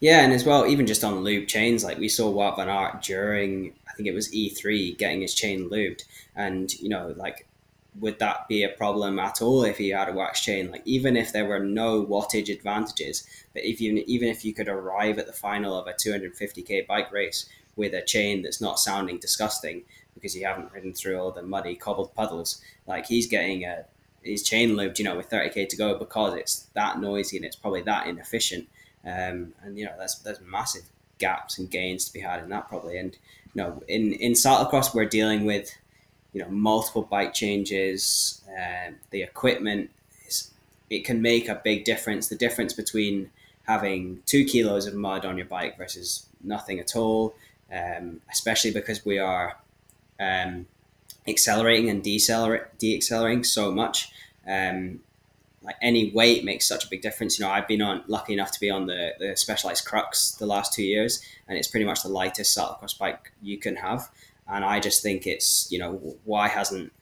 Yeah, 0.01 0.23
and 0.23 0.33
as 0.33 0.45
well, 0.45 0.67
even 0.67 0.87
just 0.87 1.05
on 1.05 1.21
lube 1.21 1.49
chains, 1.49 1.85
like 1.85 1.99
we 1.99 2.09
saw 2.09 2.33
Wout 2.33 2.57
van 2.57 2.69
Aert 2.69 3.03
during, 3.03 3.73
I 3.95 3.97
think 3.97 4.09
it 4.09 4.15
was 4.15 4.33
E3, 4.33 4.99
getting 4.99 5.21
his 5.21 5.35
chain 5.35 5.71
lubed, 5.71 6.03
and 6.35 6.73
you 6.81 6.89
know, 6.89 7.15
like, 7.17 7.47
would 8.01 8.19
that 8.19 8.49
be 8.49 8.65
a 8.65 8.69
problem 8.69 9.19
at 9.21 9.41
all 9.41 9.63
if 9.63 9.79
he 9.79 9.91
had 9.91 10.09
a 10.09 10.13
wax 10.13 10.41
chain? 10.43 10.71
Like, 10.71 10.83
even 10.85 11.17
if 11.17 11.33
there 11.33 11.47
were 11.47 11.61
no 11.61 12.05
wattage 12.05 12.53
advantages, 12.53 13.27
but 13.53 13.65
if 13.65 13.81
you 13.81 14.03
even 14.07 14.29
if 14.29 14.45
you 14.45 14.53
could 14.53 14.69
arrive 14.69 15.19
at 15.19 15.27
the 15.27 15.33
final 15.33 15.79
of 15.79 15.87
a 15.87 15.93
250k 15.93 16.87
bike 16.87 17.13
race 17.13 17.49
with 17.77 17.95
a 17.95 18.03
chain 18.03 18.43
that's 18.43 18.61
not 18.61 18.79
sounding 18.79 19.19
disgusting 19.19 19.83
because 20.15 20.37
you 20.37 20.45
haven't 20.45 20.73
ridden 20.73 20.93
through 20.93 21.19
all 21.19 21.33
the 21.33 21.43
muddy 21.43 21.77
cobbled 21.77 22.15
puddles, 22.15 22.61
like 22.87 23.07
he's 23.07 23.27
getting 23.27 23.65
a 23.65 23.85
his 24.23 24.43
chain 24.43 24.71
lubed, 24.71 24.99
you 24.99 25.05
know, 25.05 25.17
with 25.17 25.29
30k 25.29 25.69
to 25.69 25.77
go 25.77 25.99
because 25.99 26.35
it's 26.35 26.67
that 26.73 26.99
noisy 26.99 27.37
and 27.37 27.45
it's 27.45 27.57
probably 27.57 27.83
that 27.83 28.07
inefficient 28.07 28.69
um, 29.05 29.53
and 29.63 29.79
you 29.79 29.85
know 29.85 29.93
there's 29.99 30.19
that's 30.25 30.41
massive. 30.41 30.85
gaps 31.19 31.59
and 31.59 31.71
gains 31.71 32.05
to 32.05 32.13
be 32.13 32.21
had 32.21 32.43
in 32.43 32.49
that 32.51 32.69
probably. 32.69 32.99
And 32.99 33.17
you 33.55 33.63
know, 33.63 33.83
in 33.89 34.13
in 34.15 34.33
cyclocross, 34.33 34.95
we're 34.95 35.05
dealing 35.05 35.45
with 35.45 35.75
you 36.33 36.43
know 36.43 36.49
multiple 36.49 37.03
bike 37.03 37.33
changes, 37.35 38.43
uh, 38.49 38.93
the 39.11 39.23
equipment. 39.23 39.91
Is, 40.27 40.51
it 40.91 41.05
can 41.05 41.23
make 41.23 41.49
a 41.49 41.61
big 41.63 41.85
difference. 41.85 42.29
The 42.29 42.37
difference 42.37 42.73
between 42.73 43.31
having 43.67 44.23
two 44.27 44.45
kilos 44.45 44.87
of 44.87 44.95
mud 44.95 45.25
on 45.25 45.39
your 45.39 45.47
bike 45.47 45.79
versus 45.79 46.27
nothing 46.43 46.79
at 46.79 46.95
all, 46.97 47.35
um, 47.73 48.21
especially 48.31 48.71
because 48.71 49.05
we 49.05 49.19
are 49.19 49.57
um, 50.21 50.67
accelerating 51.27 51.89
and 51.89 52.03
decelerate, 52.03 52.79
deaccelerating 52.79 53.47
so 53.47 53.71
much. 53.71 54.11
Um, 54.47 55.01
like 55.65 55.77
any 55.81 56.11
weight 56.11 56.45
makes 56.45 56.69
such 56.69 56.85
a 56.85 56.89
big 56.89 57.01
difference. 57.01 57.39
You 57.39 57.47
know, 57.47 57.51
I've 57.51 57.67
been 57.67 57.83
on 57.83 58.05
lucky 58.07 58.35
enough 58.35 58.51
to 58.53 58.61
be 58.61 58.71
on 58.71 58.87
the, 58.87 59.15
the 59.19 59.37
specialized 59.37 59.87
crux 59.87 60.33
the 60.33 60.47
last 60.47 60.73
two 60.73 60.85
years, 60.85 61.23
and 61.49 61.57
it's 61.57 61.69
pretty 61.69 61.87
much 61.87 62.03
the 62.03 62.11
lightest 62.11 62.57
cyclocross 62.57 62.97
bike 62.99 63.33
you 63.43 63.59
can 63.59 63.77
have. 63.77 64.11
And 64.47 64.65
I 64.65 64.79
just 64.79 65.03
think 65.03 65.27
it's 65.27 65.67
you 65.71 65.79
know 65.79 66.17
why 66.25 66.49
hasn't 66.49 66.93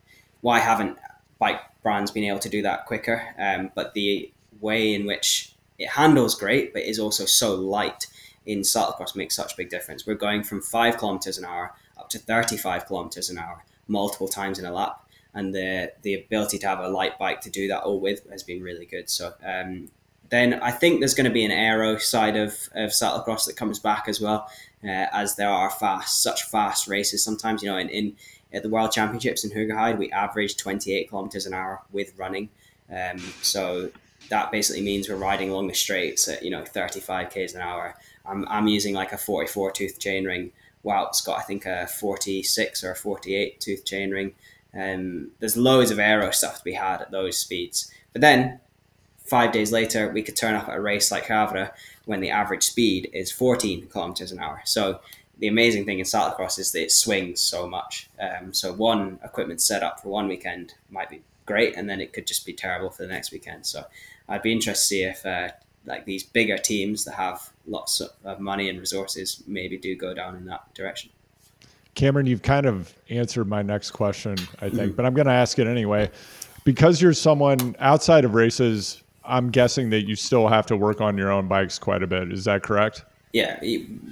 why 0.40 0.61
haven't 0.61 0.98
bike 1.38 1.61
brands 1.83 2.12
been 2.12 2.25
able 2.25 2.38
to 2.38 2.48
do 2.48 2.62
that 2.62 2.87
quicker? 2.87 3.35
Um, 3.38 3.72
but 3.75 3.94
the 3.94 4.33
way 4.61 4.94
in 4.94 5.07
which 5.07 5.55
it 5.79 5.88
handles 5.88 6.37
great, 6.37 6.72
but 6.72 6.83
is 6.83 6.98
also 6.98 7.25
so 7.25 7.55
light 7.55 8.07
in 8.46 8.61
cyclocross 8.61 9.16
makes 9.16 9.35
such 9.35 9.53
a 9.53 9.57
big 9.57 9.70
difference. 9.70 10.07
We're 10.07 10.14
going 10.14 10.44
from 10.44 10.62
five 10.62 10.98
kilometers 10.98 11.38
an 11.38 11.44
hour 11.44 11.75
up 11.98 12.09
to 12.11 12.18
35 12.18 12.87
kilometers 12.87 13.31
an 13.31 13.38
hour 13.38 13.64
multiple 13.88 14.29
times 14.29 14.59
in 14.59 14.64
a 14.64 14.72
lap. 14.72 15.05
And 15.35 15.55
the, 15.55 15.92
the 16.03 16.14
ability 16.14 16.59
to 16.59 16.68
have 16.68 16.81
a 16.81 16.88
light 16.88 17.18
bike 17.18 17.40
to 17.42 17.51
do 17.51 17.68
that 17.68 17.83
all 17.83 18.01
with 18.01 18.29
has 18.31 18.42
been 18.42 18.62
really 18.62 18.85
good. 18.85 19.09
So 19.09 19.33
um, 19.45 19.88
then 20.29 20.55
I 20.55 20.71
think 20.71 21.01
there's 21.01 21.14
going 21.14 21.29
to 21.29 21.33
be 21.33 21.45
an 21.45 21.51
aero 21.51 21.97
side 21.97 22.37
of, 22.37 22.53
of 22.75 22.90
cyclocross 22.90 23.47
that 23.47 23.57
comes 23.57 23.79
back 23.79 24.09
as 24.09 24.21
well, 24.21 24.49
uh, 24.85 25.07
as 25.12 25.37
there 25.37 25.49
are 25.49 25.71
fast, 25.71 26.23
such 26.23 26.45
fast 26.45 26.87
races. 26.87 27.25
Sometimes, 27.25 27.62
you 27.62 27.71
know, 27.71 27.79
in, 27.79 27.88
in 27.88 28.16
at 28.53 28.62
the 28.62 28.68
World 28.68 28.92
Championships 28.92 29.45
in 29.45 29.51
Hoogerheide, 29.51 29.97
we 29.97 30.12
averaged 30.12 30.59
28 30.59 31.09
kilometers 31.09 31.47
an 31.47 31.55
hour 31.55 31.81
with 31.90 32.12
running. 32.18 32.51
Um, 32.95 33.18
so 33.40 33.90
that 34.29 34.53
basically 34.53 34.83
means 34.83 35.09
we're 35.09 35.16
riding 35.16 35.49
along 35.49 35.68
the 35.68 35.75
straights 35.75 36.29
at, 36.29 36.42
you 36.42 36.51
know, 36.51 36.62
35 36.62 37.31
k's 37.31 37.55
an 37.55 37.62
hour. 37.62 37.97
I'm, 38.27 38.47
I'm 38.49 38.68
using 38.68 38.95
like 38.95 39.12
a 39.12 39.18
44 39.18 39.73
tooth 39.73 39.99
chainring 39.99 40.51
wow, 40.83 41.07
it's 41.07 41.21
got 41.21 41.38
I 41.38 41.42
think 41.42 41.66
a 41.66 41.87
46 41.87 42.85
or 42.85 42.92
a 42.92 42.97
48 42.97 43.61
tooth 43.61 43.85
chainring. 43.85 44.33
Um, 44.75 45.33
there's 45.39 45.57
loads 45.57 45.91
of 45.91 45.99
aero 45.99 46.31
stuff 46.31 46.59
to 46.59 46.65
be 46.65 46.73
had 46.73 47.03
at 47.03 47.11
those 47.11 47.39
speeds. 47.39 47.93
But 48.13 48.23
then 48.23 48.61
five 49.25 49.53
days 49.53 49.73
later, 49.73 50.11
we 50.11 50.23
could 50.23 50.37
turn 50.37 50.55
up 50.55 50.69
at 50.69 50.77
a 50.77 50.81
race 50.81 51.11
like 51.11 51.27
Havre 51.27 51.73
when 52.05 52.21
the 52.21 52.31
average 52.31 52.65
speed 52.65 53.11
is 53.13 53.31
14 53.31 53.89
kilometers 53.89 54.33
an 54.33 54.41
hour. 54.41 54.63
So 54.65 55.01
the 55.39 55.49
amazing 55.49 55.85
thing 55.85 55.99
in 55.99 56.05
cyclocross 56.05 56.59
is 56.59 56.73
that 56.73 56.83
it 56.83 56.93
swings 56.93 57.41
so 57.41 57.69
much. 57.69 58.09
Um, 58.21 58.53
so 58.53 58.73
one 58.73 59.19
equipment 59.25 59.61
setup 59.61 60.01
for 60.01 60.09
one 60.09 60.29
weekend 60.29 60.75
might 60.91 61.11
be 61.11 61.23
great, 61.47 61.77
and 61.77 61.89
then 61.89 62.01
it 62.01 62.13
could 62.13 62.27
just 62.27 62.47
be 62.47 62.53
terrible 62.53 62.91
for 62.91 63.03
the 63.03 63.09
next 63.09 63.33
weekend. 63.33 63.67
So 63.67 63.85
I'd 64.29 64.43
be 64.43 64.53
interested 64.53 64.83
to 64.83 64.87
see 64.87 65.03
if 65.05 65.27
uh, 65.27 65.49
like 65.87 66.05
these 66.05 66.23
bigger 66.23 66.59
teams 66.59 67.05
that 67.05 67.15
have 67.15 67.51
lots 67.67 68.01
of 68.01 68.41
money 68.41 68.69
and 68.69 68.79
resources 68.79 69.43
maybe 69.47 69.77
do 69.77 69.97
go 69.97 70.15
down 70.15 70.37
in 70.37 70.47
that 70.47 70.73
direction. 70.75 71.11
Cameron, 71.94 72.26
you've 72.26 72.42
kind 72.42 72.66
of 72.66 72.94
answered 73.11 73.46
my 73.46 73.62
next 73.62 73.90
question, 73.90 74.37
I 74.61 74.70
think, 74.70 74.96
but 74.96 75.05
I'm 75.05 75.14
going 75.14 75.26
to 75.26 75.33
ask 75.33 75.59
it 75.59 75.66
anyway. 75.66 76.11
Because 76.64 77.02
you're 77.02 77.12
someone 77.12 77.76
outside 77.81 78.24
of 78.24 78.35
races, 78.35 79.02
I'm 79.24 79.50
guessing 79.50 79.90
that 79.90 80.07
you 80.07 80.16
still 80.16 80.48
have 80.48 80.66
to 80.66 80.76
work 80.76 81.00
on 81.00 81.18
your 81.18 81.31
own 81.31 81.48
bikes 81.48 81.78
quite 81.78 82.02
a 82.02 82.07
bit. 82.07 82.33
Is 82.33 82.44
that 82.44 82.62
correct? 82.62 83.05
Yeah, 83.33 83.59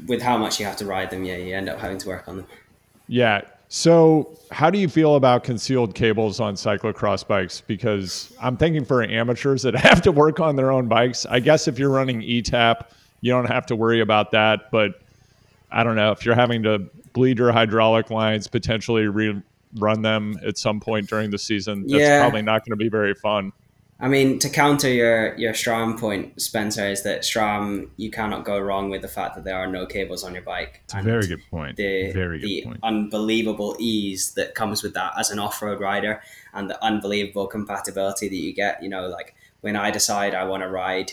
with 0.06 0.20
how 0.20 0.36
much 0.36 0.58
you 0.58 0.66
have 0.66 0.76
to 0.76 0.84
ride 0.84 1.10
them, 1.10 1.24
yeah, 1.24 1.36
you 1.36 1.54
end 1.54 1.68
up 1.68 1.78
having 1.78 1.98
to 1.98 2.08
work 2.08 2.26
on 2.26 2.38
them. 2.38 2.46
Yeah. 3.06 3.42
So, 3.68 4.36
how 4.50 4.68
do 4.68 4.78
you 4.78 4.88
feel 4.88 5.14
about 5.14 5.44
concealed 5.44 5.94
cables 5.94 6.40
on 6.40 6.54
cyclocross 6.54 7.26
bikes? 7.26 7.60
Because 7.60 8.32
I'm 8.40 8.56
thinking 8.56 8.84
for 8.84 9.02
amateurs 9.02 9.62
that 9.62 9.74
have 9.76 10.02
to 10.02 10.12
work 10.12 10.40
on 10.40 10.56
their 10.56 10.72
own 10.72 10.88
bikes. 10.88 11.24
I 11.26 11.38
guess 11.38 11.68
if 11.68 11.78
you're 11.78 11.90
running 11.90 12.20
ETAP, 12.22 12.86
you 13.20 13.32
don't 13.32 13.46
have 13.46 13.66
to 13.66 13.76
worry 13.76 14.00
about 14.00 14.32
that. 14.32 14.70
But 14.70 15.00
I 15.70 15.84
don't 15.84 15.96
know 15.96 16.10
if 16.12 16.24
you're 16.24 16.34
having 16.34 16.62
to 16.64 16.88
bleed 17.12 17.38
your 17.38 17.53
hydraulic 17.53 18.11
lines, 18.11 18.46
potentially 18.46 19.05
rerun 19.05 20.03
them 20.03 20.38
at 20.44 20.59
some 20.59 20.81
point 20.81 21.09
during 21.09 21.31
the 21.31 21.38
season. 21.38 21.87
That's 21.87 22.01
yeah. 22.01 22.20
probably 22.20 22.42
not 22.42 22.64
going 22.64 22.79
to 22.79 22.83
be 22.83 22.88
very 22.88 23.14
fun. 23.14 23.53
I 24.03 24.09
mean, 24.09 24.38
to 24.38 24.49
counter 24.49 24.88
your 24.88 25.37
your 25.37 25.53
SRAM 25.53 26.01
point, 26.01 26.40
Spencer, 26.40 26.88
is 26.88 27.03
that 27.03 27.20
SRAM 27.20 27.90
you 27.99 28.11
cannot 28.11 28.46
go 28.46 28.59
wrong 28.59 28.88
with 28.88 29.03
the 29.03 29.09
fact 29.09 29.35
that 29.35 29.44
there 29.44 29.57
are 29.57 29.66
no 29.66 29.85
cables 29.85 30.25
on 30.25 30.33
your 30.33 30.42
bike. 30.42 30.81
It's 30.85 30.94
a 30.94 31.03
very 31.03 31.27
good 31.27 31.42
point. 31.51 31.77
The, 31.77 32.11
very 32.12 32.40
the 32.40 32.62
point. 32.64 32.81
unbelievable 32.83 33.77
ease 33.79 34.33
that 34.35 34.55
comes 34.55 34.83
with 34.83 34.94
that 34.94 35.12
as 35.18 35.31
an 35.31 35.38
off 35.38 35.61
road 35.61 35.81
rider, 35.81 36.23
and 36.55 36.70
the 36.70 36.83
unbelievable 36.83 37.46
compatibility 37.46 38.29
that 38.31 38.37
you 38.37 38.55
get. 38.55 38.83
You 38.83 38.88
know, 38.88 39.07
like 39.09 39.35
when 39.61 39.77
I 39.77 39.90
decide 39.90 40.35
I 40.35 40.44
want 40.44 40.62
to 40.62 40.68
ride 40.70 41.12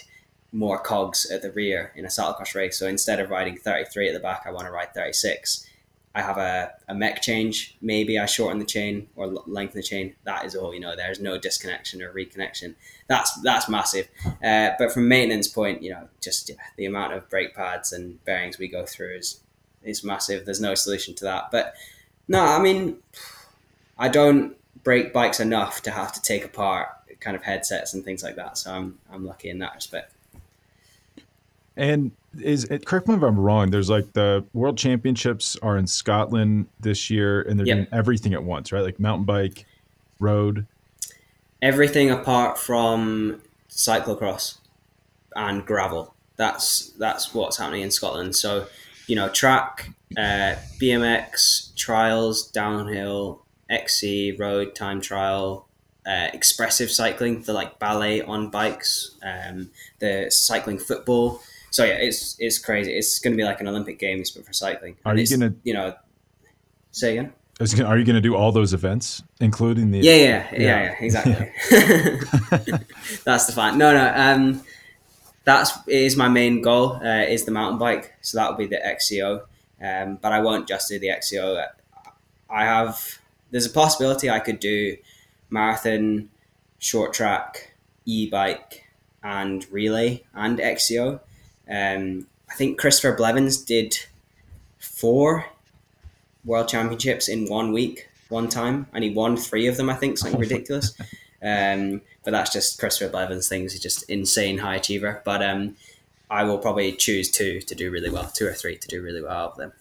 more 0.54 0.80
cogs 0.80 1.30
at 1.30 1.42
the 1.42 1.52
rear 1.52 1.92
in 1.94 2.06
a 2.06 2.08
cyclocross 2.08 2.56
race, 2.56 2.80
so 2.80 2.88
instead 2.88 3.20
of 3.20 3.30
riding 3.30 3.58
33 3.58 4.08
at 4.08 4.14
the 4.14 4.22
back, 4.22 4.44
I 4.46 4.52
want 4.52 4.66
to 4.66 4.72
ride 4.72 4.94
36 4.94 5.68
I 6.18 6.22
have 6.22 6.40
a, 6.40 6.74
a 6.88 6.96
mech 6.96 7.22
change. 7.22 7.78
Maybe 7.80 8.18
I 8.18 8.26
shorten 8.26 8.58
the 8.58 8.66
chain 8.66 9.08
or 9.16 9.28
lengthen 9.28 9.80
the 9.82 9.84
chain. 9.84 10.16
That 10.24 10.46
is 10.46 10.56
all. 10.56 10.74
You 10.74 10.80
know, 10.80 10.96
there's 10.96 11.20
no 11.20 11.38
disconnection 11.38 12.02
or 12.02 12.12
reconnection. 12.12 12.74
That's 13.06 13.40
that's 13.42 13.70
massive. 13.70 14.08
Uh, 14.44 14.72
but 14.80 14.92
from 14.92 15.08
maintenance 15.08 15.48
point, 15.48 15.84
you 15.84 15.92
know, 15.92 16.10
just 16.20 16.50
yeah, 16.50 16.56
the 16.76 16.86
amount 16.86 17.14
of 17.14 17.30
brake 17.30 17.54
pads 17.56 17.94
and 17.94 18.24
bearings 18.26 18.58
we 18.58 18.68
go 18.68 18.84
through 18.84 19.16
is 19.18 19.42
is 19.84 20.04
massive. 20.04 20.44
There's 20.44 20.60
no 20.60 20.74
solution 20.74 21.14
to 21.16 21.26
that. 21.26 21.52
But 21.52 21.76
no, 22.28 22.42
I 22.42 22.60
mean, 22.60 22.98
I 24.00 24.10
don't 24.10 24.58
break 24.84 25.14
bikes 25.14 25.40
enough 25.40 25.84
to 25.84 25.92
have 25.92 26.12
to 26.14 26.22
take 26.24 26.44
apart 26.44 26.90
kind 27.20 27.36
of 27.36 27.44
headsets 27.44 27.94
and 27.94 28.04
things 28.04 28.24
like 28.24 28.38
that. 28.38 28.58
So 28.58 28.74
I'm 28.74 28.98
I'm 29.14 29.24
lucky 29.24 29.52
in 29.52 29.60
that 29.60 29.76
respect. 29.76 30.14
And 31.78 32.12
is 32.42 32.66
it, 32.66 32.86
correct 32.86 33.08
me 33.08 33.16
if 33.16 33.22
I'm 33.22 33.40
wrong. 33.40 33.70
There's 33.70 33.90
like 33.90 34.14
the 34.14 34.44
World 34.54 34.78
Championships 34.78 35.56
are 35.62 35.78
in 35.78 35.88
Scotland 35.88 36.68
this 36.80 37.10
year, 37.10 37.44
and 37.44 37.58
they're 37.60 37.68
yep. 37.68 37.78
doing 37.78 37.88
everything 37.92 38.34
at 38.34 38.44
once, 38.44 38.72
right? 38.72 38.84
Like 38.84 39.00
mountain 39.00 39.26
bike, 39.26 39.66
road, 40.20 40.66
everything 41.62 42.10
apart 42.12 42.58
from 42.58 43.42
cyclocross 43.70 44.58
and 45.36 45.66
gravel. 45.66 46.16
That's 46.36 46.90
that's 47.00 47.34
what's 47.34 47.58
happening 47.58 47.84
in 47.84 47.92
Scotland. 47.92 48.36
So 48.36 48.68
you 49.08 49.16
know, 49.16 49.30
track, 49.30 49.92
uh, 50.18 50.56
BMX, 50.82 51.76
trials, 51.76 52.50
downhill, 52.50 53.46
XC, 53.70 54.34
road, 54.34 54.76
time 54.76 55.00
trial, 55.00 55.68
uh, 56.08 56.28
expressive 56.34 56.92
cycling, 56.92 57.44
the 57.44 57.54
like 57.54 57.80
ballet 57.80 58.22
on 58.22 58.50
bikes, 58.50 59.16
um, 59.24 59.70
the 60.00 60.28
cycling 60.30 60.80
football 60.80 61.42
so 61.78 61.84
yeah, 61.84 61.94
it's 61.94 62.36
it's 62.40 62.58
crazy. 62.58 62.92
It's 62.92 63.20
going 63.20 63.34
to 63.34 63.38
be 63.38 63.44
like 63.44 63.62
an 63.62 63.68
Olympic 63.68 64.00
Games 64.00 64.32
but 64.32 64.44
for 64.44 64.52
cycling. 64.52 64.98
Are 65.06 65.12
and 65.12 65.20
you 65.20 65.38
going 65.38 65.52
to 65.52 65.60
you 65.64 65.76
know 65.76 65.94
say 66.90 67.20
again? 67.20 67.34
Gonna, 67.60 67.88
are 67.88 68.00
you 68.00 68.04
going 68.04 68.16
to 68.16 68.22
do 68.22 68.36
all 68.36 68.52
those 68.52 68.74
events, 68.74 69.22
including 69.40 69.92
the? 69.92 70.00
Yeah, 70.00 70.16
yeah, 70.16 70.48
yeah, 70.54 70.60
yeah, 70.60 70.84
yeah 70.84 70.96
exactly. 71.00 71.52
that's 73.26 73.46
the 73.46 73.52
fun. 73.54 73.78
No, 73.78 73.94
no. 73.94 74.12
Um, 74.16 74.64
that's 75.44 75.72
is 75.88 76.18
my 76.18 76.28
main 76.28 76.64
goal. 76.64 76.96
Uh, 76.96 77.26
is 77.30 77.46
the 77.46 77.52
mountain 77.52 77.78
bike. 77.78 78.12
So 78.22 78.40
that 78.40 78.50
will 78.50 78.58
be 78.58 78.66
the 78.66 78.82
XCO. 78.84 79.44
Um, 79.80 80.18
but 80.20 80.32
I 80.32 80.40
won't 80.40 80.68
just 80.68 80.90
do 80.90 80.98
the 80.98 81.10
XCO. 81.10 81.64
I 82.50 82.64
have. 82.64 83.20
There's 83.52 83.68
a 83.68 83.70
possibility 83.70 84.32
I 84.32 84.40
could 84.40 84.60
do 84.60 84.98
marathon, 85.52 86.30
short 86.80 87.14
track, 87.14 87.76
e 88.06 88.28
bike, 88.28 88.84
and 89.22 89.64
relay 89.72 90.24
and 90.34 90.58
XCO. 90.58 91.20
Um, 91.70 92.28
I 92.50 92.54
think 92.54 92.80
Christopher 92.80 93.16
Blevins 93.16 93.58
did 93.58 93.98
four 94.80 95.46
world 96.46 96.68
championships 96.70 97.28
in 97.28 97.48
one 97.48 97.74
week, 97.74 98.08
one 98.30 98.48
time, 98.48 98.88
and 98.94 99.04
he 99.04 99.12
won 99.12 99.38
three 99.38 99.68
of 99.68 99.78
them. 99.78 99.90
I 99.90 99.96
think 99.96 100.18
something 100.18 100.40
ridiculous. 100.40 100.98
Um, 101.40 102.02
but 102.24 102.32
that's 102.32 102.52
just 102.52 102.80
Christopher 102.80 103.12
Blevins' 103.12 103.48
things. 103.48 103.74
He's 103.74 103.82
just 103.82 104.10
insane 104.10 104.58
high 104.58 104.78
achiever. 104.78 105.22
But 105.24 105.44
um, 105.44 105.76
I 106.30 106.44
will 106.44 106.58
probably 106.58 106.92
choose 106.94 107.30
two 107.30 107.62
to 107.62 107.76
do 107.76 107.92
really 107.92 108.10
well, 108.10 108.30
two 108.34 108.48
or 108.48 108.54
three 108.54 108.76
to 108.76 108.88
do 108.88 109.02
really 109.02 109.22
well 109.22 109.50
of 109.50 109.56
them. 109.56 109.72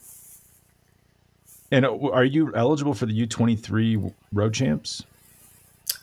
And 1.70 1.84
uh, 1.84 1.96
are 2.10 2.24
you 2.24 2.54
eligible 2.54 2.94
for 2.94 3.06
the 3.06 3.14
U 3.14 3.26
twenty 3.26 3.56
three 3.56 4.00
road 4.32 4.54
champs? 4.54 5.02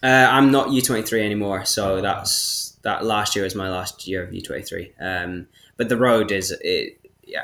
Uh, 0.01 0.27
I'm 0.29 0.51
not 0.51 0.71
U 0.71 0.81
twenty 0.81 1.03
three 1.03 1.23
anymore, 1.23 1.65
so 1.65 2.01
that's 2.01 2.77
that. 2.81 3.05
Last 3.05 3.36
year 3.36 3.45
was 3.45 3.55
my 3.55 3.69
last 3.69 4.07
year 4.07 4.23
of 4.23 4.34
U 4.34 4.41
twenty 4.41 4.63
three. 4.63 4.91
But 5.78 5.89
the 5.89 5.97
road 5.97 6.32
is 6.32 6.51
it, 6.61 6.99
yeah 7.24 7.43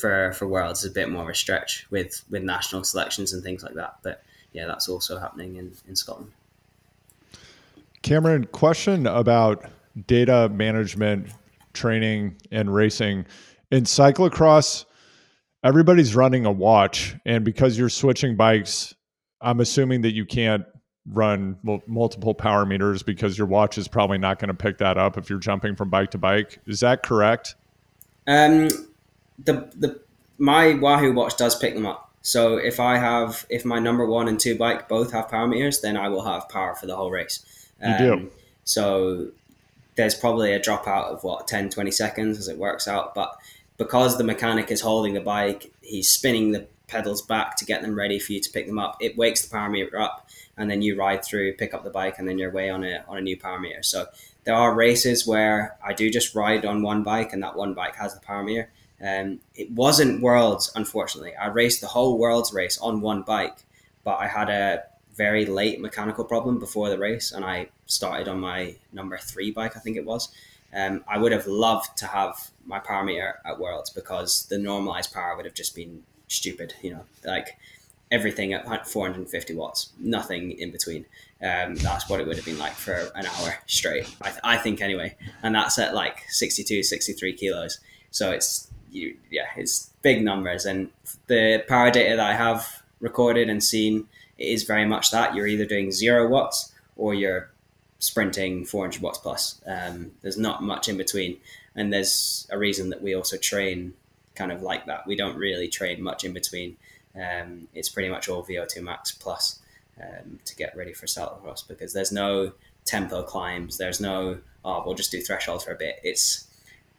for 0.00 0.32
for 0.32 0.48
worlds 0.48 0.82
is 0.84 0.90
a 0.90 0.94
bit 0.94 1.10
more 1.10 1.22
of 1.22 1.28
a 1.28 1.34
stretch 1.34 1.86
with 1.90 2.24
with 2.30 2.42
national 2.42 2.82
selections 2.84 3.32
and 3.32 3.42
things 3.42 3.62
like 3.62 3.74
that. 3.74 3.96
But 4.02 4.22
yeah, 4.52 4.66
that's 4.66 4.88
also 4.88 5.18
happening 5.18 5.56
in 5.56 5.72
in 5.86 5.94
Scotland. 5.94 6.32
Cameron, 8.02 8.46
question 8.46 9.06
about 9.06 9.66
data 10.06 10.48
management, 10.48 11.28
training, 11.74 12.36
and 12.50 12.74
racing 12.74 13.26
in 13.70 13.84
cyclocross. 13.84 14.86
everybody's 15.62 16.16
running 16.16 16.46
a 16.46 16.52
watch, 16.52 17.14
and 17.26 17.44
because 17.44 17.78
you're 17.78 17.90
switching 17.90 18.36
bikes, 18.36 18.94
I'm 19.42 19.60
assuming 19.60 20.00
that 20.02 20.14
you 20.14 20.24
can't 20.24 20.64
run 21.06 21.58
multiple 21.86 22.34
power 22.34 22.64
meters 22.64 23.02
because 23.02 23.36
your 23.36 23.46
watch 23.46 23.76
is 23.76 23.88
probably 23.88 24.18
not 24.18 24.38
going 24.38 24.48
to 24.48 24.54
pick 24.54 24.78
that 24.78 24.96
up 24.96 25.18
if 25.18 25.28
you're 25.28 25.38
jumping 25.38 25.76
from 25.76 25.90
bike 25.90 26.10
to 26.12 26.18
bike. 26.18 26.58
Is 26.66 26.80
that 26.80 27.02
correct? 27.02 27.56
Um, 28.30 28.68
the 29.44 29.70
the 29.76 30.00
my 30.38 30.74
Wahoo 30.74 31.12
watch 31.12 31.36
does 31.36 31.58
pick 31.58 31.74
them 31.74 31.84
up. 31.84 32.12
So 32.22 32.56
if 32.56 32.78
I 32.78 32.96
have 32.96 33.44
if 33.50 33.64
my 33.64 33.80
number 33.80 34.06
one 34.06 34.28
and 34.28 34.38
two 34.38 34.56
bike 34.56 34.88
both 34.88 35.12
have 35.12 35.28
power 35.28 35.48
meters, 35.48 35.80
then 35.80 35.96
I 35.96 36.08
will 36.08 36.24
have 36.24 36.48
power 36.48 36.76
for 36.76 36.86
the 36.86 36.94
whole 36.94 37.10
race. 37.10 37.44
Um, 37.82 37.92
you 37.92 37.98
do. 37.98 38.12
Um, 38.12 38.30
so 38.64 39.28
there's 39.96 40.14
probably 40.14 40.52
a 40.52 40.60
dropout 40.60 41.06
of 41.06 41.24
what 41.24 41.48
10, 41.48 41.70
20 41.70 41.90
seconds 41.90 42.38
as 42.38 42.46
it 42.46 42.56
works 42.56 42.86
out, 42.86 43.14
but 43.14 43.36
because 43.76 44.16
the 44.16 44.24
mechanic 44.24 44.70
is 44.70 44.80
holding 44.80 45.14
the 45.14 45.20
bike, 45.20 45.72
he's 45.82 46.08
spinning 46.08 46.52
the 46.52 46.66
pedals 46.86 47.22
back 47.22 47.56
to 47.56 47.64
get 47.64 47.82
them 47.82 47.96
ready 47.96 48.18
for 48.18 48.32
you 48.32 48.40
to 48.40 48.50
pick 48.50 48.66
them 48.66 48.78
up. 48.78 48.96
It 49.00 49.16
wakes 49.16 49.42
the 49.42 49.50
power 49.50 49.68
meter 49.68 49.98
up, 49.98 50.28
and 50.56 50.70
then 50.70 50.82
you 50.82 50.96
ride 50.96 51.24
through, 51.24 51.54
pick 51.54 51.74
up 51.74 51.82
the 51.82 51.90
bike, 51.90 52.18
and 52.18 52.28
then 52.28 52.38
you're 52.38 52.50
away 52.50 52.70
on 52.70 52.84
a 52.84 53.02
on 53.08 53.18
a 53.18 53.20
new 53.20 53.36
power 53.36 53.58
meter. 53.58 53.82
So 53.82 54.06
there 54.44 54.54
are 54.54 54.74
races 54.74 55.26
where 55.26 55.76
I 55.84 55.92
do 55.92 56.10
just 56.10 56.34
ride 56.34 56.64
on 56.64 56.82
one 56.82 57.02
bike, 57.02 57.32
and 57.32 57.42
that 57.42 57.56
one 57.56 57.74
bike 57.74 57.96
has 57.96 58.14
the 58.14 58.20
power 58.20 58.42
meter. 58.42 58.70
Um, 59.02 59.40
it 59.54 59.70
wasn't 59.70 60.22
Worlds, 60.22 60.70
unfortunately. 60.74 61.34
I 61.34 61.48
raced 61.48 61.80
the 61.80 61.86
whole 61.86 62.18
Worlds 62.18 62.52
race 62.52 62.78
on 62.78 63.00
one 63.00 63.22
bike, 63.22 63.64
but 64.04 64.16
I 64.16 64.26
had 64.26 64.50
a 64.50 64.82
very 65.14 65.46
late 65.46 65.80
mechanical 65.80 66.24
problem 66.24 66.58
before 66.58 66.88
the 66.88 66.98
race, 66.98 67.32
and 67.32 67.44
I 67.44 67.68
started 67.86 68.28
on 68.28 68.40
my 68.40 68.76
number 68.92 69.18
three 69.18 69.50
bike, 69.50 69.76
I 69.76 69.80
think 69.80 69.96
it 69.96 70.04
was. 70.04 70.28
Um, 70.74 71.04
I 71.08 71.18
would 71.18 71.32
have 71.32 71.46
loved 71.46 71.96
to 71.98 72.06
have 72.06 72.50
my 72.64 72.78
power 72.78 73.04
meter 73.04 73.40
at 73.44 73.58
Worlds 73.58 73.90
because 73.90 74.46
the 74.46 74.58
normalized 74.58 75.12
power 75.12 75.36
would 75.36 75.44
have 75.44 75.54
just 75.54 75.74
been 75.74 76.04
stupid, 76.28 76.74
you 76.80 76.92
know, 76.92 77.04
like 77.24 77.58
everything 78.10 78.52
at 78.52 78.86
450 78.86 79.54
watts, 79.54 79.90
nothing 79.98 80.52
in 80.52 80.70
between. 80.70 81.06
Um, 81.42 81.76
that's 81.76 82.08
what 82.08 82.20
it 82.20 82.26
would 82.26 82.36
have 82.36 82.44
been 82.44 82.58
like 82.58 82.72
for 82.72 82.94
an 83.14 83.26
hour 83.26 83.54
straight, 83.66 84.14
I, 84.20 84.30
th- 84.30 84.40
I, 84.42 84.56
think 84.56 84.82
anyway. 84.82 85.16
And 85.42 85.54
that's 85.54 85.78
at 85.78 85.94
like 85.94 86.24
62, 86.28 86.82
63 86.82 87.32
kilos. 87.34 87.78
So 88.10 88.30
it's, 88.30 88.70
you, 88.90 89.16
yeah, 89.30 89.46
it's 89.56 89.90
big 90.02 90.22
numbers. 90.24 90.66
And 90.66 90.90
the 91.28 91.64
power 91.68 91.90
data 91.90 92.16
that 92.16 92.30
I 92.30 92.34
have 92.34 92.82
recorded 93.00 93.48
and 93.48 93.62
seen 93.62 94.06
is 94.38 94.64
very 94.64 94.84
much 94.84 95.12
that. 95.12 95.34
You're 95.34 95.46
either 95.46 95.64
doing 95.64 95.92
zero 95.92 96.28
watts 96.28 96.72
or 96.96 97.14
you're 97.14 97.50
sprinting 98.00 98.64
400 98.64 99.00
watts 99.00 99.18
plus. 99.18 99.60
Um, 99.66 100.12
there's 100.22 100.38
not 100.38 100.62
much 100.62 100.88
in 100.88 100.96
between. 100.96 101.38
And 101.76 101.92
there's 101.92 102.48
a 102.50 102.58
reason 102.58 102.90
that 102.90 103.02
we 103.02 103.14
also 103.14 103.36
train 103.36 103.94
kind 104.34 104.50
of 104.50 104.62
like 104.62 104.86
that. 104.86 105.06
We 105.06 105.16
don't 105.16 105.36
really 105.36 105.68
train 105.68 106.02
much 106.02 106.24
in 106.24 106.32
between. 106.32 106.76
Um, 107.14 107.68
it's 107.74 107.88
pretty 107.88 108.08
much 108.08 108.28
all 108.28 108.44
VO2 108.44 108.82
max 108.82 109.12
plus 109.12 109.60
um, 110.00 110.38
to 110.44 110.56
get 110.56 110.76
ready 110.76 110.92
for 110.92 111.06
cyclocross 111.06 111.66
because 111.66 111.92
there's 111.92 112.12
no 112.12 112.52
tempo 112.84 113.22
climbs. 113.22 113.78
There's 113.78 114.00
no, 114.00 114.38
oh, 114.64 114.82
we'll 114.84 114.94
just 114.94 115.10
do 115.10 115.20
threshold 115.20 115.64
for 115.64 115.72
a 115.72 115.76
bit. 115.76 116.00
It's, 116.02 116.46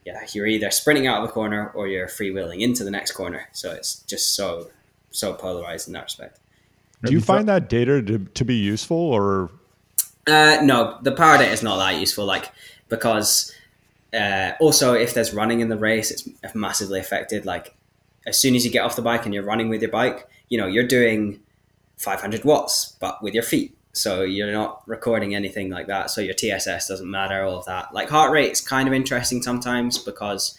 yeah, 0.05 0.25
you're 0.33 0.47
either 0.47 0.71
sprinting 0.71 1.07
out 1.07 1.23
of 1.23 1.29
a 1.29 1.31
corner 1.31 1.69
or 1.69 1.87
you're 1.87 2.07
freewheeling 2.07 2.61
into 2.61 2.83
the 2.83 2.91
next 2.91 3.11
corner. 3.11 3.47
So 3.51 3.71
it's 3.71 3.99
just 4.01 4.35
so, 4.35 4.67
so 5.11 5.33
polarized 5.33 5.87
in 5.87 5.93
that 5.93 6.03
respect. 6.03 6.39
Do 7.03 7.13
you 7.13 7.21
find 7.21 7.47
that 7.47 7.67
data 7.67 8.01
to, 8.01 8.19
to 8.19 8.45
be 8.45 8.55
useful 8.55 8.97
or 8.97 9.49
uh, 10.27 10.59
no, 10.61 10.99
the 11.01 11.11
power 11.11 11.37
data 11.37 11.51
is 11.51 11.63
not 11.63 11.77
that 11.77 11.99
useful. 11.99 12.25
Like 12.25 12.51
because 12.89 13.53
uh, 14.13 14.51
also 14.59 14.93
if 14.93 15.13
there's 15.13 15.33
running 15.33 15.61
in 15.61 15.69
the 15.69 15.77
race, 15.77 16.11
it's 16.11 16.55
massively 16.55 16.99
affected. 16.99 17.45
Like 17.45 17.73
as 18.25 18.37
soon 18.37 18.55
as 18.55 18.65
you 18.65 18.71
get 18.71 18.83
off 18.83 18.95
the 18.95 19.01
bike 19.01 19.25
and 19.25 19.33
you're 19.33 19.43
running 19.43 19.69
with 19.69 19.81
your 19.81 19.91
bike, 19.91 20.27
you 20.49 20.57
know 20.57 20.67
you're 20.67 20.87
doing 20.87 21.39
500 21.97 22.43
watts, 22.43 22.97
but 22.99 23.21
with 23.21 23.33
your 23.33 23.43
feet. 23.43 23.77
So 23.93 24.21
you're 24.21 24.51
not 24.51 24.81
recording 24.87 25.35
anything 25.35 25.69
like 25.69 25.87
that. 25.87 26.09
So 26.09 26.21
your 26.21 26.33
TSS 26.33 26.87
doesn't 26.87 27.09
matter. 27.09 27.43
All 27.43 27.59
of 27.59 27.65
that. 27.65 27.93
Like 27.93 28.09
heart 28.09 28.31
rate 28.31 28.51
is 28.51 28.61
kind 28.61 28.87
of 28.87 28.93
interesting 28.93 29.41
sometimes 29.41 29.97
because 29.97 30.57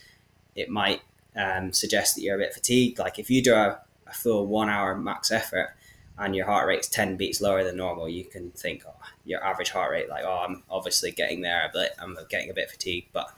it 0.55 0.69
might 0.69 1.01
um, 1.35 1.73
suggest 1.73 2.15
that 2.15 2.23
you're 2.23 2.37
a 2.37 2.39
bit 2.39 2.55
fatigued. 2.55 2.99
Like 2.99 3.19
if 3.19 3.31
you 3.31 3.43
do 3.43 3.55
a, 3.55 3.81
a 4.07 4.13
full 4.13 4.47
one 4.47 4.69
hour 4.69 4.95
max 4.97 5.31
effort 5.31 5.75
and 6.19 6.37
your 6.37 6.47
heart 6.47 6.69
rate's 6.69 6.89
10 6.89 7.17
beats 7.17 7.41
lower 7.41 7.65
than 7.65 7.77
normal, 7.77 8.09
you 8.09 8.25
can 8.25 8.51
think, 8.51 8.85
oh, 8.87 8.95
your 9.25 9.43
average 9.43 9.71
heart 9.71 9.91
rate, 9.91 10.11
like, 10.11 10.25
oh, 10.25 10.45
I'm 10.47 10.63
obviously 10.71 11.11
getting 11.11 11.41
there, 11.41 11.71
but 11.73 11.95
I'm 11.99 12.17
getting 12.29 12.51
a 12.51 12.55
bit 12.55 12.71
fatigued. 12.71 13.09
But 13.13 13.33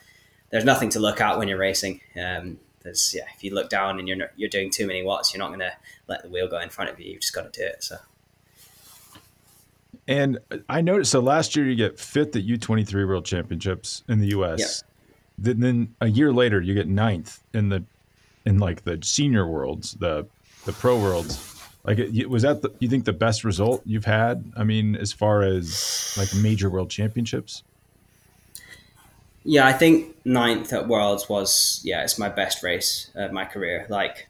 there's 0.51 0.65
nothing 0.65 0.91
to 0.91 1.01
look 1.01 1.21
at 1.21 1.39
when 1.39 1.49
you're 1.49 1.59
racing. 1.59 2.01
Um, 2.21 2.59
there's, 2.85 3.13
yeah, 3.15 3.25
if 3.35 3.43
you 3.43 3.53
look 3.53 3.69
down 3.69 3.99
and 3.99 4.07
you're, 4.07 4.31
you're 4.37 4.49
doing 4.49 4.71
too 4.71 4.87
many 4.87 5.03
watts, 5.03 5.35
you're 5.35 5.41
not 5.41 5.49
going 5.49 5.61
to 5.61 5.73
let 6.07 6.23
the 6.23 6.29
wheel 6.29 6.49
go 6.49 6.61
in 6.61 6.69
front 6.71 6.91
of 6.91 7.01
you. 7.01 7.13
You've 7.13 7.21
just 7.21 7.35
got 7.35 7.53
to 7.53 7.61
do 7.61 7.67
it. 7.67 7.83
So. 7.83 7.97
And 10.07 10.39
I 10.69 10.81
noticed, 10.81 11.11
so 11.11 11.21
last 11.21 11.57
year 11.57 11.67
you 11.67 11.75
get 11.75 11.99
fifth 11.99 12.37
at 12.37 12.45
U23 12.45 13.09
World 13.09 13.25
Championships 13.25 14.05
in 14.09 14.21
the 14.21 14.29
US. 14.29 14.61
Yep. 14.61 14.69
Then, 15.37 15.61
then 15.61 15.95
a 16.01 16.09
year 16.09 16.33
later 16.33 16.61
you 16.61 16.75
get 16.75 16.87
ninth 16.87 17.43
in 17.53 17.71
the, 17.71 17.83
in 18.45 18.59
like 18.59 18.85
the 18.85 19.01
senior 19.03 19.47
worlds, 19.47 19.95
the, 19.95 20.27
the 20.65 20.73
pro 20.73 21.01
worlds 21.01 21.55
like, 21.85 21.99
was 22.29 22.43
that 22.43 22.63
the, 22.63 22.73
you 22.79 22.89
think 22.89 23.05
the 23.05 23.13
best 23.13 23.45
result 23.45 23.83
you've 23.85 24.07
had? 24.07 24.53
I 24.57 24.65
mean, 24.65 24.97
as 24.97 25.13
far 25.13 25.43
as 25.43 26.15
like 26.17 26.35
major 26.35 26.71
world 26.71 26.91
championships. 26.91 27.63
Yeah, 29.45 29.67
I 29.67 29.73
think 29.73 30.17
ninth 30.25 30.73
at 30.73 30.89
Worlds 30.89 31.29
was 31.29 31.81
yeah, 31.85 32.03
it's 32.03 32.19
my 32.19 32.29
best 32.29 32.63
race 32.63 33.11
of 33.15 33.33
my 33.33 33.45
career. 33.45 33.87
Like, 33.89 34.29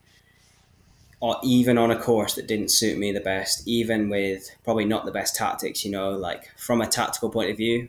or 1.20 1.36
even 1.42 1.78
on 1.78 1.90
a 1.90 1.98
course 1.98 2.34
that 2.34 2.46
didn't 2.46 2.70
suit 2.70 2.98
me 2.98 3.12
the 3.12 3.20
best, 3.20 3.66
even 3.66 4.08
with 4.10 4.50
probably 4.64 4.84
not 4.84 5.04
the 5.06 5.12
best 5.12 5.34
tactics, 5.34 5.84
you 5.84 5.90
know, 5.90 6.10
like 6.10 6.50
from 6.58 6.80
a 6.80 6.86
tactical 6.86 7.30
point 7.30 7.50
of 7.50 7.56
view, 7.56 7.88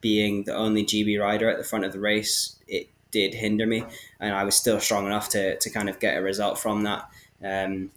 being 0.00 0.44
the 0.44 0.54
only 0.54 0.84
GB 0.84 1.18
rider 1.18 1.50
at 1.50 1.58
the 1.58 1.64
front 1.64 1.84
of 1.84 1.92
the 1.92 1.98
race, 1.98 2.56
it 2.68 2.88
did 3.10 3.34
hinder 3.34 3.66
me, 3.66 3.84
and 4.20 4.34
I 4.34 4.44
was 4.44 4.54
still 4.54 4.78
strong 4.78 5.06
enough 5.06 5.28
to 5.30 5.56
to 5.58 5.70
kind 5.70 5.88
of 5.88 5.98
get 5.98 6.16
a 6.16 6.22
result 6.22 6.58
from 6.58 6.82
that. 6.84 7.08
Um, 7.42 7.90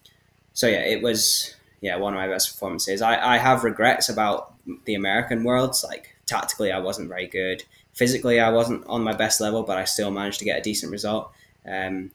so 0.54 0.68
yeah, 0.68 0.82
it 0.82 1.02
was 1.02 1.56
yeah 1.82 1.98
one 1.98 2.14
of 2.14 2.20
my 2.20 2.28
best 2.28 2.54
performances. 2.54 3.02
I, 3.02 3.36
I 3.36 3.38
have 3.38 3.64
regrets 3.64 4.10
about 4.10 4.54
the 4.86 4.96
American 4.96 5.44
worlds. 5.44 5.84
Like 5.88 6.16
tactically, 6.26 6.72
I 6.72 6.80
wasn't 6.80 7.10
very 7.10 7.28
good. 7.28 7.64
Physically, 8.00 8.40
I 8.40 8.50
wasn't 8.50 8.86
on 8.88 9.04
my 9.04 9.14
best 9.14 9.42
level, 9.42 9.64
but 9.64 9.78
I 9.78 9.84
still 9.84 10.10
managed 10.10 10.40
to 10.40 10.46
get 10.46 10.58
a 10.58 10.62
decent 10.62 10.90
result. 10.90 11.32
Um, 11.70 12.12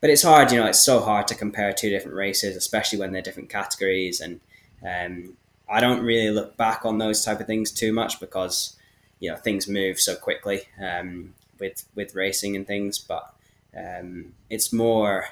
but 0.00 0.08
it's 0.08 0.22
hard, 0.22 0.50
you 0.50 0.58
know, 0.58 0.64
it's 0.66 0.82
so 0.82 1.00
hard 1.00 1.28
to 1.28 1.34
compare 1.34 1.74
two 1.74 1.90
different 1.90 2.16
races, 2.16 2.56
especially 2.56 2.98
when 2.98 3.12
they're 3.12 3.20
different 3.20 3.50
categories. 3.50 4.20
And 4.20 4.40
um, 4.82 5.36
I 5.68 5.80
don't 5.80 6.02
really 6.02 6.30
look 6.30 6.56
back 6.56 6.86
on 6.86 6.96
those 6.96 7.22
type 7.22 7.38
of 7.38 7.46
things 7.46 7.70
too 7.70 7.92
much 7.92 8.18
because 8.18 8.76
you 9.20 9.30
know 9.30 9.36
things 9.36 9.68
move 9.68 10.00
so 10.00 10.16
quickly 10.16 10.62
um, 10.82 11.34
with 11.58 11.84
with 11.94 12.14
racing 12.14 12.56
and 12.56 12.66
things. 12.66 12.98
But 12.98 13.30
um, 13.76 14.32
it's 14.48 14.72
more 14.72 15.26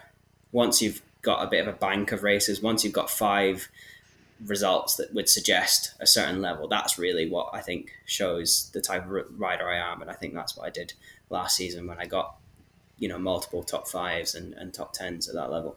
once 0.52 0.82
you've 0.82 1.00
got 1.22 1.42
a 1.42 1.48
bit 1.48 1.66
of 1.66 1.74
a 1.74 1.78
bank 1.78 2.12
of 2.12 2.22
races, 2.22 2.60
once 2.60 2.84
you've 2.84 2.92
got 2.92 3.08
five 3.08 3.68
results 4.44 4.96
that 4.96 5.14
would 5.14 5.28
suggest 5.28 5.94
a 6.00 6.06
certain 6.06 6.40
level, 6.40 6.68
that's 6.68 6.98
really 6.98 7.28
what 7.28 7.50
I 7.52 7.60
think 7.60 7.92
shows 8.04 8.70
the 8.72 8.80
type 8.80 9.04
of 9.04 9.26
rider 9.38 9.68
I 9.68 9.78
am. 9.92 10.02
And 10.02 10.10
I 10.10 10.14
think 10.14 10.34
that's 10.34 10.56
what 10.56 10.66
I 10.66 10.70
did 10.70 10.94
last 11.30 11.56
season 11.56 11.86
when 11.86 11.98
I 11.98 12.06
got, 12.06 12.36
you 12.98 13.08
know, 13.08 13.18
multiple 13.18 13.62
top 13.62 13.88
fives 13.88 14.34
and, 14.34 14.54
and 14.54 14.72
top 14.72 14.92
tens 14.92 15.28
at 15.28 15.34
that 15.34 15.50
level. 15.50 15.76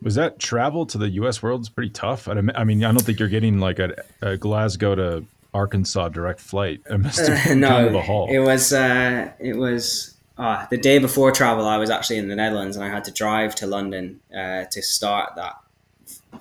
Was 0.00 0.14
that 0.14 0.38
travel 0.38 0.86
to 0.86 0.98
the 0.98 1.08
U.S. 1.10 1.42
Worlds 1.42 1.68
pretty 1.68 1.90
tough? 1.90 2.28
I 2.28 2.34
mean, 2.34 2.84
I 2.84 2.92
don't 2.92 3.00
think 3.00 3.18
you're 3.18 3.28
getting 3.28 3.58
like 3.58 3.80
a, 3.80 3.94
a 4.22 4.36
Glasgow 4.36 4.94
to 4.94 5.24
Arkansas 5.52 6.10
direct 6.10 6.40
flight. 6.40 6.80
It 6.90 6.98
must 6.98 7.26
have 7.26 7.44
been 7.44 7.60
no. 7.60 7.88
It 8.30 8.38
was. 8.38 8.72
Uh, 8.72 9.32
it 9.40 9.56
was 9.56 10.14
uh, 10.38 10.66
the 10.70 10.76
day 10.76 10.98
before 10.98 11.32
travel, 11.32 11.66
I 11.66 11.78
was 11.78 11.90
actually 11.90 12.18
in 12.18 12.28
the 12.28 12.36
Netherlands 12.36 12.76
and 12.76 12.84
I 12.84 12.88
had 12.88 13.04
to 13.04 13.10
drive 13.10 13.56
to 13.56 13.66
London 13.66 14.20
uh, 14.32 14.64
to 14.70 14.82
start 14.82 15.34
that 15.34 15.56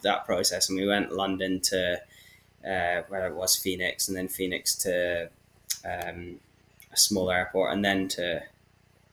that 0.02 0.26
process. 0.26 0.70
And 0.70 0.78
we 0.78 0.88
went 0.88 1.12
London 1.12 1.60
to 1.62 2.02
uh, 2.66 3.04
where 3.08 3.28
it 3.28 3.36
was 3.36 3.56
Phoenix, 3.56 4.08
and 4.08 4.18
then 4.18 4.28
Phoenix 4.28 4.76
to 4.76 5.30
um, 5.86 6.40
a 6.92 6.98
small 6.98 7.32
airport, 7.32 7.74
and 7.74 7.84
then 7.84 8.08
to 8.10 8.44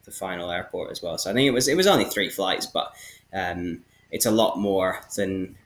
the 0.05 0.11
final 0.11 0.51
airport 0.51 0.91
as 0.91 1.03
well. 1.03 1.18
So 1.18 1.31
I 1.31 1.35
think 1.35 1.47
it 1.47 1.53
was 1.53 1.68
it 1.68 1.77
was 1.77 1.87
only 1.87 2.05
three 2.05 2.31
flights, 2.31 2.66
but 2.66 2.93
um, 3.33 3.85
it's 4.11 4.27
a 4.27 4.31
lot 4.31 4.59
more 4.59 5.01
than 5.16 5.57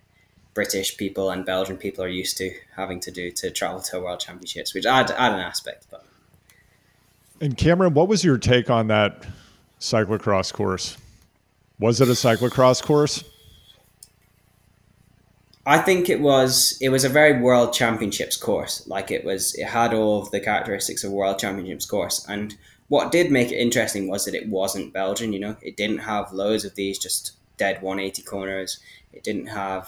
British 0.55 0.97
people 0.97 1.31
and 1.31 1.47
Belgian 1.47 1.77
people 1.77 2.03
are 2.03 2.09
used 2.09 2.37
to 2.39 2.53
having 2.75 2.99
to 3.01 3.11
do 3.11 3.31
to 3.31 3.51
travel 3.51 3.81
to 3.81 4.01
World 4.01 4.21
Championships, 4.21 4.75
which 4.75 4.87
add, 4.87 5.11
add 5.13 5.33
an 5.33 5.41
aspect, 5.41 5.87
but. 5.91 6.05
And 7.41 7.57
Cameron, 7.57 7.95
what 7.95 8.09
was 8.09 8.25
your 8.25 8.39
take 8.39 8.69
on 8.69 8.89
that 8.89 9.25
cyclocross 9.79 10.53
course? 10.53 10.97
Was 11.79 12.01
it 12.01 12.09
a 12.09 12.13
cyclocross 12.13 12.83
course? 12.83 13.23
I 15.69 15.77
think 15.77 16.09
it 16.09 16.23
was. 16.23 16.79
It 16.81 16.89
was 16.89 17.05
a 17.05 17.11
very 17.11 17.43
World 17.43 17.75
Championships 17.75 18.39
course. 18.39 18.87
Like 18.89 19.11
it 19.11 19.23
was, 19.23 19.55
it 19.55 19.67
had 19.67 19.93
all 19.93 20.23
of 20.23 20.31
the 20.31 20.41
characteristics 20.41 21.05
of 21.05 21.13
World 21.13 21.39
Championships 21.39 21.85
course. 21.85 22.25
And 22.27 22.57
what 22.89 23.13
did 23.13 23.31
make 23.31 23.53
it 23.53 23.59
interesting 23.59 24.09
was 24.09 24.25
that 24.25 24.35
it 24.35 24.49
wasn't 24.49 24.95
Belgian. 24.95 25.35
You 25.35 25.41
know, 25.41 25.57
it 25.61 25.77
didn't 25.77 25.99
have 25.99 26.33
loads 26.33 26.65
of 26.65 26.75
these 26.75 26.99
just 26.99 27.33
dead 27.59 27.83
180 27.83 28.23
corners. 28.23 28.81
It 29.13 29.23
didn't 29.23 29.49
have 29.49 29.87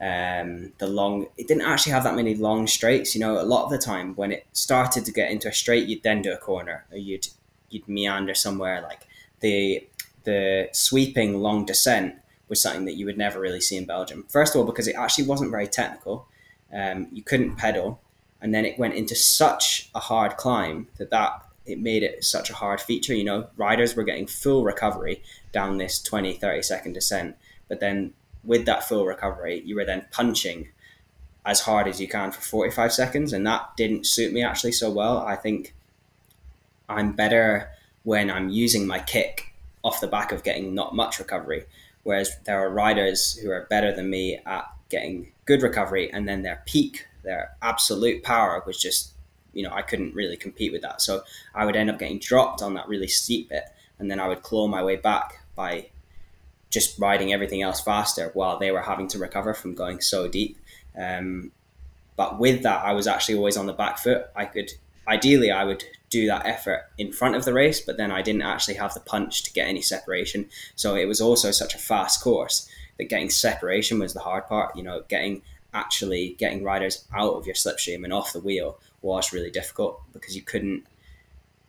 um, 0.00 0.72
the 0.78 0.88
long. 0.88 1.28
It 1.36 1.46
didn't 1.46 1.62
actually 1.62 1.92
have 1.92 2.02
that 2.02 2.16
many 2.16 2.34
long 2.34 2.66
straights. 2.66 3.14
You 3.14 3.20
know, 3.20 3.40
a 3.40 3.46
lot 3.46 3.66
of 3.66 3.70
the 3.70 3.78
time 3.78 4.16
when 4.16 4.32
it 4.32 4.44
started 4.54 5.04
to 5.04 5.12
get 5.12 5.30
into 5.30 5.46
a 5.46 5.52
straight, 5.52 5.86
you'd 5.86 6.02
then 6.02 6.20
do 6.20 6.32
a 6.32 6.36
corner, 6.36 6.84
or 6.90 6.98
you'd 6.98 7.28
you'd 7.70 7.88
meander 7.88 8.34
somewhere. 8.34 8.82
Like 8.82 9.06
the 9.38 9.86
the 10.24 10.68
sweeping 10.72 11.38
long 11.38 11.64
descent 11.64 12.16
was 12.48 12.60
something 12.60 12.84
that 12.86 12.94
you 12.94 13.06
would 13.06 13.18
never 13.18 13.40
really 13.40 13.60
see 13.60 13.76
in 13.76 13.84
Belgium. 13.84 14.24
First 14.28 14.54
of 14.54 14.60
all, 14.60 14.66
because 14.66 14.88
it 14.88 14.96
actually 14.96 15.26
wasn't 15.26 15.50
very 15.50 15.66
technical. 15.66 16.26
Um, 16.72 17.08
you 17.12 17.22
couldn't 17.22 17.56
pedal, 17.56 18.00
and 18.40 18.54
then 18.54 18.64
it 18.64 18.78
went 18.78 18.94
into 18.94 19.14
such 19.14 19.90
a 19.94 20.00
hard 20.00 20.36
climb 20.36 20.88
that 20.98 21.10
that 21.10 21.44
it 21.66 21.78
made 21.78 22.02
it 22.02 22.24
such 22.24 22.50
a 22.50 22.54
hard 22.54 22.80
feature. 22.80 23.14
You 23.14 23.24
know, 23.24 23.48
riders 23.56 23.94
were 23.94 24.04
getting 24.04 24.26
full 24.26 24.64
recovery 24.64 25.22
down 25.52 25.78
this 25.78 26.00
20, 26.00 26.34
30 26.34 26.62
second 26.62 26.92
descent, 26.94 27.36
but 27.68 27.80
then 27.80 28.14
with 28.44 28.64
that 28.66 28.84
full 28.84 29.06
recovery, 29.06 29.62
you 29.64 29.76
were 29.76 29.84
then 29.84 30.06
punching 30.10 30.68
as 31.44 31.60
hard 31.60 31.88
as 31.88 32.00
you 32.00 32.08
can 32.08 32.30
for 32.30 32.40
45 32.40 32.92
seconds. 32.92 33.32
And 33.32 33.46
that 33.46 33.76
didn't 33.76 34.06
suit 34.06 34.32
me 34.32 34.42
actually 34.42 34.72
so 34.72 34.90
well. 34.90 35.18
I 35.18 35.36
think 35.36 35.74
I'm 36.88 37.12
better 37.12 37.70
when 38.02 38.30
I'm 38.30 38.48
using 38.48 38.86
my 38.86 38.98
kick 38.98 39.54
off 39.82 40.00
the 40.00 40.06
back 40.06 40.32
of 40.32 40.42
getting 40.42 40.74
not 40.74 40.94
much 40.94 41.18
recovery. 41.18 41.64
Whereas 42.08 42.38
there 42.44 42.58
are 42.58 42.70
riders 42.70 43.34
who 43.34 43.50
are 43.50 43.66
better 43.68 43.94
than 43.94 44.08
me 44.08 44.40
at 44.46 44.64
getting 44.88 45.30
good 45.44 45.60
recovery 45.60 46.10
and 46.10 46.26
then 46.26 46.40
their 46.40 46.62
peak, 46.64 47.06
their 47.22 47.54
absolute 47.60 48.22
power 48.22 48.62
was 48.66 48.80
just, 48.80 49.12
you 49.52 49.62
know, 49.62 49.74
I 49.74 49.82
couldn't 49.82 50.14
really 50.14 50.38
compete 50.38 50.72
with 50.72 50.80
that. 50.80 51.02
So 51.02 51.22
I 51.54 51.66
would 51.66 51.76
end 51.76 51.90
up 51.90 51.98
getting 51.98 52.18
dropped 52.18 52.62
on 52.62 52.72
that 52.72 52.88
really 52.88 53.08
steep 53.08 53.50
bit 53.50 53.64
and 53.98 54.10
then 54.10 54.20
I 54.20 54.26
would 54.26 54.42
claw 54.42 54.68
my 54.68 54.82
way 54.82 54.96
back 54.96 55.44
by 55.54 55.90
just 56.70 56.98
riding 56.98 57.34
everything 57.34 57.60
else 57.60 57.82
faster 57.82 58.30
while 58.32 58.58
they 58.58 58.70
were 58.70 58.80
having 58.80 59.08
to 59.08 59.18
recover 59.18 59.52
from 59.52 59.74
going 59.74 60.00
so 60.00 60.28
deep. 60.28 60.56
Um, 60.98 61.52
but 62.16 62.38
with 62.38 62.62
that, 62.62 62.86
I 62.86 62.92
was 62.92 63.06
actually 63.06 63.36
always 63.36 63.58
on 63.58 63.66
the 63.66 63.74
back 63.74 63.98
foot. 63.98 64.28
I 64.34 64.46
could 64.46 64.72
ideally 65.06 65.50
I 65.50 65.64
would 65.64 65.84
do 66.10 66.26
that 66.26 66.46
effort 66.46 66.84
in 66.96 67.12
front 67.12 67.36
of 67.36 67.44
the 67.44 67.52
race, 67.52 67.80
but 67.80 67.96
then 67.96 68.10
I 68.10 68.22
didn't 68.22 68.42
actually 68.42 68.74
have 68.74 68.94
the 68.94 69.00
punch 69.00 69.42
to 69.44 69.52
get 69.52 69.68
any 69.68 69.82
separation. 69.82 70.48
So 70.74 70.94
it 70.94 71.06
was 71.06 71.20
also 71.20 71.50
such 71.50 71.74
a 71.74 71.78
fast 71.78 72.22
course 72.22 72.68
that 72.98 73.08
getting 73.08 73.30
separation 73.30 73.98
was 73.98 74.14
the 74.14 74.20
hard 74.20 74.46
part. 74.46 74.76
You 74.76 74.82
know, 74.82 75.02
getting 75.08 75.42
actually 75.74 76.36
getting 76.38 76.64
riders 76.64 77.04
out 77.14 77.34
of 77.34 77.46
your 77.46 77.54
slipstream 77.54 78.04
and 78.04 78.12
off 78.12 78.32
the 78.32 78.40
wheel 78.40 78.78
was 79.02 79.32
really 79.32 79.50
difficult 79.50 80.00
because 80.12 80.34
you 80.34 80.42
couldn't, 80.42 80.86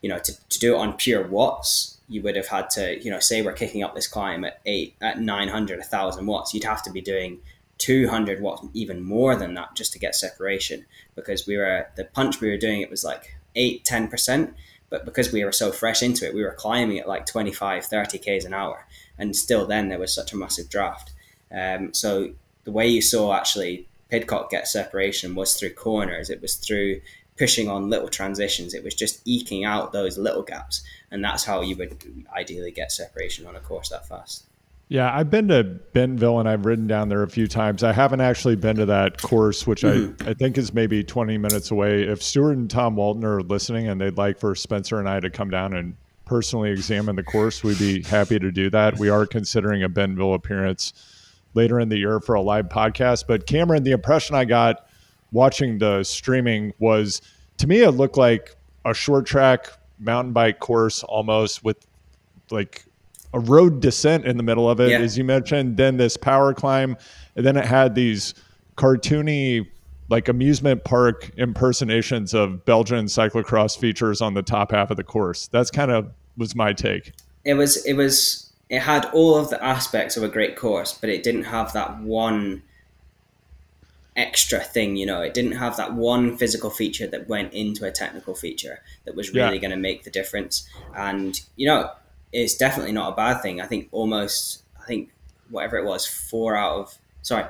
you 0.01 0.09
know, 0.09 0.19
to, 0.19 0.49
to 0.49 0.59
do 0.59 0.75
it 0.75 0.79
on 0.79 0.93
pure 0.93 1.27
watts 1.27 1.99
you 2.09 2.23
would 2.23 2.35
have 2.35 2.47
had 2.47 2.69
to, 2.71 3.01
you 3.01 3.11
know, 3.11 3.19
say 3.19 3.41
we're 3.41 3.53
kicking 3.53 3.83
up 3.83 3.93
this 3.93 4.07
climb 4.07 4.43
at 4.43 4.59
eight, 4.65 4.95
at 4.99 5.19
900, 5.19 5.77
1000 5.77 6.25
watts, 6.25 6.53
you'd 6.53 6.63
have 6.63 6.81
to 6.83 6.91
be 6.91 7.01
doing 7.01 7.39
200 7.77 8.41
watts, 8.41 8.65
even 8.73 9.01
more 9.01 9.35
than 9.35 9.53
that, 9.53 9.75
just 9.75 9.93
to 9.93 9.99
get 9.99 10.15
separation 10.15 10.85
because 11.15 11.45
we 11.45 11.55
were, 11.55 11.87
the 11.95 12.03
punch 12.03 12.41
we 12.41 12.49
were 12.49 12.57
doing, 12.57 12.81
it 12.81 12.89
was 12.89 13.03
like 13.03 13.37
8, 13.55 13.83
10%. 13.83 14.53
But 14.89 15.05
because 15.05 15.31
we 15.31 15.43
were 15.43 15.51
so 15.51 15.71
fresh 15.71 16.01
into 16.01 16.25
it, 16.25 16.33
we 16.33 16.43
were 16.43 16.51
climbing 16.51 16.99
at 16.99 17.07
like 17.07 17.25
25, 17.25 17.85
30 17.85 18.17
Ks 18.17 18.45
an 18.45 18.53
hour. 18.53 18.87
And 19.17 19.35
still 19.35 19.67
then 19.67 19.89
there 19.89 19.99
was 19.99 20.13
such 20.13 20.33
a 20.33 20.37
massive 20.37 20.69
draft. 20.69 21.11
Um, 21.51 21.93
so 21.93 22.33
the 22.63 22.71
way 22.71 22.87
you 22.87 23.01
saw 23.01 23.33
actually 23.33 23.87
Pidcock 24.09 24.49
get 24.49 24.67
separation 24.67 25.35
was 25.35 25.53
through 25.53 25.73
corners. 25.73 26.29
It 26.29 26.41
was 26.41 26.55
through 26.55 27.01
pushing 27.37 27.69
on 27.69 27.89
little 27.89 28.09
transitions. 28.09 28.73
It 28.73 28.83
was 28.83 28.93
just 28.93 29.21
eking 29.25 29.63
out 29.63 29.93
those 29.93 30.17
little 30.17 30.43
gaps, 30.43 30.83
and 31.09 31.23
that's 31.23 31.45
how 31.45 31.61
you 31.61 31.75
would 31.77 32.25
ideally 32.35 32.71
get 32.71 32.91
separation 32.91 33.47
on 33.47 33.55
a 33.55 33.59
course 33.59 33.89
that 33.89 34.07
fast. 34.07 34.45
Yeah, 34.89 35.15
I've 35.15 35.29
been 35.29 35.47
to 35.49 35.63
Bentonville 35.63 36.39
and 36.39 36.49
I've 36.49 36.65
ridden 36.65 36.87
down 36.87 37.09
there 37.09 37.21
a 37.21 37.29
few 37.29 37.47
times. 37.47 37.83
I 37.83 37.93
haven't 37.93 38.21
actually 38.21 38.55
been 38.55 38.75
to 38.77 38.87
that 38.87 39.21
course, 39.21 39.67
which 39.67 39.83
mm-hmm. 39.83 40.27
I, 40.27 40.31
I 40.31 40.33
think 40.33 40.57
is 40.57 40.73
maybe 40.73 41.03
20 41.03 41.37
minutes 41.37 41.69
away. 41.69 42.03
If 42.03 42.21
Steuart 42.21 42.53
and 42.53 42.69
Tom 42.69 42.95
Walton 42.95 43.23
are 43.23 43.41
listening 43.41 43.87
and 43.87 44.01
they'd 44.01 44.17
like 44.17 44.39
for 44.39 44.55
Spencer 44.55 44.99
and 44.99 45.07
I 45.07 45.19
to 45.19 45.29
come 45.29 45.51
down 45.51 45.75
and 45.75 45.95
personally 46.25 46.71
examine 46.71 47.15
the 47.15 47.23
course, 47.23 47.63
we'd 47.63 47.77
be 47.77 48.01
happy 48.01 48.39
to 48.39 48.51
do 48.51 48.71
that. 48.71 48.97
We 48.97 49.09
are 49.09 49.27
considering 49.27 49.83
a 49.83 49.89
Bentonville 49.89 50.33
appearance 50.33 50.93
later 51.53 51.79
in 51.79 51.89
the 51.89 51.97
year 51.97 52.19
for 52.19 52.33
a 52.33 52.41
live 52.41 52.67
podcast. 52.69 53.25
But 53.27 53.45
Cameron, 53.45 53.83
the 53.83 53.91
impression 53.91 54.35
I 54.35 54.45
got 54.45 54.87
watching 55.31 55.77
the 55.77 56.03
streaming 56.03 56.73
was 56.79 57.21
to 57.57 57.67
me 57.67 57.81
it 57.81 57.91
looked 57.91 58.17
like 58.17 58.55
a 58.85 58.95
short 58.95 59.27
track 59.27 59.67
mountain 59.99 60.33
bike 60.33 60.59
course 60.59 61.03
almost 61.03 61.63
with 61.63 61.77
like 62.49 62.85
a 63.33 63.39
road 63.39 63.79
descent 63.79 64.25
in 64.25 64.37
the 64.37 64.43
middle 64.43 64.69
of 64.69 64.79
it 64.79 64.89
yeah. 64.89 64.99
as 64.99 65.17
you 65.17 65.23
mentioned 65.23 65.77
then 65.77 65.97
this 65.97 66.17
power 66.17 66.53
climb 66.53 66.97
and 67.35 67.45
then 67.45 67.55
it 67.55 67.65
had 67.65 67.95
these 67.95 68.33
cartoony 68.75 69.67
like 70.09 70.27
amusement 70.27 70.83
park 70.83 71.31
impersonations 71.37 72.33
of 72.33 72.65
Belgian 72.65 73.05
cyclocross 73.05 73.77
features 73.77 74.21
on 74.21 74.33
the 74.33 74.41
top 74.41 74.71
half 74.71 74.91
of 74.91 74.97
the 74.97 75.03
course. 75.03 75.47
That's 75.47 75.69
kind 75.71 75.91
of 75.91 76.11
was 76.37 76.55
my 76.55 76.73
take. 76.73 77.13
It 77.45 77.53
was 77.53 77.85
it 77.85 77.93
was 77.93 78.51
it 78.69 78.79
had 78.79 79.05
all 79.13 79.35
of 79.35 79.49
the 79.49 79.63
aspects 79.63 80.17
of 80.17 80.23
a 80.23 80.27
great 80.27 80.55
course, 80.55 80.97
but 80.99 81.09
it 81.09 81.23
didn't 81.23 81.45
have 81.45 81.73
that 81.73 81.99
one 81.99 82.63
extra 84.15 84.59
thing, 84.59 84.95
you 84.95 85.05
know. 85.05 85.21
It 85.21 85.33
didn't 85.33 85.53
have 85.53 85.77
that 85.77 85.93
one 85.93 86.37
physical 86.37 86.69
feature 86.69 87.07
that 87.07 87.29
went 87.29 87.53
into 87.53 87.85
a 87.85 87.91
technical 87.91 88.35
feature 88.35 88.81
that 89.05 89.15
was 89.15 89.33
really 89.33 89.55
yeah. 89.55 89.61
going 89.61 89.71
to 89.71 89.77
make 89.77 90.03
the 90.03 90.11
difference. 90.11 90.67
And 90.95 91.39
you 91.55 91.67
know, 91.67 91.91
it's 92.31 92.55
definitely 92.55 92.91
not 92.91 93.13
a 93.13 93.15
bad 93.15 93.41
thing. 93.41 93.61
I 93.61 93.65
think 93.65 93.89
almost, 93.91 94.63
I 94.79 94.85
think 94.85 95.11
whatever 95.49 95.77
it 95.77 95.85
was, 95.85 96.05
four 96.05 96.55
out 96.55 96.79
of 96.79 96.97
sorry, 97.21 97.45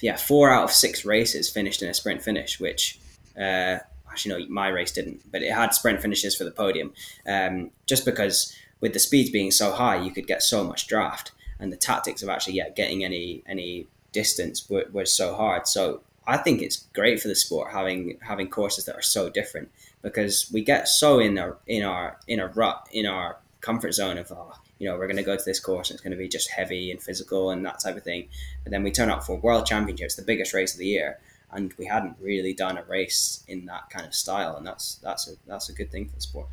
yeah, 0.00 0.16
four 0.16 0.50
out 0.50 0.64
of 0.64 0.70
six 0.72 1.04
races 1.04 1.48
finished 1.48 1.82
in 1.82 1.88
a 1.88 1.94
sprint 1.94 2.22
finish, 2.22 2.58
which. 2.60 2.98
Uh, 3.38 3.78
actually, 4.10 4.44
no, 4.44 4.50
my 4.50 4.68
race 4.68 4.92
didn't, 4.92 5.20
but 5.32 5.42
it 5.42 5.50
had 5.50 5.72
sprint 5.72 6.02
finishes 6.02 6.36
for 6.36 6.44
the 6.44 6.50
podium. 6.50 6.92
Um, 7.26 7.70
just 7.86 8.04
because 8.04 8.54
with 8.80 8.92
the 8.92 8.98
speeds 8.98 9.30
being 9.30 9.50
so 9.50 9.72
high, 9.72 9.96
you 9.96 10.10
could 10.10 10.26
get 10.26 10.42
so 10.42 10.62
much 10.62 10.86
draft, 10.86 11.32
and 11.58 11.72
the 11.72 11.78
tactics 11.78 12.22
of 12.22 12.28
actually 12.28 12.54
yeah 12.54 12.68
getting 12.68 13.04
any 13.04 13.42
any 13.46 13.86
distance 14.12 14.68
were, 14.68 14.86
were 14.92 15.06
so 15.06 15.34
hard. 15.34 15.66
So 15.66 16.02
I 16.26 16.36
think 16.36 16.62
it's 16.62 16.76
great 16.94 17.20
for 17.20 17.28
the 17.28 17.34
sport 17.34 17.72
having 17.72 18.18
having 18.20 18.48
courses 18.48 18.84
that 18.84 18.96
are 18.96 19.02
so 19.02 19.30
different 19.30 19.70
because 20.02 20.50
we 20.52 20.62
get 20.62 20.88
so 20.88 21.18
in 21.18 21.38
our 21.38 21.56
in 21.66 21.82
our 21.82 22.18
in 22.28 22.38
a 22.38 22.48
rut 22.48 22.88
in 22.92 23.06
our 23.06 23.38
comfort 23.62 23.92
zone 23.92 24.18
of 24.18 24.30
oh, 24.30 24.52
you 24.78 24.88
know 24.88 24.98
we're 24.98 25.06
going 25.06 25.16
to 25.16 25.22
go 25.22 25.36
to 25.36 25.44
this 25.44 25.58
course 25.58 25.88
and 25.88 25.96
it's 25.96 26.02
going 26.02 26.10
to 26.10 26.18
be 26.18 26.28
just 26.28 26.50
heavy 26.50 26.90
and 26.90 27.02
physical 27.02 27.50
and 27.50 27.64
that 27.64 27.80
type 27.80 27.96
of 27.96 28.02
thing. 28.02 28.28
But 28.62 28.72
then 28.72 28.82
we 28.82 28.90
turn 28.90 29.08
up 29.08 29.24
for 29.24 29.36
World 29.36 29.64
Championships, 29.64 30.16
the 30.16 30.22
biggest 30.22 30.52
race 30.52 30.74
of 30.74 30.78
the 30.78 30.86
year, 30.86 31.18
and 31.50 31.72
we 31.78 31.86
hadn't 31.86 32.16
really 32.20 32.52
done 32.52 32.76
a 32.76 32.82
race 32.82 33.44
in 33.48 33.64
that 33.66 33.88
kind 33.88 34.06
of 34.06 34.14
style, 34.14 34.56
and 34.56 34.66
that's 34.66 34.96
that's 34.96 35.28
a 35.28 35.32
that's 35.46 35.70
a 35.70 35.72
good 35.72 35.90
thing 35.90 36.06
for 36.08 36.14
the 36.16 36.20
sport. 36.20 36.48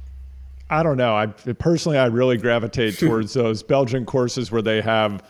I 0.70 0.84
don't 0.84 0.98
know. 0.98 1.16
I 1.16 1.26
personally, 1.28 1.98
I 1.98 2.06
really 2.06 2.38
gravitate 2.38 2.98
towards 3.00 3.34
those 3.34 3.64
Belgian 3.64 4.06
courses 4.06 4.52
where 4.52 4.62
they 4.62 4.82
have, 4.82 5.24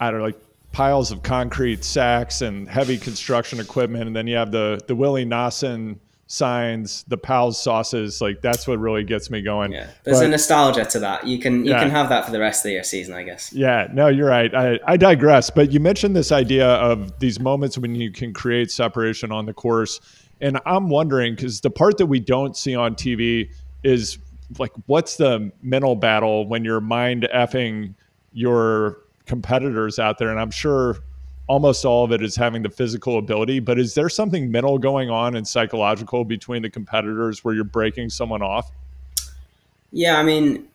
I 0.00 0.10
don't 0.10 0.20
know, 0.20 0.26
like 0.26 0.40
piles 0.72 1.12
of 1.12 1.22
concrete 1.22 1.84
sacks 1.84 2.40
and 2.40 2.68
heavy 2.68 2.96
construction 2.96 3.60
equipment, 3.60 4.06
and 4.06 4.16
then 4.16 4.26
you 4.26 4.36
have 4.36 4.50
the 4.50 4.80
the 4.86 4.96
Willy 4.96 5.26
Naessens 5.26 5.98
signs, 6.28 7.04
the 7.08 7.18
Pauwels 7.18 7.54
sauces. 7.54 8.20
Like 8.20 8.40
that's 8.40 8.68
what 8.68 8.78
really 8.78 9.02
gets 9.02 9.30
me 9.30 9.42
going. 9.42 9.72
Yeah, 9.72 9.88
there's 10.04 10.20
but, 10.20 10.26
a 10.26 10.28
nostalgia 10.28 10.84
to 10.84 11.00
that. 11.00 11.26
You 11.26 11.38
can 11.38 11.64
you 11.64 11.72
yeah. 11.72 11.80
can 11.80 11.90
have 11.90 12.08
that 12.10 12.24
for 12.24 12.30
the 12.30 12.38
rest 12.38 12.64
of 12.64 12.70
your 12.70 12.84
season, 12.84 13.14
I 13.14 13.24
guess. 13.24 13.52
Yeah, 13.52 13.88
no, 13.92 14.06
you're 14.06 14.28
right. 14.28 14.54
I, 14.54 14.78
I 14.86 14.96
digress. 14.96 15.50
But 15.50 15.72
you 15.72 15.80
mentioned 15.80 16.14
this 16.14 16.30
idea 16.30 16.68
of 16.68 17.18
these 17.18 17.40
moments 17.40 17.76
when 17.76 17.94
you 17.94 18.12
can 18.12 18.32
create 18.32 18.70
separation 18.70 19.32
on 19.32 19.46
the 19.46 19.54
course, 19.54 20.00
and 20.40 20.60
I'm 20.64 20.88
wondering 20.88 21.34
because 21.34 21.60
the 21.60 21.70
part 21.70 21.98
that 21.98 22.06
we 22.06 22.20
don't 22.20 22.56
see 22.56 22.76
on 22.76 22.94
TV 22.94 23.50
is 23.82 24.18
like 24.58 24.72
what's 24.86 25.16
the 25.16 25.50
mental 25.62 25.96
battle 25.96 26.46
when 26.46 26.64
you're 26.64 26.80
mind 26.80 27.28
effing 27.34 27.94
your 28.32 28.98
competitors 29.26 29.98
out 29.98 30.18
there, 30.18 30.30
and 30.30 30.38
I'm 30.38 30.50
sure 30.50 30.98
almost 31.48 31.84
all 31.84 32.04
of 32.04 32.12
it 32.12 32.22
is 32.22 32.36
having 32.36 32.62
the 32.62 32.70
physical 32.70 33.18
ability. 33.18 33.60
But 33.60 33.78
is 33.78 33.94
there 33.94 34.08
something 34.08 34.50
mental 34.50 34.78
going 34.78 35.10
on 35.10 35.34
and 35.34 35.46
psychological 35.46 36.24
between 36.24 36.62
the 36.62 36.70
competitors 36.70 37.42
where 37.44 37.54
you're 37.54 37.64
breaking 37.64 38.10
someone 38.10 38.42
off? 38.42 38.70
Yeah, 39.90 40.18
I 40.18 40.22
mean, 40.22 40.68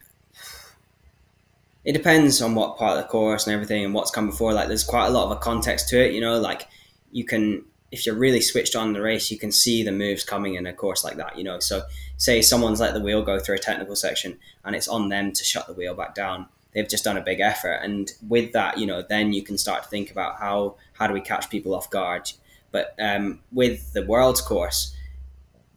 it 1.86 1.94
depends 1.94 2.42
on 2.42 2.56
what 2.56 2.78
part 2.78 2.98
of 2.98 3.04
the 3.04 3.10
course 3.10 3.46
and 3.46 3.54
everything 3.54 3.86
and 3.86 3.94
what's 3.94 4.12
come 4.12 4.30
before. 4.30 4.54
Like, 4.54 4.68
there's 4.68 4.84
quite 4.84 5.08
a 5.08 5.12
lot 5.12 5.26
of 5.26 5.32
a 5.32 5.36
context 5.38 5.90
to 5.90 6.04
it. 6.04 6.14
You 6.14 6.22
know, 6.22 6.40
like 6.40 6.68
you 7.12 7.24
can 7.24 7.64
if 7.94 8.08
you're 8.08 8.16
really 8.16 8.42
switched 8.42 8.76
on 8.76 8.92
the 8.94 9.02
race, 9.02 9.30
you 9.30 9.38
can 9.38 9.52
see 9.52 9.84
the 9.84 9.92
moves 9.92 10.24
coming 10.24 10.56
in 10.56 10.66
a 10.66 10.74
course 10.74 11.04
like 11.04 11.16
that. 11.18 11.38
You 11.38 11.44
know, 11.44 11.60
so 11.60 11.84
say 12.18 12.42
someone's 12.42 12.80
let 12.80 12.96
the 12.96 13.00
wheel 13.00 13.22
go 13.22 13.38
through 13.38 13.58
a 13.58 13.60
technical 13.60 13.96
section 13.96 14.40
and 14.66 14.76
it's 14.76 14.88
on 14.88 15.10
them 15.10 15.32
to 15.32 15.44
shut 15.44 15.68
the 15.68 15.74
wheel 15.74 15.94
back 15.94 16.16
down 16.16 16.48
they've 16.74 16.88
just 16.88 17.04
done 17.04 17.18
a 17.18 17.22
big 17.22 17.40
effort. 17.40 17.80
And 17.84 18.12
with 18.28 18.52
that, 18.54 18.78
you 18.78 18.86
know, 18.86 19.02
then 19.02 19.34
you 19.34 19.44
can 19.44 19.58
start 19.58 19.84
to 19.84 19.90
think 19.90 20.12
about 20.12 20.40
how 20.40 20.76
how 20.94 21.08
do 21.08 21.14
we 21.14 21.22
catch 21.22 21.50
people 21.50 21.76
off 21.76 21.90
guard. 21.90 22.32
But 22.72 22.96
um, 23.00 23.40
with 23.52 23.94
the 23.94 24.04
world's 24.04 24.42
course, 24.42 24.96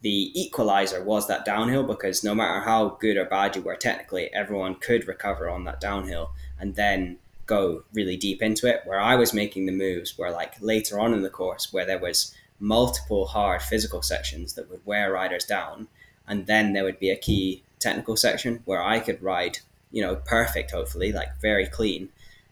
the 0.01 0.31
equalizer 0.39 1.03
was 1.03 1.27
that 1.27 1.45
downhill 1.45 1.83
because 1.83 2.23
no 2.23 2.33
matter 2.33 2.61
how 2.61 2.97
good 2.99 3.17
or 3.17 3.25
bad 3.25 3.55
you 3.55 3.61
were 3.61 3.75
technically, 3.75 4.33
everyone 4.33 4.75
could 4.75 5.07
recover 5.07 5.49
on 5.49 5.65
that 5.65 5.79
downhill. 5.79 6.31
And 6.59 6.75
then 6.75 7.19
go 7.47 7.83
really 7.93 8.17
deep 8.17 8.41
into 8.41 8.67
it. 8.67 8.81
Where 8.85 8.99
I 8.99 9.15
was 9.15 9.33
making 9.33 9.65
the 9.65 9.71
moves 9.71 10.17
were 10.17 10.29
like 10.29 10.55
later 10.61 10.99
on 10.99 11.13
in 11.13 11.23
the 11.23 11.29
course 11.29 11.73
where 11.73 11.85
there 11.85 11.97
was 11.97 12.35
multiple 12.59 13.27
hard 13.27 13.61
physical 13.61 14.01
sections 14.01 14.53
that 14.53 14.69
would 14.69 14.85
wear 14.85 15.13
riders 15.13 15.45
down, 15.45 15.87
and 16.27 16.45
then 16.45 16.73
there 16.73 16.83
would 16.83 16.99
be 16.99 17.09
a 17.09 17.15
key 17.15 17.63
technical 17.79 18.17
section 18.17 18.61
where 18.65 18.81
I 18.81 18.99
could 18.99 19.21
ride, 19.21 19.59
you 19.91 20.01
know, 20.01 20.15
perfect, 20.15 20.71
hopefully, 20.71 21.11
like 21.11 21.39
very 21.41 21.67
clean, 21.67 22.09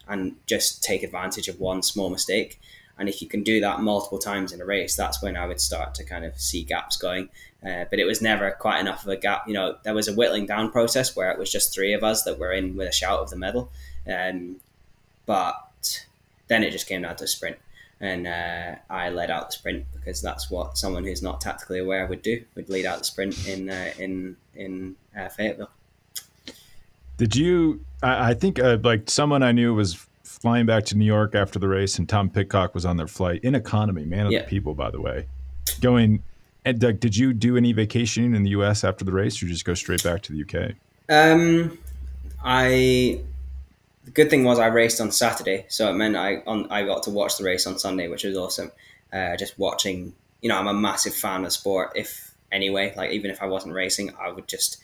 and 0.08 0.36
just 0.46 0.84
take 0.84 1.04
advantage 1.04 1.48
of 1.48 1.60
one 1.60 1.82
small 1.82 2.10
mistake. 2.10 2.60
And 2.98 3.10
if 3.10 3.22
you 3.22 3.28
can 3.28 3.44
do 3.44 3.60
that 3.60 3.82
multiple 3.82 4.20
times 4.20 4.54
in 4.54 4.62
a 4.62 4.66
race, 4.66 4.96
that's 4.96 5.22
when 5.22 5.36
I 5.36 5.46
would 5.46 5.60
start 5.60 5.96
to 5.96 6.04
kind 6.04 6.24
of 6.24 6.40
see 6.40 6.64
gaps 6.64 6.96
going. 6.98 7.30
Uh, 7.66 7.86
but 7.90 8.00
it 8.00 8.06
was 8.06 8.22
never 8.22 8.52
quite 8.52 8.80
enough 8.80 9.04
of 9.04 9.10
a 9.10 9.18
gap. 9.18 9.48
You 9.48 9.54
know, 9.54 9.78
there 9.84 9.94
was 9.94 10.08
a 10.08 10.14
whittling 10.14 10.46
down 10.46 10.72
process 10.72 11.16
where 11.16 11.32
it 11.32 11.40
was 11.40 11.52
just 11.52 11.74
three 11.74 11.94
of 11.94 12.04
us 12.04 12.24
that 12.24 12.40
were 12.40 12.54
in 12.54 12.78
with 12.78 12.88
a 12.88 12.94
shout 12.94 13.20
of 13.20 13.30
the 13.30 13.36
medal. 13.36 13.72
Um, 14.08 14.58
but 15.26 16.06
then 16.48 16.64
it 16.64 16.72
just 16.72 16.88
came 16.88 17.02
down 17.02 17.16
to 17.18 17.28
sprint. 17.28 17.58
And 18.00 18.28
uh, 18.28 18.76
I 18.90 19.10
led 19.10 19.32
out 19.32 19.48
the 19.48 19.54
sprint 19.54 19.86
because 19.94 20.22
that's 20.22 20.50
what 20.52 20.78
someone 20.78 21.06
who's 21.06 21.24
not 21.24 21.42
tactically 21.42 21.80
aware 21.80 22.06
would 22.06 22.22
do. 22.22 22.44
Would 22.56 22.70
lead 22.70 22.86
out 22.86 23.00
the 23.00 23.06
sprint 23.06 23.48
in 23.48 23.70
uh, 23.70 23.92
in 23.98 24.38
in 24.54 24.96
uh, 25.18 25.30
Fayetteville. 25.30 25.70
Did 27.18 27.36
you? 27.36 27.84
I, 28.04 28.32
I 28.32 28.34
think 28.34 28.60
uh, 28.60 28.78
like 28.84 29.10
someone 29.10 29.44
I 29.44 29.52
knew 29.52 29.74
was 29.74 30.06
flying 30.24 30.66
back 30.66 30.86
to 30.86 30.98
New 30.98 31.06
York 31.06 31.36
after 31.36 31.60
the 31.60 31.68
race, 31.68 31.98
and 31.98 32.08
Tom 32.08 32.30
Pidcock 32.30 32.74
was 32.74 32.86
on 32.86 32.98
their 32.98 33.08
flight 33.08 33.42
in 33.44 33.56
economy, 33.56 34.06
man 34.06 34.28
of 34.28 34.32
yeah. 34.32 34.42
the 34.42 34.48
people, 34.48 34.74
by 34.74 34.92
the 34.92 35.02
way, 35.02 35.28
going. 35.82 36.24
And 36.66 36.80
Doug, 36.80 37.00
did 37.00 37.16
you 37.16 37.32
do 37.32 37.58
any 37.58 37.74
vacationing 37.74 38.34
in 38.34 38.42
the 38.42 38.50
U.S. 38.52 38.84
after 38.84 39.06
the 39.06 39.12
race, 39.12 39.42
or 39.42 39.46
just 39.46 39.66
go 39.66 39.76
straight 39.76 40.04
back 40.04 40.24
to 40.24 40.32
the 40.32 40.40
U.K.? 40.40 40.76
Um, 41.10 41.78
I. 42.44 43.22
The 44.04 44.12
good 44.12 44.30
thing 44.30 44.44
was 44.44 44.60
I 44.60 44.68
raced 44.68 45.02
on 45.02 45.12
Saturday, 45.12 45.66
so 45.68 45.90
it 45.90 45.94
meant 45.94 46.16
I 46.16 46.44
on 46.46 46.70
I 46.72 46.84
got 46.86 47.04
to 47.04 47.10
watch 47.10 47.38
the 47.38 47.44
race 47.44 47.66
on 47.66 47.80
Sunday, 47.80 48.08
which 48.08 48.24
was 48.24 48.38
awesome. 48.38 48.72
Uh, 49.12 49.36
just 49.36 49.58
watching, 49.58 50.14
you 50.42 50.50
know, 50.50 50.58
I'm 50.58 50.68
a 50.68 50.74
massive 50.74 51.16
fan 51.16 51.44
of 51.44 51.52
sport. 51.54 51.94
If 51.96 52.36
anyway, 52.52 52.94
like 52.96 53.12
even 53.12 53.32
if 53.32 53.42
I 53.42 53.46
wasn't 53.46 53.74
racing, 53.74 54.14
I 54.20 54.32
would 54.32 54.48
just. 54.48 54.78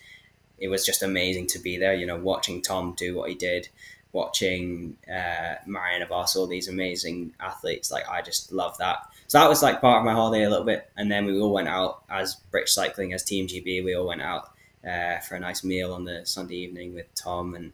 It 0.62 0.70
was 0.70 0.86
just 0.86 1.04
amazing 1.04 1.48
to 1.48 1.60
be 1.60 1.78
there, 1.78 1.94
you 1.94 2.06
know, 2.06 2.18
watching 2.18 2.62
Tom 2.62 2.94
do 2.96 3.16
what 3.16 3.30
he 3.30 3.36
did, 3.36 3.68
watching 4.14 4.96
uh, 5.10 5.56
Marianne 5.66 6.08
Vos, 6.08 6.36
all 6.36 6.48
these 6.48 6.68
amazing 6.68 7.34
athletes. 7.40 7.92
Like 7.92 8.08
I 8.08 8.22
just 8.22 8.52
love 8.52 8.78
that. 8.78 9.00
So 9.28 9.40
that 9.40 9.50
was 9.50 9.64
like 9.64 9.82
part 9.82 10.00
of 10.00 10.06
my 10.06 10.14
holiday 10.14 10.44
a 10.44 10.50
little 10.50 10.66
bit. 10.66 10.90
And 10.96 11.12
then 11.12 11.26
we 11.26 11.40
all 11.40 11.52
went 11.52 11.68
out 11.68 12.04
as 12.10 12.36
British 12.52 12.74
Cycling, 12.74 13.14
as 13.14 13.24
Team 13.24 13.48
GB. 13.48 13.84
We 13.84 13.96
all 13.96 14.08
went 14.08 14.22
out 14.22 14.52
uh, 14.88 15.20
for 15.20 15.36
a 15.36 15.40
nice 15.40 15.64
meal 15.64 15.94
on 15.94 16.06
the 16.06 16.26
Sunday 16.26 16.56
evening 16.58 16.94
with 16.94 17.08
Tom 17.16 17.56
and 17.56 17.72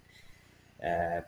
uh, 0.84 1.22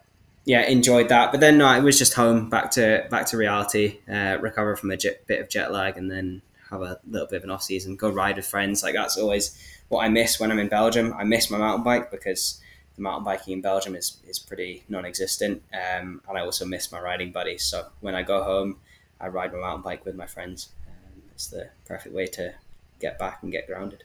yeah, 0.46 0.62
enjoyed 0.62 1.10
that. 1.10 1.32
But 1.32 1.42
then 1.42 1.58
no, 1.58 1.72
it 1.76 1.84
was 1.84 1.98
just 1.98 2.14
home, 2.14 2.50
back 2.50 2.72
to 2.72 3.06
back 3.10 3.28
to 3.28 3.38
reality, 3.38 4.00
uh, 4.12 4.38
recover 4.40 4.76
from 4.76 4.92
a 4.92 4.98
jet, 4.98 5.28
bit 5.28 5.42
of 5.42 5.50
jet 5.50 5.72
lag, 5.72 5.98
and 5.98 6.10
then 6.10 6.42
have 6.70 6.82
a 6.82 7.00
little 7.08 7.28
bit 7.28 7.38
of 7.38 7.44
an 7.44 7.52
off 7.52 7.64
season. 7.64 7.96
Go 7.96 8.10
ride 8.10 8.38
with 8.38 8.48
friends. 8.48 8.84
Like 8.84 8.96
that's 8.96 9.18
always 9.18 9.58
what 9.90 10.04
I 10.04 10.10
miss 10.10 10.40
when 10.40 10.52
I'm 10.52 10.60
in 10.60 10.70
Belgium. 10.70 11.14
I 11.14 11.24
miss 11.24 11.52
my 11.52 11.58
mountain 11.58 11.84
bike 11.84 12.10
because 12.12 12.62
the 12.96 13.02
mountain 13.02 13.24
biking 13.24 13.54
in 13.54 13.62
Belgium 13.62 13.96
is, 13.96 14.18
is 14.28 14.40
pretty 14.40 14.84
non-existent. 14.88 15.62
Um, 15.74 16.22
and 16.28 16.38
I 16.38 16.42
also 16.42 16.66
miss 16.66 16.92
my 16.92 17.00
riding 17.00 17.32
buddies. 17.32 17.64
So 17.64 17.88
when 18.00 18.16
I 18.16 18.24
go 18.24 18.44
home, 18.44 18.78
I 19.20 19.28
ride 19.28 19.52
my 19.52 19.60
mountain 19.60 19.84
bike 19.84 20.06
with 20.06 20.16
my 20.16 20.28
friends. 20.28 20.70
Um, 20.88 21.22
it's 21.34 21.48
the 21.48 21.70
perfect 21.86 22.16
way 22.16 22.28
to 22.28 22.54
get 23.00 23.20
back 23.20 23.40
and 23.42 23.52
get 23.52 23.68
grounded. 23.68 24.04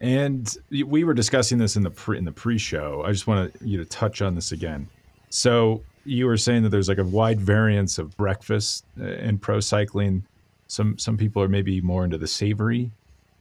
And 0.00 0.54
we 0.70 1.04
were 1.04 1.14
discussing 1.14 1.58
this 1.58 1.76
in 1.76 1.82
the 1.82 1.90
pre, 1.90 2.18
in 2.18 2.24
the 2.24 2.32
pre-show. 2.32 3.02
I 3.06 3.12
just 3.12 3.26
want 3.26 3.54
you 3.62 3.78
to 3.78 3.84
touch 3.84 4.20
on 4.20 4.34
this 4.34 4.52
again. 4.52 4.88
So 5.30 5.82
you 6.04 6.26
were 6.26 6.36
saying 6.36 6.62
that 6.64 6.68
there's 6.68 6.88
like 6.88 6.98
a 6.98 7.04
wide 7.04 7.40
variance 7.40 7.98
of 7.98 8.16
breakfast 8.16 8.84
uh, 9.00 9.04
in 9.04 9.38
pro 9.38 9.60
cycling. 9.60 10.24
Some 10.68 10.98
some 10.98 11.16
people 11.16 11.42
are 11.42 11.48
maybe 11.48 11.80
more 11.80 12.04
into 12.04 12.18
the 12.18 12.26
savory, 12.26 12.90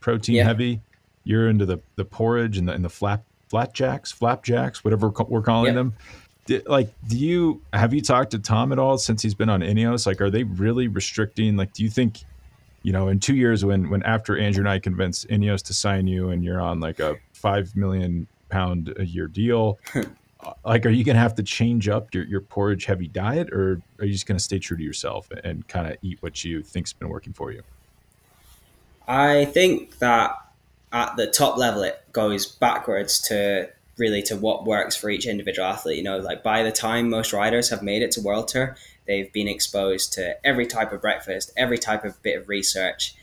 protein 0.06 0.36
yeah. 0.36 0.44
heavy 0.44 0.80
you're 1.24 1.50
into 1.50 1.66
the 1.66 1.80
the 1.96 2.06
porridge 2.06 2.60
and 2.60 2.70
the 2.70 2.72
and 2.72 2.86
the 2.86 2.90
flap 2.90 3.24
flatjacks, 3.52 4.14
flapjacks, 4.14 4.84
whatever 4.84 5.10
we're 5.28 5.42
calling 5.42 5.68
yep. 5.68 5.76
them. 5.76 5.94
Did, 6.46 6.68
like, 6.68 6.94
do 7.08 7.18
you 7.18 7.62
have 7.74 7.94
you 7.94 8.02
talked 8.02 8.32
to 8.32 8.40
Tom 8.40 8.72
at 8.72 8.80
all 8.80 8.98
since 8.98 9.22
he's 9.22 9.34
been 9.34 9.50
on 9.50 9.62
Ineos? 9.62 10.06
Like, 10.06 10.22
are 10.22 10.30
they 10.30 10.44
really 10.44 10.88
restricting? 10.88 11.58
Like, 11.58 11.74
do 11.74 11.84
you 11.84 11.90
think, 11.90 12.20
you 12.84 12.94
know, 12.94 13.08
in 13.08 13.20
two 13.20 13.36
years 13.36 13.66
when 13.66 13.90
when 13.90 14.04
after 14.04 14.38
Andrew 14.38 14.62
and 14.62 14.70
I 14.70 14.80
convinced 14.80 15.28
Ineos 15.30 15.64
to 15.64 15.74
sign 15.74 16.08
you 16.08 16.30
and 16.30 16.44
you're 16.44 16.62
on 16.62 16.80
like 16.80 17.00
a 17.00 17.18
five 17.34 17.76
million 17.76 18.28
pound 18.50 18.94
a 18.98 19.06
year 19.06 19.28
deal, 19.28 19.80
like, 20.66 20.86
are 20.86 20.90
you 20.90 21.04
gonna 21.04 21.18
have 21.18 21.36
to 21.36 21.44
change 21.44 21.90
up 21.90 22.14
your 22.14 22.26
your 22.26 22.42
porridge 22.42 22.86
heavy 22.86 23.08
diet, 23.08 23.52
or 23.52 23.82
are 24.00 24.06
you 24.06 24.14
just 24.14 24.28
gonna 24.28 24.40
stay 24.40 24.60
true 24.60 24.78
to 24.78 24.84
yourself 24.84 25.28
and 25.44 25.68
kind 25.68 25.92
of 25.92 25.98
eat 26.04 26.22
what 26.22 26.44
you 26.44 26.62
think's 26.62 26.94
been 26.94 27.10
working 27.10 27.34
for 27.34 27.52
you? 27.52 27.64
I 29.08 29.46
think 29.46 30.00
that 30.00 30.36
at 30.92 31.16
the 31.18 31.28
top 31.28 31.58
level, 31.58 31.84
it 31.84 32.00
goes 32.12 32.46
backwards 32.46 33.20
to 33.28 33.70
really 33.98 34.22
to 34.24 34.36
what 34.36 34.66
works 34.66 34.96
for 34.96 35.10
each 35.10 35.26
individual 35.26 35.68
athlete. 35.68 35.98
You 35.98 36.04
know, 36.04 36.18
like 36.18 36.44
by 36.44 36.64
the 36.64 36.72
time 36.72 37.10
most 37.10 37.34
riders 37.34 37.70
have 37.70 37.82
made 37.82 38.02
it 38.02 38.12
to 38.12 38.22
World 38.22 38.48
Tour, 38.48 38.76
they've 39.08 39.32
been 39.32 39.48
exposed 39.48 40.14
to 40.14 40.38
every 40.46 40.66
type 40.66 40.92
of 40.92 41.02
breakfast, 41.02 41.52
every 41.56 41.78
type 41.78 42.04
of 42.04 42.22
bit 42.22 42.38
of 42.42 42.50
research, 42.50 43.16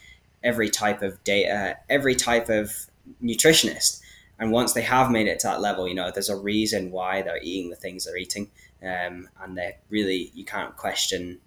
every 0.42 0.70
type 0.70 1.02
of 1.02 1.22
data, 1.24 1.78
every 1.88 2.14
type 2.14 2.48
of 2.48 2.86
nutritionist. 3.22 4.00
And 4.38 4.50
once 4.50 4.72
they 4.72 4.82
have 4.82 5.10
made 5.10 5.28
it 5.28 5.40
to 5.40 5.48
that 5.48 5.60
level, 5.60 5.86
you 5.86 5.94
know, 5.94 6.10
there's 6.10 6.28
a 6.28 6.36
reason 6.36 6.90
why 6.90 7.22
they're 7.22 7.42
eating 7.42 7.70
the 7.70 7.76
things 7.76 8.04
they're 8.04 8.16
eating. 8.16 8.50
Um, 8.82 9.28
and 9.40 9.56
they're 9.56 9.76
really, 9.88 10.32
you 10.34 10.44
can't 10.44 10.76
question 10.76 11.38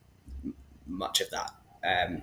much 0.87 1.19
of 1.19 1.29
that. 1.31 1.51
Um, 1.83 2.21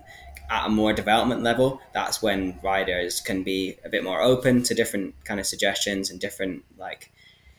at 0.50 0.66
a 0.66 0.70
more 0.70 0.92
development 0.92 1.42
level, 1.42 1.80
that's 1.92 2.22
when 2.22 2.58
riders 2.62 3.20
can 3.20 3.42
be 3.42 3.78
a 3.84 3.88
bit 3.88 4.04
more 4.04 4.20
open 4.20 4.62
to 4.64 4.74
different 4.74 5.14
kind 5.24 5.40
of 5.40 5.46
suggestions 5.46 6.10
and 6.10 6.20
different 6.20 6.64
like 6.78 7.10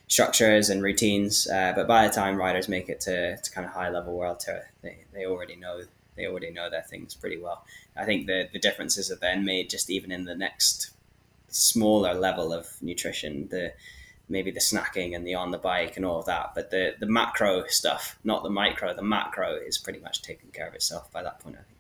structures 0.08 0.70
and 0.70 0.84
routines. 0.84 1.48
Uh, 1.48 1.74
but 1.76 1.88
by 1.88 2.08
the 2.08 2.14
time 2.14 2.38
riders 2.38 2.70
make 2.70 2.90
it 2.90 3.02
to, 3.02 3.38
to 3.38 3.52
kind 3.52 3.66
of 3.66 3.74
high 3.74 3.90
level 3.90 4.16
world 4.16 4.40
tour, 4.40 4.62
they, 4.82 4.98
they 5.14 5.26
already 5.26 5.56
know 5.56 5.82
they 6.16 6.28
already 6.28 6.52
know 6.52 6.70
their 6.70 6.84
things 6.84 7.16
pretty 7.16 7.40
well. 7.40 7.66
I 7.98 8.06
think 8.06 8.28
the 8.28 8.48
the 8.54 8.60
differences 8.60 9.12
are 9.12 9.16
then 9.16 9.46
made 9.46 9.70
just 9.70 9.90
even 9.90 10.12
in 10.12 10.26
the 10.26 10.36
next 10.36 10.92
smaller 11.50 12.14
level 12.14 12.54
of 12.54 12.68
nutrition. 12.82 13.48
The 13.50 13.74
maybe 14.30 14.52
the 14.52 14.60
snacking 14.60 15.16
and 15.16 15.26
the 15.26 15.36
on 15.36 15.52
the 15.52 15.58
bike 15.58 15.98
and 15.98 16.06
all 16.06 16.20
of 16.20 16.26
that, 16.26 16.54
but 16.56 16.70
the 16.70 16.96
the 17.00 17.08
macro 17.08 17.66
stuff, 17.68 18.20
not 18.24 18.44
the 18.44 18.50
micro, 18.50 18.94
the 18.94 19.02
macro 19.02 19.56
is 19.56 19.78
pretty 19.78 20.00
much 20.00 20.22
taken 20.22 20.50
care 20.52 20.68
of 20.68 20.76
itself 20.76 21.12
by 21.12 21.24
that 21.24 21.40
point. 21.40 21.56
I 21.56 21.64
think. 21.64 21.73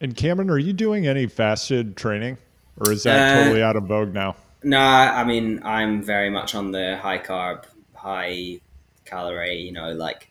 And 0.00 0.16
Cameron, 0.16 0.50
are 0.50 0.58
you 0.58 0.72
doing 0.72 1.06
any 1.06 1.26
fasted 1.26 1.96
training, 1.96 2.38
or 2.76 2.92
is 2.92 3.02
that 3.02 3.36
uh, 3.36 3.42
totally 3.42 3.62
out 3.62 3.76
of 3.76 3.84
vogue 3.84 4.14
now? 4.14 4.36
Nah, 4.62 5.12
I 5.12 5.24
mean 5.24 5.60
I'm 5.64 6.02
very 6.02 6.30
much 6.30 6.54
on 6.54 6.72
the 6.72 6.96
high 6.96 7.18
carb, 7.18 7.64
high 7.94 8.60
calorie. 9.04 9.60
You 9.60 9.72
know, 9.72 9.92
like 9.92 10.30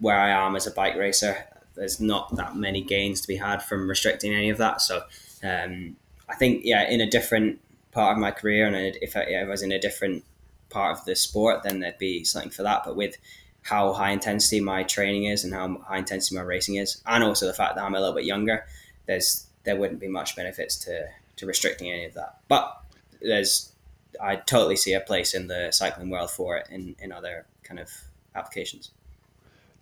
where 0.00 0.18
I 0.18 0.30
am 0.30 0.56
as 0.56 0.66
a 0.66 0.70
bike 0.70 0.96
racer, 0.96 1.36
there's 1.74 2.00
not 2.00 2.34
that 2.36 2.56
many 2.56 2.82
gains 2.82 3.20
to 3.22 3.28
be 3.28 3.36
had 3.36 3.62
from 3.62 3.88
restricting 3.88 4.34
any 4.34 4.50
of 4.50 4.58
that. 4.58 4.80
So 4.80 5.02
um, 5.42 5.96
I 6.28 6.34
think 6.36 6.62
yeah, 6.64 6.88
in 6.88 7.00
a 7.00 7.10
different 7.10 7.60
part 7.90 8.12
of 8.12 8.20
my 8.20 8.30
career, 8.30 8.66
and 8.66 8.96
if 9.00 9.16
I, 9.16 9.20
if 9.22 9.46
I 9.46 9.50
was 9.50 9.62
in 9.62 9.72
a 9.72 9.80
different 9.80 10.24
part 10.70 10.96
of 10.96 11.04
the 11.04 11.16
sport, 11.16 11.62
then 11.62 11.80
there'd 11.80 11.98
be 11.98 12.24
something 12.24 12.50
for 12.50 12.62
that. 12.62 12.82
But 12.84 12.96
with 12.96 13.16
how 13.62 13.92
high 13.92 14.10
intensity 14.10 14.60
my 14.60 14.82
training 14.82 15.24
is 15.24 15.44
and 15.44 15.54
how 15.54 15.78
high 15.86 15.98
intensity 15.98 16.36
my 16.36 16.42
racing 16.42 16.76
is, 16.76 17.02
and 17.06 17.24
also 17.24 17.46
the 17.46 17.52
fact 17.52 17.74
that 17.74 17.84
I'm 17.84 17.94
a 17.94 18.00
little 18.00 18.14
bit 18.14 18.24
younger, 18.24 18.64
there's 19.06 19.46
there 19.64 19.76
wouldn't 19.76 20.00
be 20.00 20.08
much 20.08 20.36
benefits 20.36 20.76
to 20.76 21.08
to 21.36 21.46
restricting 21.46 21.90
any 21.90 22.04
of 22.04 22.14
that. 22.14 22.38
But 22.48 22.80
there's 23.20 23.72
I 24.20 24.36
totally 24.36 24.76
see 24.76 24.92
a 24.92 25.00
place 25.00 25.34
in 25.34 25.46
the 25.46 25.70
cycling 25.72 26.10
world 26.10 26.30
for 26.30 26.56
it 26.56 26.68
in 26.70 26.96
in 27.00 27.12
other 27.12 27.46
kind 27.62 27.80
of 27.80 27.90
applications. 28.34 28.90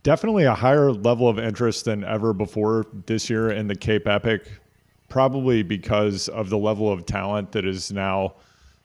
Definitely 0.03 0.45
a 0.45 0.55
higher 0.55 0.93
level 0.93 1.29
of 1.29 1.39
interest 1.39 1.85
than 1.85 2.05
ever 2.05 2.33
before 2.33 2.87
this 3.07 3.29
year 3.29 3.51
in 3.51 3.69
the 3.69 3.77
Cape 3.77 4.07
Epic, 4.07 4.49
probably 5.09 5.63
because 5.63 6.29
of 6.29 6.49
the 6.49 6.57
level 6.57 6.91
of 6.91 7.05
talent 7.05 7.53
that 7.53 7.67
is 7.67 7.93
now 7.93 8.35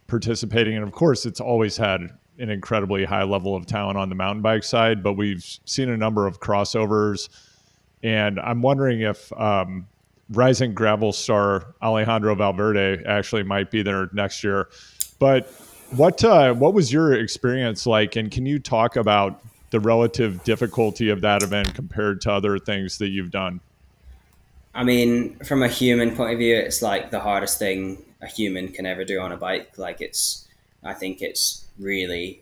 participating. 0.07 0.75
And 0.75 0.83
of 0.83 0.91
course, 0.91 1.25
it's 1.25 1.39
always 1.39 1.77
had 1.77 2.01
an 2.37 2.49
incredibly 2.49 3.05
high 3.05 3.23
level 3.23 3.55
of 3.55 3.65
talent 3.65 3.97
on 3.97 4.09
the 4.09 4.15
mountain 4.15 4.41
bike 4.41 4.63
side, 4.63 5.01
but 5.01 5.13
we've 5.13 5.43
seen 5.63 5.89
a 5.89 5.95
number 5.95 6.27
of 6.27 6.41
crossovers. 6.41 7.29
And 8.03 8.37
I'm 8.39 8.61
wondering 8.61 9.01
if 9.01 9.31
um, 9.39 9.87
rising 10.29 10.73
gravel 10.73 11.13
star 11.13 11.75
Alejandro 11.81 12.35
Valverde 12.35 13.03
actually 13.05 13.43
might 13.43 13.71
be 13.71 13.83
there 13.83 14.09
next 14.13 14.43
year. 14.43 14.69
But 15.19 15.47
what 15.91 16.23
uh, 16.23 16.53
what 16.53 16.73
was 16.73 16.91
your 16.91 17.13
experience 17.13 17.85
like, 17.85 18.15
and 18.15 18.31
can 18.31 18.45
you 18.45 18.59
talk 18.59 18.95
about 18.95 19.41
the 19.71 19.79
relative 19.79 20.43
difficulty 20.43 21.09
of 21.09 21.21
that 21.21 21.43
event 21.43 21.73
compared 21.73 22.21
to 22.21 22.31
other 22.31 22.57
things 22.57 22.97
that 22.97 23.09
you've 23.09 23.31
done? 23.31 23.59
I 24.73 24.83
mean, 24.83 25.37
from 25.39 25.63
a 25.63 25.67
human 25.67 26.15
point 26.15 26.33
of 26.33 26.39
view, 26.39 26.55
it's 26.55 26.81
like 26.81 27.11
the 27.11 27.19
hardest 27.19 27.59
thing 27.59 28.03
a 28.21 28.27
human 28.27 28.69
can 28.69 28.85
ever 28.85 29.05
do 29.05 29.19
on 29.19 29.31
a 29.31 29.37
bike. 29.37 29.77
Like 29.77 30.01
it's, 30.01 30.47
I 30.83 30.93
think 30.93 31.21
it's 31.21 31.65
really, 31.79 32.41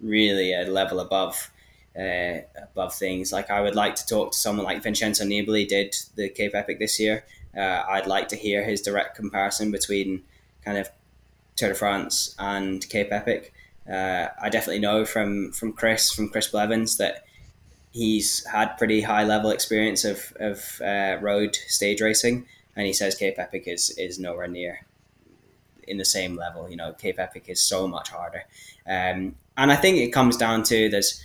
really 0.00 0.52
a 0.52 0.66
level 0.66 1.00
above 1.00 1.50
uh, 1.98 2.40
above 2.56 2.94
things. 2.94 3.32
Like 3.32 3.50
I 3.50 3.60
would 3.60 3.74
like 3.74 3.94
to 3.96 4.06
talk 4.06 4.32
to 4.32 4.38
someone 4.38 4.64
like 4.64 4.82
Vincenzo 4.82 5.24
Nibali 5.24 5.66
did 5.66 5.94
the 6.16 6.28
Cape 6.28 6.54
Epic 6.54 6.78
this 6.78 6.98
year. 6.98 7.24
Uh, 7.56 7.82
I'd 7.88 8.06
like 8.06 8.28
to 8.28 8.36
hear 8.36 8.64
his 8.64 8.80
direct 8.80 9.16
comparison 9.16 9.70
between 9.70 10.24
kind 10.64 10.78
of 10.78 10.88
Tour 11.56 11.70
de 11.70 11.74
France 11.74 12.34
and 12.38 12.88
Cape 12.88 13.12
Epic. 13.12 13.52
Uh, 13.90 14.28
I 14.40 14.48
definitely 14.48 14.80
know 14.80 15.04
from 15.04 15.52
from 15.52 15.72
Chris 15.72 16.12
from 16.12 16.28
Chris 16.28 16.48
Blevins 16.48 16.96
that 16.96 17.24
he's 17.90 18.44
had 18.46 18.78
pretty 18.78 19.02
high 19.02 19.24
level 19.24 19.50
experience 19.50 20.04
of 20.04 20.32
of 20.40 20.80
uh, 20.80 21.18
road 21.20 21.56
stage 21.66 22.00
racing, 22.00 22.46
and 22.76 22.86
he 22.86 22.92
says 22.92 23.14
Cape 23.14 23.38
Epic 23.38 23.64
is 23.66 23.90
is 23.98 24.18
nowhere 24.18 24.48
near 24.48 24.86
in 25.86 25.98
the 25.98 26.04
same 26.04 26.36
level. 26.36 26.70
You 26.70 26.76
know, 26.76 26.92
Cape 26.92 27.18
Epic 27.18 27.44
is 27.48 27.60
so 27.60 27.86
much 27.86 28.08
harder, 28.10 28.44
um, 28.86 29.34
and 29.56 29.72
I 29.72 29.76
think 29.76 29.98
it 29.98 30.12
comes 30.12 30.36
down 30.36 30.62
to 30.64 30.88
there's 30.88 31.22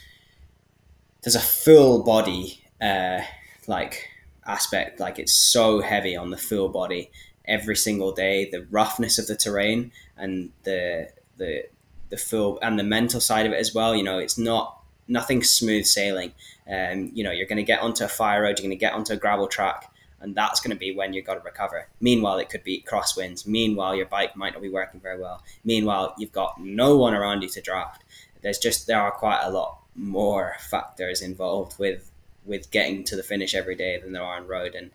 there's 1.24 1.36
a 1.36 1.40
full 1.40 2.04
body 2.04 2.64
uh, 2.82 3.22
like 3.68 4.10
aspect. 4.46 5.00
Like 5.00 5.20
it's 5.20 5.34
so 5.34 5.82
heavy 5.82 6.16
on 6.16 6.32
the 6.32 6.38
full 6.38 6.70
body 6.70 7.12
every 7.46 7.76
single 7.76 8.12
day. 8.12 8.50
The 8.50 8.66
roughness 8.70 9.18
of 9.18 9.28
the 9.28 9.36
terrain 9.36 9.92
and 10.16 10.52
the 10.64 11.10
the 11.38 11.66
the 12.10 12.18
full 12.18 12.60
and 12.62 12.80
the 12.80 12.84
mental 12.84 13.20
side 13.20 13.46
of 13.46 13.52
it 13.52 13.60
as 13.60 13.74
well. 13.74 13.96
You 13.96 14.04
know, 14.04 14.20
it's 14.20 14.38
not 14.38 14.82
nothing 15.08 15.44
smooth 15.44 15.86
sailing. 15.86 16.34
Um, 16.70 17.12
you 17.14 17.24
know, 17.24 17.32
you're 17.32 17.48
going 17.48 17.58
to 17.58 17.64
get 17.64 17.82
onto 17.82 18.04
a 18.04 18.10
fire 18.10 18.44
road, 18.44 18.60
you're 18.60 18.68
going 18.68 18.70
to 18.72 18.76
get 18.76 18.94
onto 18.94 19.14
a 19.14 19.18
gravel 19.18 19.48
track, 19.48 19.90
and 20.20 20.36
that's 20.36 20.60
going 20.60 20.72
to 20.72 20.78
be 20.78 20.94
when 20.94 21.14
you've 21.14 21.26
got 21.26 21.36
to 21.36 21.40
recover. 21.42 21.88
Meanwhile, 22.02 22.40
it 22.40 22.50
could 22.50 22.64
be 22.64 22.86
crosswinds. 22.88 23.48
Meanwhile, 23.48 23.96
your 23.96 24.06
bike 24.06 24.36
might 24.36 24.54
not 24.54 24.62
be 24.62 24.70
working 24.70 25.00
very 25.00 25.20
well. 25.20 25.44
Meanwhile, 25.64 26.16
you've 26.18 26.34
got 26.34 26.60
no 26.60 26.98
one 26.98 27.14
around 27.14 27.42
you 27.42 27.50
to 27.50 27.62
draft. 27.62 28.04
There's 28.42 28.60
just 28.60 28.88
there 28.88 29.02
are 29.02 29.12
quite 29.12 29.42
a 29.44 29.50
lot 29.50 29.80
more 29.98 30.56
factors 30.60 31.22
involved 31.22 31.78
with 31.80 32.12
with 32.46 32.72
getting 32.72 33.04
to 33.04 33.16
the 33.18 33.24
finish 33.24 33.54
every 33.54 33.76
day 33.76 34.00
than 34.00 34.14
there 34.14 34.24
are 34.24 34.38
on 34.38 34.48
road, 34.48 34.76
and 34.76 34.92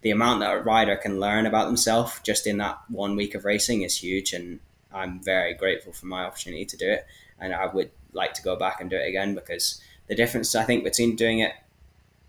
the 0.00 0.10
amount 0.10 0.40
that 0.40 0.54
a 0.54 0.60
rider 0.60 0.96
can 0.96 1.20
learn 1.20 1.44
about 1.44 1.66
themselves 1.66 2.20
just 2.22 2.46
in 2.46 2.56
that 2.56 2.78
one 2.88 3.16
week 3.16 3.34
of 3.34 3.44
racing 3.44 3.82
is 3.82 4.02
huge. 4.02 4.32
And 4.32 4.60
I'm 4.92 5.20
very 5.20 5.52
grateful 5.52 5.92
for 5.92 6.06
my 6.06 6.24
opportunity 6.24 6.64
to 6.64 6.76
do 6.76 6.90
it, 6.90 7.06
and 7.38 7.54
I 7.54 7.66
would 7.66 7.90
like 8.12 8.34
to 8.34 8.42
go 8.42 8.56
back 8.56 8.80
and 8.80 8.88
do 8.88 8.96
it 8.96 9.08
again 9.08 9.34
because 9.34 9.80
the 10.08 10.14
difference 10.14 10.54
I 10.54 10.64
think 10.64 10.84
between 10.84 11.16
doing 11.16 11.40
it 11.40 11.52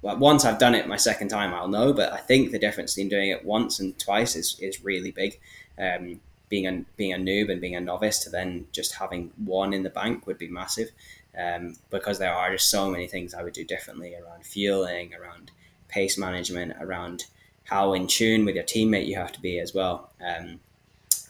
well, 0.02 0.18
once 0.18 0.46
I've 0.46 0.60
done 0.60 0.76
it 0.76 0.88
my 0.88 0.98
second 0.98 1.28
time, 1.28 1.54
I'll 1.54 1.68
know. 1.68 1.94
But 1.94 2.12
I 2.12 2.18
think 2.18 2.52
the 2.52 2.60
difference 2.60 2.96
between 2.96 3.10
doing 3.10 3.30
it 3.30 3.46
once 3.46 3.80
and 3.80 3.98
twice 4.00 4.36
is, 4.36 4.58
is 4.60 4.84
really 4.84 5.12
big. 5.12 5.40
Um, 5.78 6.20
being 6.50 6.68
a 6.68 6.84
being 6.98 7.14
a 7.14 7.18
noob 7.18 7.50
and 7.50 7.62
being 7.62 7.76
a 7.76 7.82
novice 7.82 8.20
to 8.20 8.30
then 8.30 8.68
just 8.72 8.96
having 8.96 9.32
one 9.38 9.74
in 9.74 9.84
the 9.84 9.90
bank 9.90 10.28
would 10.28 10.38
be 10.38 10.50
massive. 10.50 10.90
Um, 11.38 11.76
because 11.90 12.20
there 12.20 12.34
are 12.34 12.52
just 12.52 12.70
so 12.70 12.90
many 12.90 13.08
things 13.08 13.34
I 13.34 13.44
would 13.44 13.54
do 13.54 13.64
differently 13.64 14.16
around 14.16 14.46
fueling, 14.46 15.14
around 15.14 15.52
pace 15.88 16.18
management, 16.18 16.74
around 16.80 17.26
how 17.64 17.94
in 17.94 18.08
tune 18.08 18.44
with 18.44 18.56
your 18.56 18.66
teammate 18.66 19.08
you 19.08 19.16
have 19.16 19.32
to 19.32 19.42
be 19.42 19.60
as 19.60 19.74
well. 19.74 20.12
Um, 20.20 20.60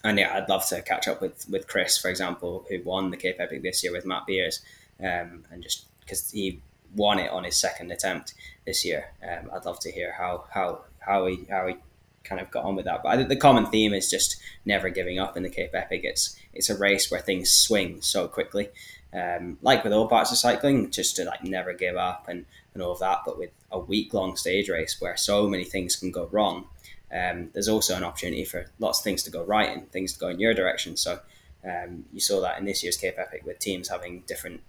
and 0.03 0.17
yeah, 0.17 0.35
I'd 0.35 0.49
love 0.49 0.65
to 0.67 0.81
catch 0.81 1.07
up 1.07 1.21
with 1.21 1.45
with 1.49 1.67
Chris, 1.67 1.97
for 1.97 2.09
example, 2.09 2.65
who 2.69 2.81
won 2.83 3.11
the 3.11 3.17
Cape 3.17 3.37
Epic 3.39 3.61
this 3.61 3.83
year 3.83 3.93
with 3.93 4.05
Matt 4.05 4.25
Beers, 4.25 4.61
um, 4.99 5.45
and 5.51 5.61
just 5.61 5.85
because 5.99 6.31
he 6.31 6.61
won 6.95 7.19
it 7.19 7.31
on 7.31 7.43
his 7.43 7.57
second 7.57 7.91
attempt 7.91 8.33
this 8.65 8.83
year. 8.83 9.11
Um, 9.23 9.49
I'd 9.53 9.65
love 9.65 9.79
to 9.81 9.91
hear 9.91 10.13
how 10.17 10.45
how 10.51 10.81
how 10.99 11.27
he 11.27 11.45
how 11.49 11.67
he 11.67 11.75
kind 12.23 12.41
of 12.41 12.51
got 12.51 12.65
on 12.65 12.75
with 12.75 12.85
that. 12.85 13.03
But 13.03 13.09
I 13.09 13.17
think 13.17 13.29
the 13.29 13.35
common 13.35 13.67
theme 13.67 13.93
is 13.93 14.09
just 14.09 14.37
never 14.65 14.89
giving 14.89 15.19
up 15.19 15.37
in 15.37 15.43
the 15.43 15.49
Cape 15.49 15.71
Epic. 15.73 16.01
It's 16.03 16.35
it's 16.53 16.69
a 16.69 16.77
race 16.77 17.11
where 17.11 17.21
things 17.21 17.51
swing 17.51 18.01
so 18.01 18.27
quickly. 18.27 18.69
Um, 19.13 19.57
like 19.61 19.83
with 19.83 19.91
all 19.91 20.07
parts 20.07 20.31
of 20.31 20.37
cycling, 20.37 20.89
just 20.89 21.17
to 21.17 21.25
like 21.25 21.43
never 21.43 21.73
give 21.73 21.97
up 21.97 22.27
and, 22.29 22.45
and 22.73 22.81
all 22.81 22.93
of 22.93 22.99
that. 22.99 23.19
But 23.25 23.37
with 23.37 23.51
a 23.71 23.79
week 23.79 24.13
long 24.13 24.37
stage 24.37 24.69
race 24.69 25.01
where 25.01 25.17
so 25.17 25.47
many 25.49 25.65
things 25.65 25.97
can 25.97 26.11
go 26.11 26.27
wrong, 26.31 26.67
um, 27.13 27.49
there's 27.53 27.67
also 27.67 27.95
an 27.95 28.03
opportunity 28.03 28.45
for 28.45 28.67
lots 28.79 28.99
of 28.99 29.03
things 29.03 29.23
to 29.23 29.31
go 29.31 29.43
right 29.43 29.69
and 29.69 29.91
things 29.91 30.13
to 30.13 30.19
go 30.19 30.29
in 30.29 30.39
your 30.39 30.53
direction. 30.53 30.95
So 30.95 31.19
um, 31.65 32.05
you 32.13 32.19
saw 32.19 32.41
that 32.41 32.57
in 32.57 32.65
this 32.65 32.83
year's 32.83 32.97
Cape 32.97 33.15
Epic 33.17 33.43
with 33.45 33.59
teams 33.59 33.89
having 33.89 34.21
different 34.27 34.61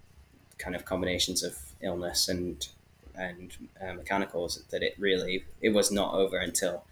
kind 0.58 0.74
of 0.76 0.84
combinations 0.84 1.42
of 1.42 1.56
illness 1.80 2.28
and 2.28 2.68
and 3.14 3.56
uh, 3.80 3.92
mechanicals 3.92 4.62
that 4.70 4.82
it 4.82 4.94
really 4.98 5.44
it 5.60 5.70
was 5.70 5.90
not 5.90 6.14
over 6.14 6.38
until 6.38 6.84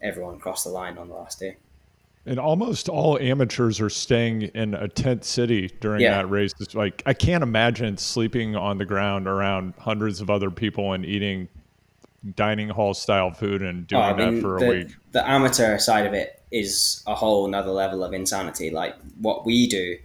everyone 0.00 0.38
crossed 0.38 0.64
the 0.64 0.70
line 0.70 0.98
on 0.98 1.08
the 1.08 1.14
last 1.14 1.40
day. 1.40 1.56
And 2.28 2.38
almost 2.38 2.88
all 2.90 3.18
amateurs 3.18 3.80
are 3.80 3.88
staying 3.88 4.42
in 4.42 4.74
a 4.74 4.86
tent 4.86 5.24
city 5.24 5.68
during 5.80 6.02
yeah. 6.02 6.18
that 6.18 6.28
race. 6.28 6.52
It's 6.60 6.74
like 6.74 7.02
I 7.06 7.14
can't 7.14 7.42
imagine 7.42 7.96
sleeping 7.96 8.54
on 8.54 8.76
the 8.76 8.84
ground 8.84 9.26
around 9.26 9.74
hundreds 9.78 10.20
of 10.20 10.28
other 10.28 10.50
people 10.50 10.92
and 10.92 11.06
eating 11.06 11.48
dining 12.34 12.68
hall 12.68 12.94
style 12.94 13.32
food 13.32 13.62
and 13.62 13.86
doing 13.86 14.02
oh, 14.02 14.04
I 14.04 14.16
mean, 14.16 14.34
that 14.34 14.40
for 14.42 14.58
the, 14.60 14.66
a 14.66 14.68
week. 14.68 14.88
The 15.12 15.28
amateur 15.28 15.78
side 15.78 16.06
of 16.06 16.12
it 16.12 16.42
is 16.50 17.02
a 17.06 17.14
whole 17.14 17.46
another 17.46 17.70
level 17.70 18.04
of 18.04 18.12
insanity. 18.12 18.70
Like 18.70 18.94
what 19.20 19.46
we 19.46 19.66
do, 19.66 19.96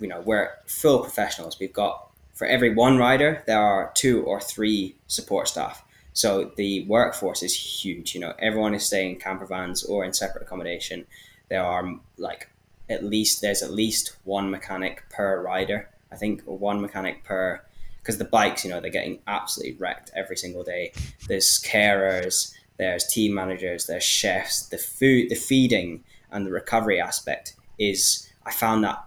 you 0.00 0.08
know, 0.08 0.20
we're 0.20 0.50
full 0.66 0.98
professionals. 0.98 1.60
We've 1.60 1.72
got 1.72 2.08
for 2.34 2.46
every 2.46 2.74
one 2.74 2.98
rider, 2.98 3.42
there 3.46 3.60
are 3.60 3.92
two 3.94 4.24
or 4.24 4.40
three 4.40 4.96
support 5.06 5.48
staff. 5.48 5.84
So 6.14 6.50
the 6.56 6.84
workforce 6.86 7.42
is 7.42 7.54
huge. 7.54 8.14
You 8.14 8.20
know, 8.20 8.34
everyone 8.38 8.74
is 8.74 8.84
staying 8.84 9.14
in 9.14 9.20
camper 9.20 9.46
vans 9.46 9.84
or 9.84 10.04
in 10.04 10.12
separate 10.12 10.42
accommodation. 10.42 11.06
There 11.48 11.62
are 11.62 11.96
like 12.16 12.48
at 12.88 13.04
least 13.04 13.40
there's 13.40 13.62
at 13.62 13.70
least 13.70 14.16
one 14.24 14.50
mechanic 14.50 15.04
per 15.10 15.40
rider. 15.42 15.88
I 16.10 16.16
think 16.16 16.42
one 16.44 16.80
mechanic 16.80 17.24
per 17.24 17.62
because 17.98 18.18
the 18.18 18.24
bikes, 18.24 18.64
you 18.64 18.70
know, 18.70 18.80
they're 18.80 18.90
getting 18.90 19.20
absolutely 19.28 19.76
wrecked 19.76 20.10
every 20.14 20.36
single 20.36 20.64
day. 20.64 20.92
There's 21.28 21.62
carers, 21.62 22.52
there's 22.76 23.06
team 23.06 23.32
managers, 23.32 23.86
there's 23.86 24.02
chefs. 24.02 24.66
The 24.66 24.78
food, 24.78 25.30
the 25.30 25.36
feeding, 25.36 26.02
and 26.32 26.44
the 26.44 26.50
recovery 26.50 27.00
aspect 27.00 27.54
is 27.78 28.28
I 28.44 28.50
found 28.50 28.82
that 28.84 29.04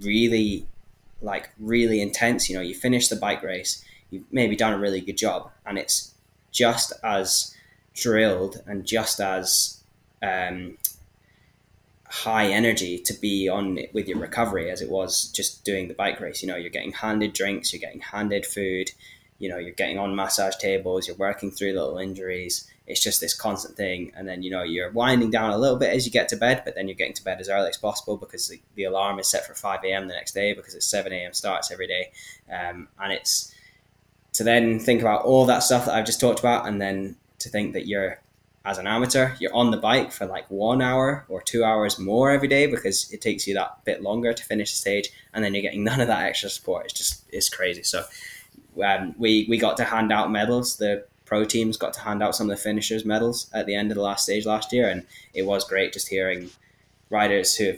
really 0.00 0.66
like 1.20 1.50
really 1.60 2.00
intense. 2.00 2.48
You 2.50 2.56
know, 2.56 2.62
you 2.62 2.74
finish 2.74 3.08
the 3.08 3.16
bike 3.16 3.42
race, 3.42 3.84
you've 4.10 4.24
maybe 4.32 4.56
done 4.56 4.72
a 4.72 4.78
really 4.78 5.00
good 5.00 5.16
job, 5.16 5.50
and 5.64 5.78
it's 5.78 6.14
just 6.50 6.92
as 7.04 7.54
drilled 7.94 8.62
and 8.66 8.84
just 8.84 9.20
as 9.20 9.82
um, 10.22 10.76
high 12.12 12.46
energy 12.46 12.98
to 12.98 13.14
be 13.14 13.48
on 13.48 13.78
with 13.92 14.06
your 14.06 14.18
recovery 14.18 14.70
as 14.70 14.82
it 14.82 14.90
was 14.90 15.30
just 15.30 15.64
doing 15.64 15.88
the 15.88 15.94
bike 15.94 16.20
race. 16.20 16.42
You 16.42 16.48
know, 16.48 16.56
you're 16.56 16.70
getting 16.70 16.92
handed 16.92 17.32
drinks, 17.32 17.72
you're 17.72 17.80
getting 17.80 18.00
handed 18.00 18.46
food, 18.46 18.90
you 19.38 19.48
know, 19.48 19.56
you're 19.56 19.72
getting 19.72 19.98
on 19.98 20.14
massage 20.14 20.56
tables, 20.56 21.08
you're 21.08 21.16
working 21.16 21.50
through 21.50 21.72
little 21.72 21.98
injuries 21.98 22.70
it's 22.86 23.02
just 23.02 23.20
this 23.20 23.34
constant 23.34 23.76
thing. 23.76 24.12
And 24.16 24.26
then, 24.28 24.42
you 24.42 24.50
know, 24.50 24.62
you're 24.62 24.90
winding 24.90 25.30
down 25.30 25.50
a 25.50 25.58
little 25.58 25.76
bit 25.76 25.94
as 25.94 26.04
you 26.04 26.12
get 26.12 26.28
to 26.28 26.36
bed, 26.36 26.62
but 26.64 26.74
then 26.74 26.88
you're 26.88 26.96
getting 26.96 27.14
to 27.14 27.24
bed 27.24 27.40
as 27.40 27.48
early 27.48 27.68
as 27.68 27.76
possible 27.76 28.16
because 28.16 28.48
the, 28.48 28.60
the 28.74 28.84
alarm 28.84 29.18
is 29.18 29.28
set 29.28 29.46
for 29.46 29.54
5 29.54 29.80
a.m. 29.84 30.08
the 30.08 30.14
next 30.14 30.32
day 30.32 30.52
because 30.52 30.74
it's 30.74 30.86
7 30.86 31.12
a.m. 31.12 31.32
starts 31.32 31.70
every 31.70 31.86
day. 31.86 32.10
Um, 32.52 32.88
and 33.00 33.12
it's 33.12 33.54
to 34.34 34.44
then 34.44 34.80
think 34.80 35.00
about 35.00 35.24
all 35.24 35.46
that 35.46 35.60
stuff 35.60 35.86
that 35.86 35.94
I've 35.94 36.06
just 36.06 36.20
talked 36.20 36.40
about 36.40 36.66
and 36.66 36.80
then 36.80 37.16
to 37.38 37.48
think 37.48 37.74
that 37.74 37.86
you're, 37.86 38.20
as 38.64 38.78
an 38.78 38.86
amateur, 38.86 39.34
you're 39.40 39.54
on 39.54 39.70
the 39.70 39.76
bike 39.76 40.12
for 40.12 40.26
like 40.26 40.48
one 40.48 40.80
hour 40.80 41.24
or 41.28 41.42
two 41.42 41.64
hours 41.64 41.98
more 41.98 42.30
every 42.30 42.48
day 42.48 42.66
because 42.66 43.10
it 43.12 43.20
takes 43.20 43.46
you 43.46 43.54
that 43.54 43.84
bit 43.84 44.02
longer 44.02 44.32
to 44.32 44.44
finish 44.44 44.70
the 44.70 44.78
stage. 44.78 45.10
And 45.34 45.44
then 45.44 45.54
you're 45.54 45.62
getting 45.62 45.84
none 45.90 46.00
of 46.00 46.08
that 46.08 46.24
extra 46.24 46.50
support. 46.50 46.86
It's 46.86 46.94
just, 46.94 47.24
it's 47.30 47.48
crazy. 47.48 47.82
So, 47.82 48.04
um, 48.84 49.14
we, 49.18 49.46
we 49.48 49.58
got 49.58 49.76
to 49.78 49.84
hand 49.84 50.12
out 50.12 50.30
medals. 50.30 50.76
The 50.76 51.06
pro 51.24 51.44
teams 51.44 51.76
got 51.76 51.94
to 51.94 52.00
hand 52.00 52.22
out 52.22 52.36
some 52.36 52.50
of 52.50 52.56
the 52.56 52.62
finishers 52.62 53.04
medals 53.04 53.50
at 53.52 53.66
the 53.66 53.74
end 53.74 53.90
of 53.90 53.96
the 53.96 54.02
last 54.02 54.24
stage 54.24 54.46
last 54.46 54.72
year, 54.72 54.88
and 54.88 55.06
it 55.34 55.46
was 55.46 55.64
great 55.64 55.92
just 55.92 56.08
hearing 56.08 56.50
riders 57.10 57.56
who, 57.56 57.74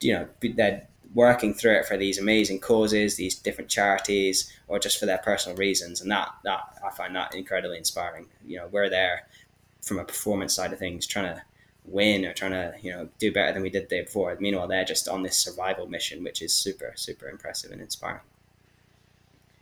you 0.00 0.12
know, 0.12 0.28
they're 0.54 0.86
working 1.14 1.54
through 1.54 1.72
it 1.72 1.86
for 1.86 1.96
these 1.96 2.18
amazing 2.18 2.58
causes, 2.58 3.16
these 3.16 3.34
different 3.34 3.70
charities, 3.70 4.52
or 4.68 4.78
just 4.78 4.98
for 4.98 5.06
their 5.06 5.18
personal 5.18 5.56
reasons, 5.56 6.00
and 6.00 6.10
that 6.10 6.30
that 6.44 6.60
I 6.84 6.90
find 6.90 7.14
that 7.14 7.34
incredibly 7.34 7.78
inspiring. 7.78 8.26
You 8.46 8.58
know, 8.58 8.68
we're 8.70 8.90
there 8.90 9.26
from 9.84 9.98
a 9.98 10.04
performance 10.04 10.54
side 10.54 10.72
of 10.72 10.78
things, 10.78 11.06
trying 11.06 11.34
to 11.34 11.42
win 11.84 12.24
or 12.24 12.32
trying 12.32 12.52
to 12.52 12.74
you 12.80 12.90
know 12.90 13.08
do 13.18 13.32
better 13.32 13.52
than 13.52 13.62
we 13.62 13.70
did 13.70 13.84
the 13.84 13.88
day 13.88 14.02
before. 14.02 14.36
Meanwhile, 14.40 14.68
they're 14.68 14.84
just 14.84 15.08
on 15.08 15.22
this 15.22 15.36
survival 15.36 15.86
mission, 15.86 16.24
which 16.24 16.42
is 16.42 16.54
super 16.54 16.92
super 16.96 17.28
impressive 17.28 17.70
and 17.70 17.80
inspiring. 17.80 18.20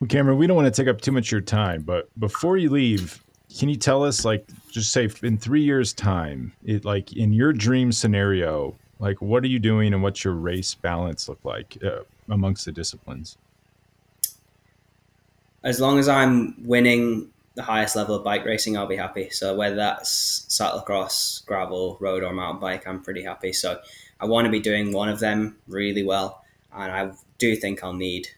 Well, 0.01 0.09
Cameron, 0.09 0.39
we 0.39 0.47
don't 0.47 0.57
want 0.57 0.73
to 0.73 0.83
take 0.83 0.89
up 0.89 1.01
too 1.01 1.13
much 1.13 1.29
of 1.29 1.33
your 1.33 1.41
time, 1.41 1.83
but 1.83 2.09
before 2.19 2.57
you 2.57 2.71
leave, 2.71 3.23
can 3.59 3.69
you 3.69 3.77
tell 3.77 4.03
us 4.05 4.25
like 4.25 4.47
just 4.71 4.93
say 4.93 5.09
in 5.23 5.37
three 5.37 5.63
years 5.63 5.93
time 5.93 6.53
it 6.65 6.85
like 6.85 7.13
in 7.13 7.33
your 7.33 7.53
dream 7.53 7.93
scenario 7.93 8.75
like 8.99 9.21
what 9.21 9.43
are 9.43 9.49
you 9.49 9.59
doing 9.59 9.93
and 9.93 10.03
what's 10.03 10.25
your 10.25 10.35
race 10.35 10.75
balance 10.75 11.29
look 11.29 11.39
like 11.45 11.77
uh, 11.85 12.01
amongst 12.31 12.65
the 12.65 12.73
disciplines 12.73 13.37
as 15.65 15.81
long 15.81 15.99
as 15.99 16.09
i'm 16.09 16.55
winning 16.65 17.31
the 17.55 17.63
highest 17.63 17.97
level 17.97 18.15
of 18.15 18.25
bike 18.25 18.45
racing 18.45 18.77
i'll 18.77 18.87
be 18.87 18.97
happy 18.97 19.29
so 19.31 19.55
whether 19.55 19.77
that's 19.77 20.47
cyclocross 20.49 21.45
gravel 21.47 21.97
road 22.01 22.23
or 22.23 22.33
mountain 22.33 22.61
bike 22.61 22.87
i'm 22.87 23.03
pretty 23.03 23.23
happy 23.23 23.53
so 23.53 23.81
i 24.21 24.25
want 24.27 24.45
to 24.45 24.51
be 24.51 24.61
doing 24.61 24.93
one 24.93 25.09
of 25.09 25.21
them 25.21 25.57
really 25.69 26.03
well 26.03 26.43
and 26.75 26.91
i 26.93 27.11
do 27.39 27.55
think 27.55 27.83
i'll 27.85 27.93
need 27.93 28.29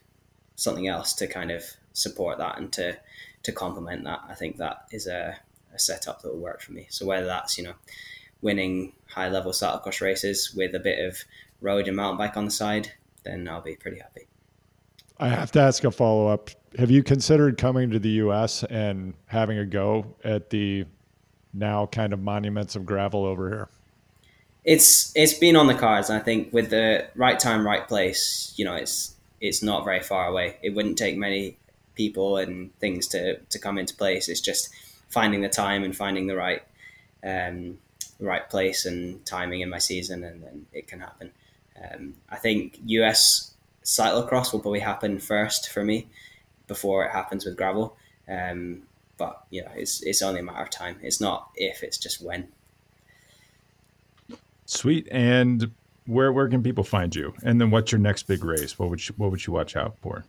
something 0.55 0.87
else 0.87 1.13
to 1.13 1.27
kind 1.27 1.51
of 1.51 1.63
support 1.93 2.37
that 2.37 2.57
and 2.57 2.71
to 2.73 2.97
to 3.45 3.51
complement 3.51 4.03
that. 4.03 4.21
I 4.27 4.33
think 4.33 4.57
that 4.57 4.85
is 4.91 5.07
a, 5.07 5.37
a 5.73 5.79
setup 5.79 6.21
that 6.21 6.33
will 6.33 6.39
work 6.39 6.61
for 6.61 6.73
me. 6.73 6.87
So 6.89 7.05
whether 7.05 7.25
that's 7.25 7.57
you 7.57 7.63
know 7.63 7.75
winning 8.41 8.93
high 9.07 9.29
level 9.29 9.51
cyclocross 9.51 10.01
races 10.01 10.53
with 10.53 10.75
a 10.75 10.79
bit 10.79 10.99
of 10.99 11.23
road 11.61 11.87
and 11.87 11.95
mountain 11.95 12.17
bike 12.17 12.37
on 12.37 12.45
the 12.45 12.51
side, 12.51 12.93
then 13.23 13.47
I'll 13.47 13.61
be 13.61 13.75
pretty 13.75 13.99
happy. 13.99 14.27
I 15.17 15.29
have 15.29 15.51
to 15.53 15.61
ask 15.61 15.83
a 15.83 15.91
follow 15.91 16.27
up. 16.27 16.49
Have 16.77 16.91
you 16.91 17.03
considered 17.03 17.57
coming 17.57 17.89
to 17.91 17.99
the 17.99 18.09
US 18.09 18.63
and 18.63 19.13
having 19.27 19.57
a 19.57 19.65
go 19.65 20.05
at 20.23 20.49
the 20.49 20.85
now 21.53 21.85
kind 21.85 22.11
of 22.11 22.21
monuments 22.21 22.75
of 22.75 22.85
gravel 22.85 23.23
over 23.23 23.49
here? 23.49 23.69
It's 24.65 25.11
it's 25.15 25.33
been 25.33 25.55
on 25.55 25.67
the 25.67 25.75
cards. 25.75 26.09
I 26.09 26.19
think 26.19 26.51
with 26.51 26.69
the 26.69 27.07
right 27.15 27.39
time, 27.39 27.65
right 27.65 27.87
place, 27.87 28.53
you 28.57 28.65
know, 28.65 28.75
it's 28.75 29.15
it's 29.39 29.61
not 29.61 29.85
very 29.85 30.01
far 30.01 30.27
away. 30.27 30.57
It 30.61 30.71
wouldn't 30.71 30.97
take 30.97 31.17
many 31.17 31.57
people 31.93 32.37
and 32.37 32.77
things 32.79 33.07
to 33.09 33.37
to 33.37 33.59
come 33.59 33.77
into 33.77 33.95
place. 33.95 34.27
It's 34.27 34.41
just 34.41 34.69
finding 35.09 35.41
the 35.41 35.49
time 35.49 35.83
and 35.83 35.95
finding 35.95 36.27
the 36.27 36.35
right 36.35 36.63
um, 37.23 37.77
right 38.19 38.49
place 38.49 38.85
and 38.85 39.25
timing 39.25 39.61
in 39.61 39.69
my 39.69 39.77
season, 39.77 40.23
and 40.23 40.43
then 40.43 40.65
it 40.73 40.87
can 40.87 40.99
happen. 40.99 41.31
Um, 41.81 42.15
I 42.29 42.37
think 42.37 42.79
US 42.85 43.54
cyclocross 43.85 44.51
will 44.51 44.59
probably 44.59 44.79
happen 44.79 45.19
first 45.19 45.69
for 45.69 45.83
me 45.83 46.07
before 46.67 47.05
it 47.05 47.11
happens 47.11 47.45
with 47.45 47.55
gravel. 47.55 47.95
Um, 48.27 48.81
but 49.17 49.43
you 49.49 49.61
know, 49.61 49.71
it's 49.75 50.03
it's 50.03 50.21
only 50.21 50.41
a 50.41 50.43
matter 50.43 50.63
of 50.63 50.69
time. 50.69 50.97
It's 51.01 51.21
not 51.21 51.49
if, 51.55 51.83
it's 51.83 51.97
just 51.97 52.21
when. 52.21 52.49
Sweet. 54.65 55.07
And 55.11 55.71
where 56.05 56.33
where 56.33 56.49
can 56.49 56.63
people 56.63 56.83
find 56.83 57.15
you? 57.15 57.33
And 57.43 57.61
then 57.61 57.71
what's 57.71 57.91
your 57.91 57.99
next 57.99 58.23
big 58.23 58.43
race? 58.43 58.77
What 58.77 58.89
would 58.89 59.07
you, 59.07 59.15
what 59.17 59.31
would 59.31 59.45
you 59.45 59.53
watch 59.53 59.75
out 59.75 59.95
for? 60.01 60.25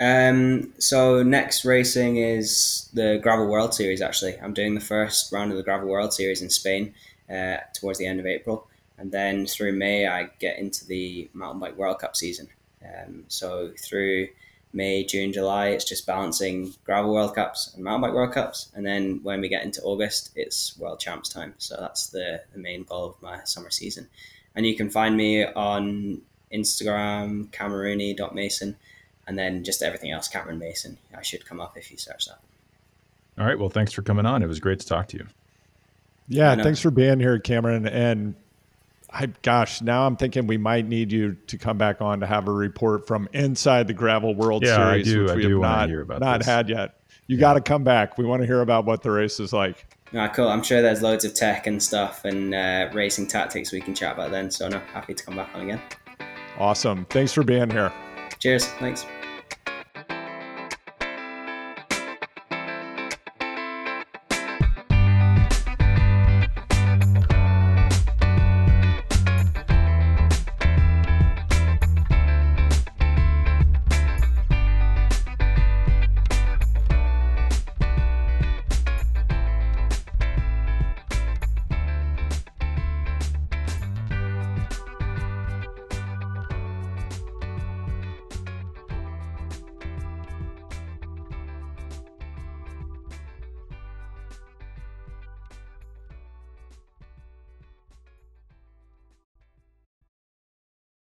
Um, 0.00 0.72
so 0.78 1.24
next 1.24 1.64
racing 1.64 2.18
is 2.18 2.88
the 2.94 3.18
Gravel 3.20 3.48
World 3.48 3.74
Series. 3.74 4.00
Actually, 4.00 4.38
I'm 4.38 4.54
doing 4.54 4.74
the 4.74 4.80
first 4.80 5.32
round 5.32 5.50
of 5.50 5.56
the 5.56 5.64
Gravel 5.64 5.88
World 5.88 6.12
Series 6.12 6.40
in 6.40 6.50
Spain 6.50 6.94
uh, 7.28 7.56
towards 7.74 7.98
the 7.98 8.06
end 8.06 8.20
of 8.20 8.26
April, 8.26 8.68
and 8.98 9.12
then 9.12 9.46
through 9.46 9.72
May 9.72 10.06
I 10.06 10.24
get 10.38 10.58
into 10.58 10.84
the 10.86 11.28
Mountain 11.32 11.60
Bike 11.60 11.76
World 11.76 12.00
Cup 12.00 12.16
season. 12.16 12.48
Um, 12.84 13.24
so 13.28 13.72
through 13.78 14.28
May, 14.72 15.04
June, 15.04 15.32
July, 15.32 15.68
it's 15.68 15.84
just 15.84 16.06
balancing 16.06 16.74
gravel 16.84 17.12
World 17.12 17.34
Cups 17.34 17.72
and 17.74 17.82
mountain 17.82 18.02
bike 18.02 18.14
World 18.14 18.32
Cups. 18.32 18.70
And 18.74 18.84
then 18.84 19.20
when 19.22 19.40
we 19.40 19.48
get 19.48 19.64
into 19.64 19.82
August, 19.82 20.30
it's 20.36 20.78
World 20.78 21.00
Champs 21.00 21.28
time. 21.28 21.54
So 21.58 21.76
that's 21.78 22.08
the, 22.08 22.42
the 22.52 22.58
main 22.58 22.82
goal 22.84 23.06
of 23.10 23.22
my 23.22 23.40
summer 23.44 23.70
season. 23.70 24.08
And 24.54 24.66
you 24.66 24.76
can 24.76 24.90
find 24.90 25.16
me 25.16 25.44
on 25.44 26.20
Instagram, 26.52 27.48
Cameroony.mason, 27.48 28.76
and 29.26 29.38
then 29.38 29.64
just 29.64 29.82
everything 29.82 30.10
else, 30.10 30.28
Cameron 30.28 30.58
Mason. 30.58 30.98
I 31.16 31.22
should 31.22 31.46
come 31.46 31.60
up 31.60 31.76
if 31.76 31.90
you 31.90 31.96
search 31.96 32.26
that. 32.26 32.40
All 33.38 33.46
right. 33.46 33.58
Well, 33.58 33.68
thanks 33.68 33.92
for 33.92 34.02
coming 34.02 34.26
on. 34.26 34.42
It 34.42 34.48
was 34.48 34.60
great 34.60 34.80
to 34.80 34.86
talk 34.86 35.08
to 35.08 35.16
you. 35.16 35.26
Yeah, 36.30 36.56
thanks 36.56 36.80
for 36.80 36.90
being 36.90 37.20
here, 37.20 37.38
Cameron. 37.38 37.86
And 37.86 38.34
I 39.10 39.26
gosh, 39.42 39.80
now 39.80 40.06
I'm 40.06 40.16
thinking 40.16 40.46
we 40.46 40.58
might 40.58 40.86
need 40.86 41.10
you 41.10 41.36
to 41.46 41.56
come 41.56 41.78
back 41.78 42.02
on 42.02 42.20
to 42.20 42.26
have 42.26 42.46
a 42.46 42.52
report 42.52 43.06
from 43.06 43.28
inside 43.32 43.86
the 43.86 43.94
Gravel 43.94 44.34
World 44.34 44.64
yeah, 44.64 44.76
Series, 44.76 45.08
I 45.08 45.10
do, 45.10 45.22
which 45.22 45.30
I 45.30 45.34
we 45.36 45.42
do 45.42 45.62
have 45.62 45.78
not, 45.78 45.88
hear 45.88 46.00
about 46.02 46.20
not 46.20 46.38
this. 46.38 46.46
had 46.46 46.68
yet. 46.68 47.00
You 47.26 47.36
yeah. 47.36 47.40
got 47.40 47.54
to 47.54 47.60
come 47.60 47.84
back. 47.84 48.18
We 48.18 48.24
want 48.24 48.42
to 48.42 48.46
hear 48.46 48.60
about 48.60 48.84
what 48.84 49.02
the 49.02 49.10
race 49.10 49.40
is 49.40 49.52
like. 49.52 49.86
Ah, 50.14 50.28
cool. 50.28 50.48
I'm 50.48 50.62
sure 50.62 50.80
there's 50.80 51.02
loads 51.02 51.24
of 51.24 51.34
tech 51.34 51.66
and 51.66 51.82
stuff 51.82 52.24
and 52.24 52.54
uh, 52.54 52.88
racing 52.92 53.26
tactics 53.26 53.72
we 53.72 53.80
can 53.80 53.94
chat 53.94 54.14
about 54.14 54.30
then. 54.30 54.50
So, 54.50 54.68
no, 54.68 54.78
happy 54.78 55.14
to 55.14 55.24
come 55.24 55.36
back 55.36 55.50
on 55.54 55.62
again. 55.62 55.82
Awesome. 56.58 57.04
Thanks 57.06 57.32
for 57.32 57.42
being 57.42 57.70
here. 57.70 57.92
Cheers. 58.38 58.66
Thanks. 58.66 59.04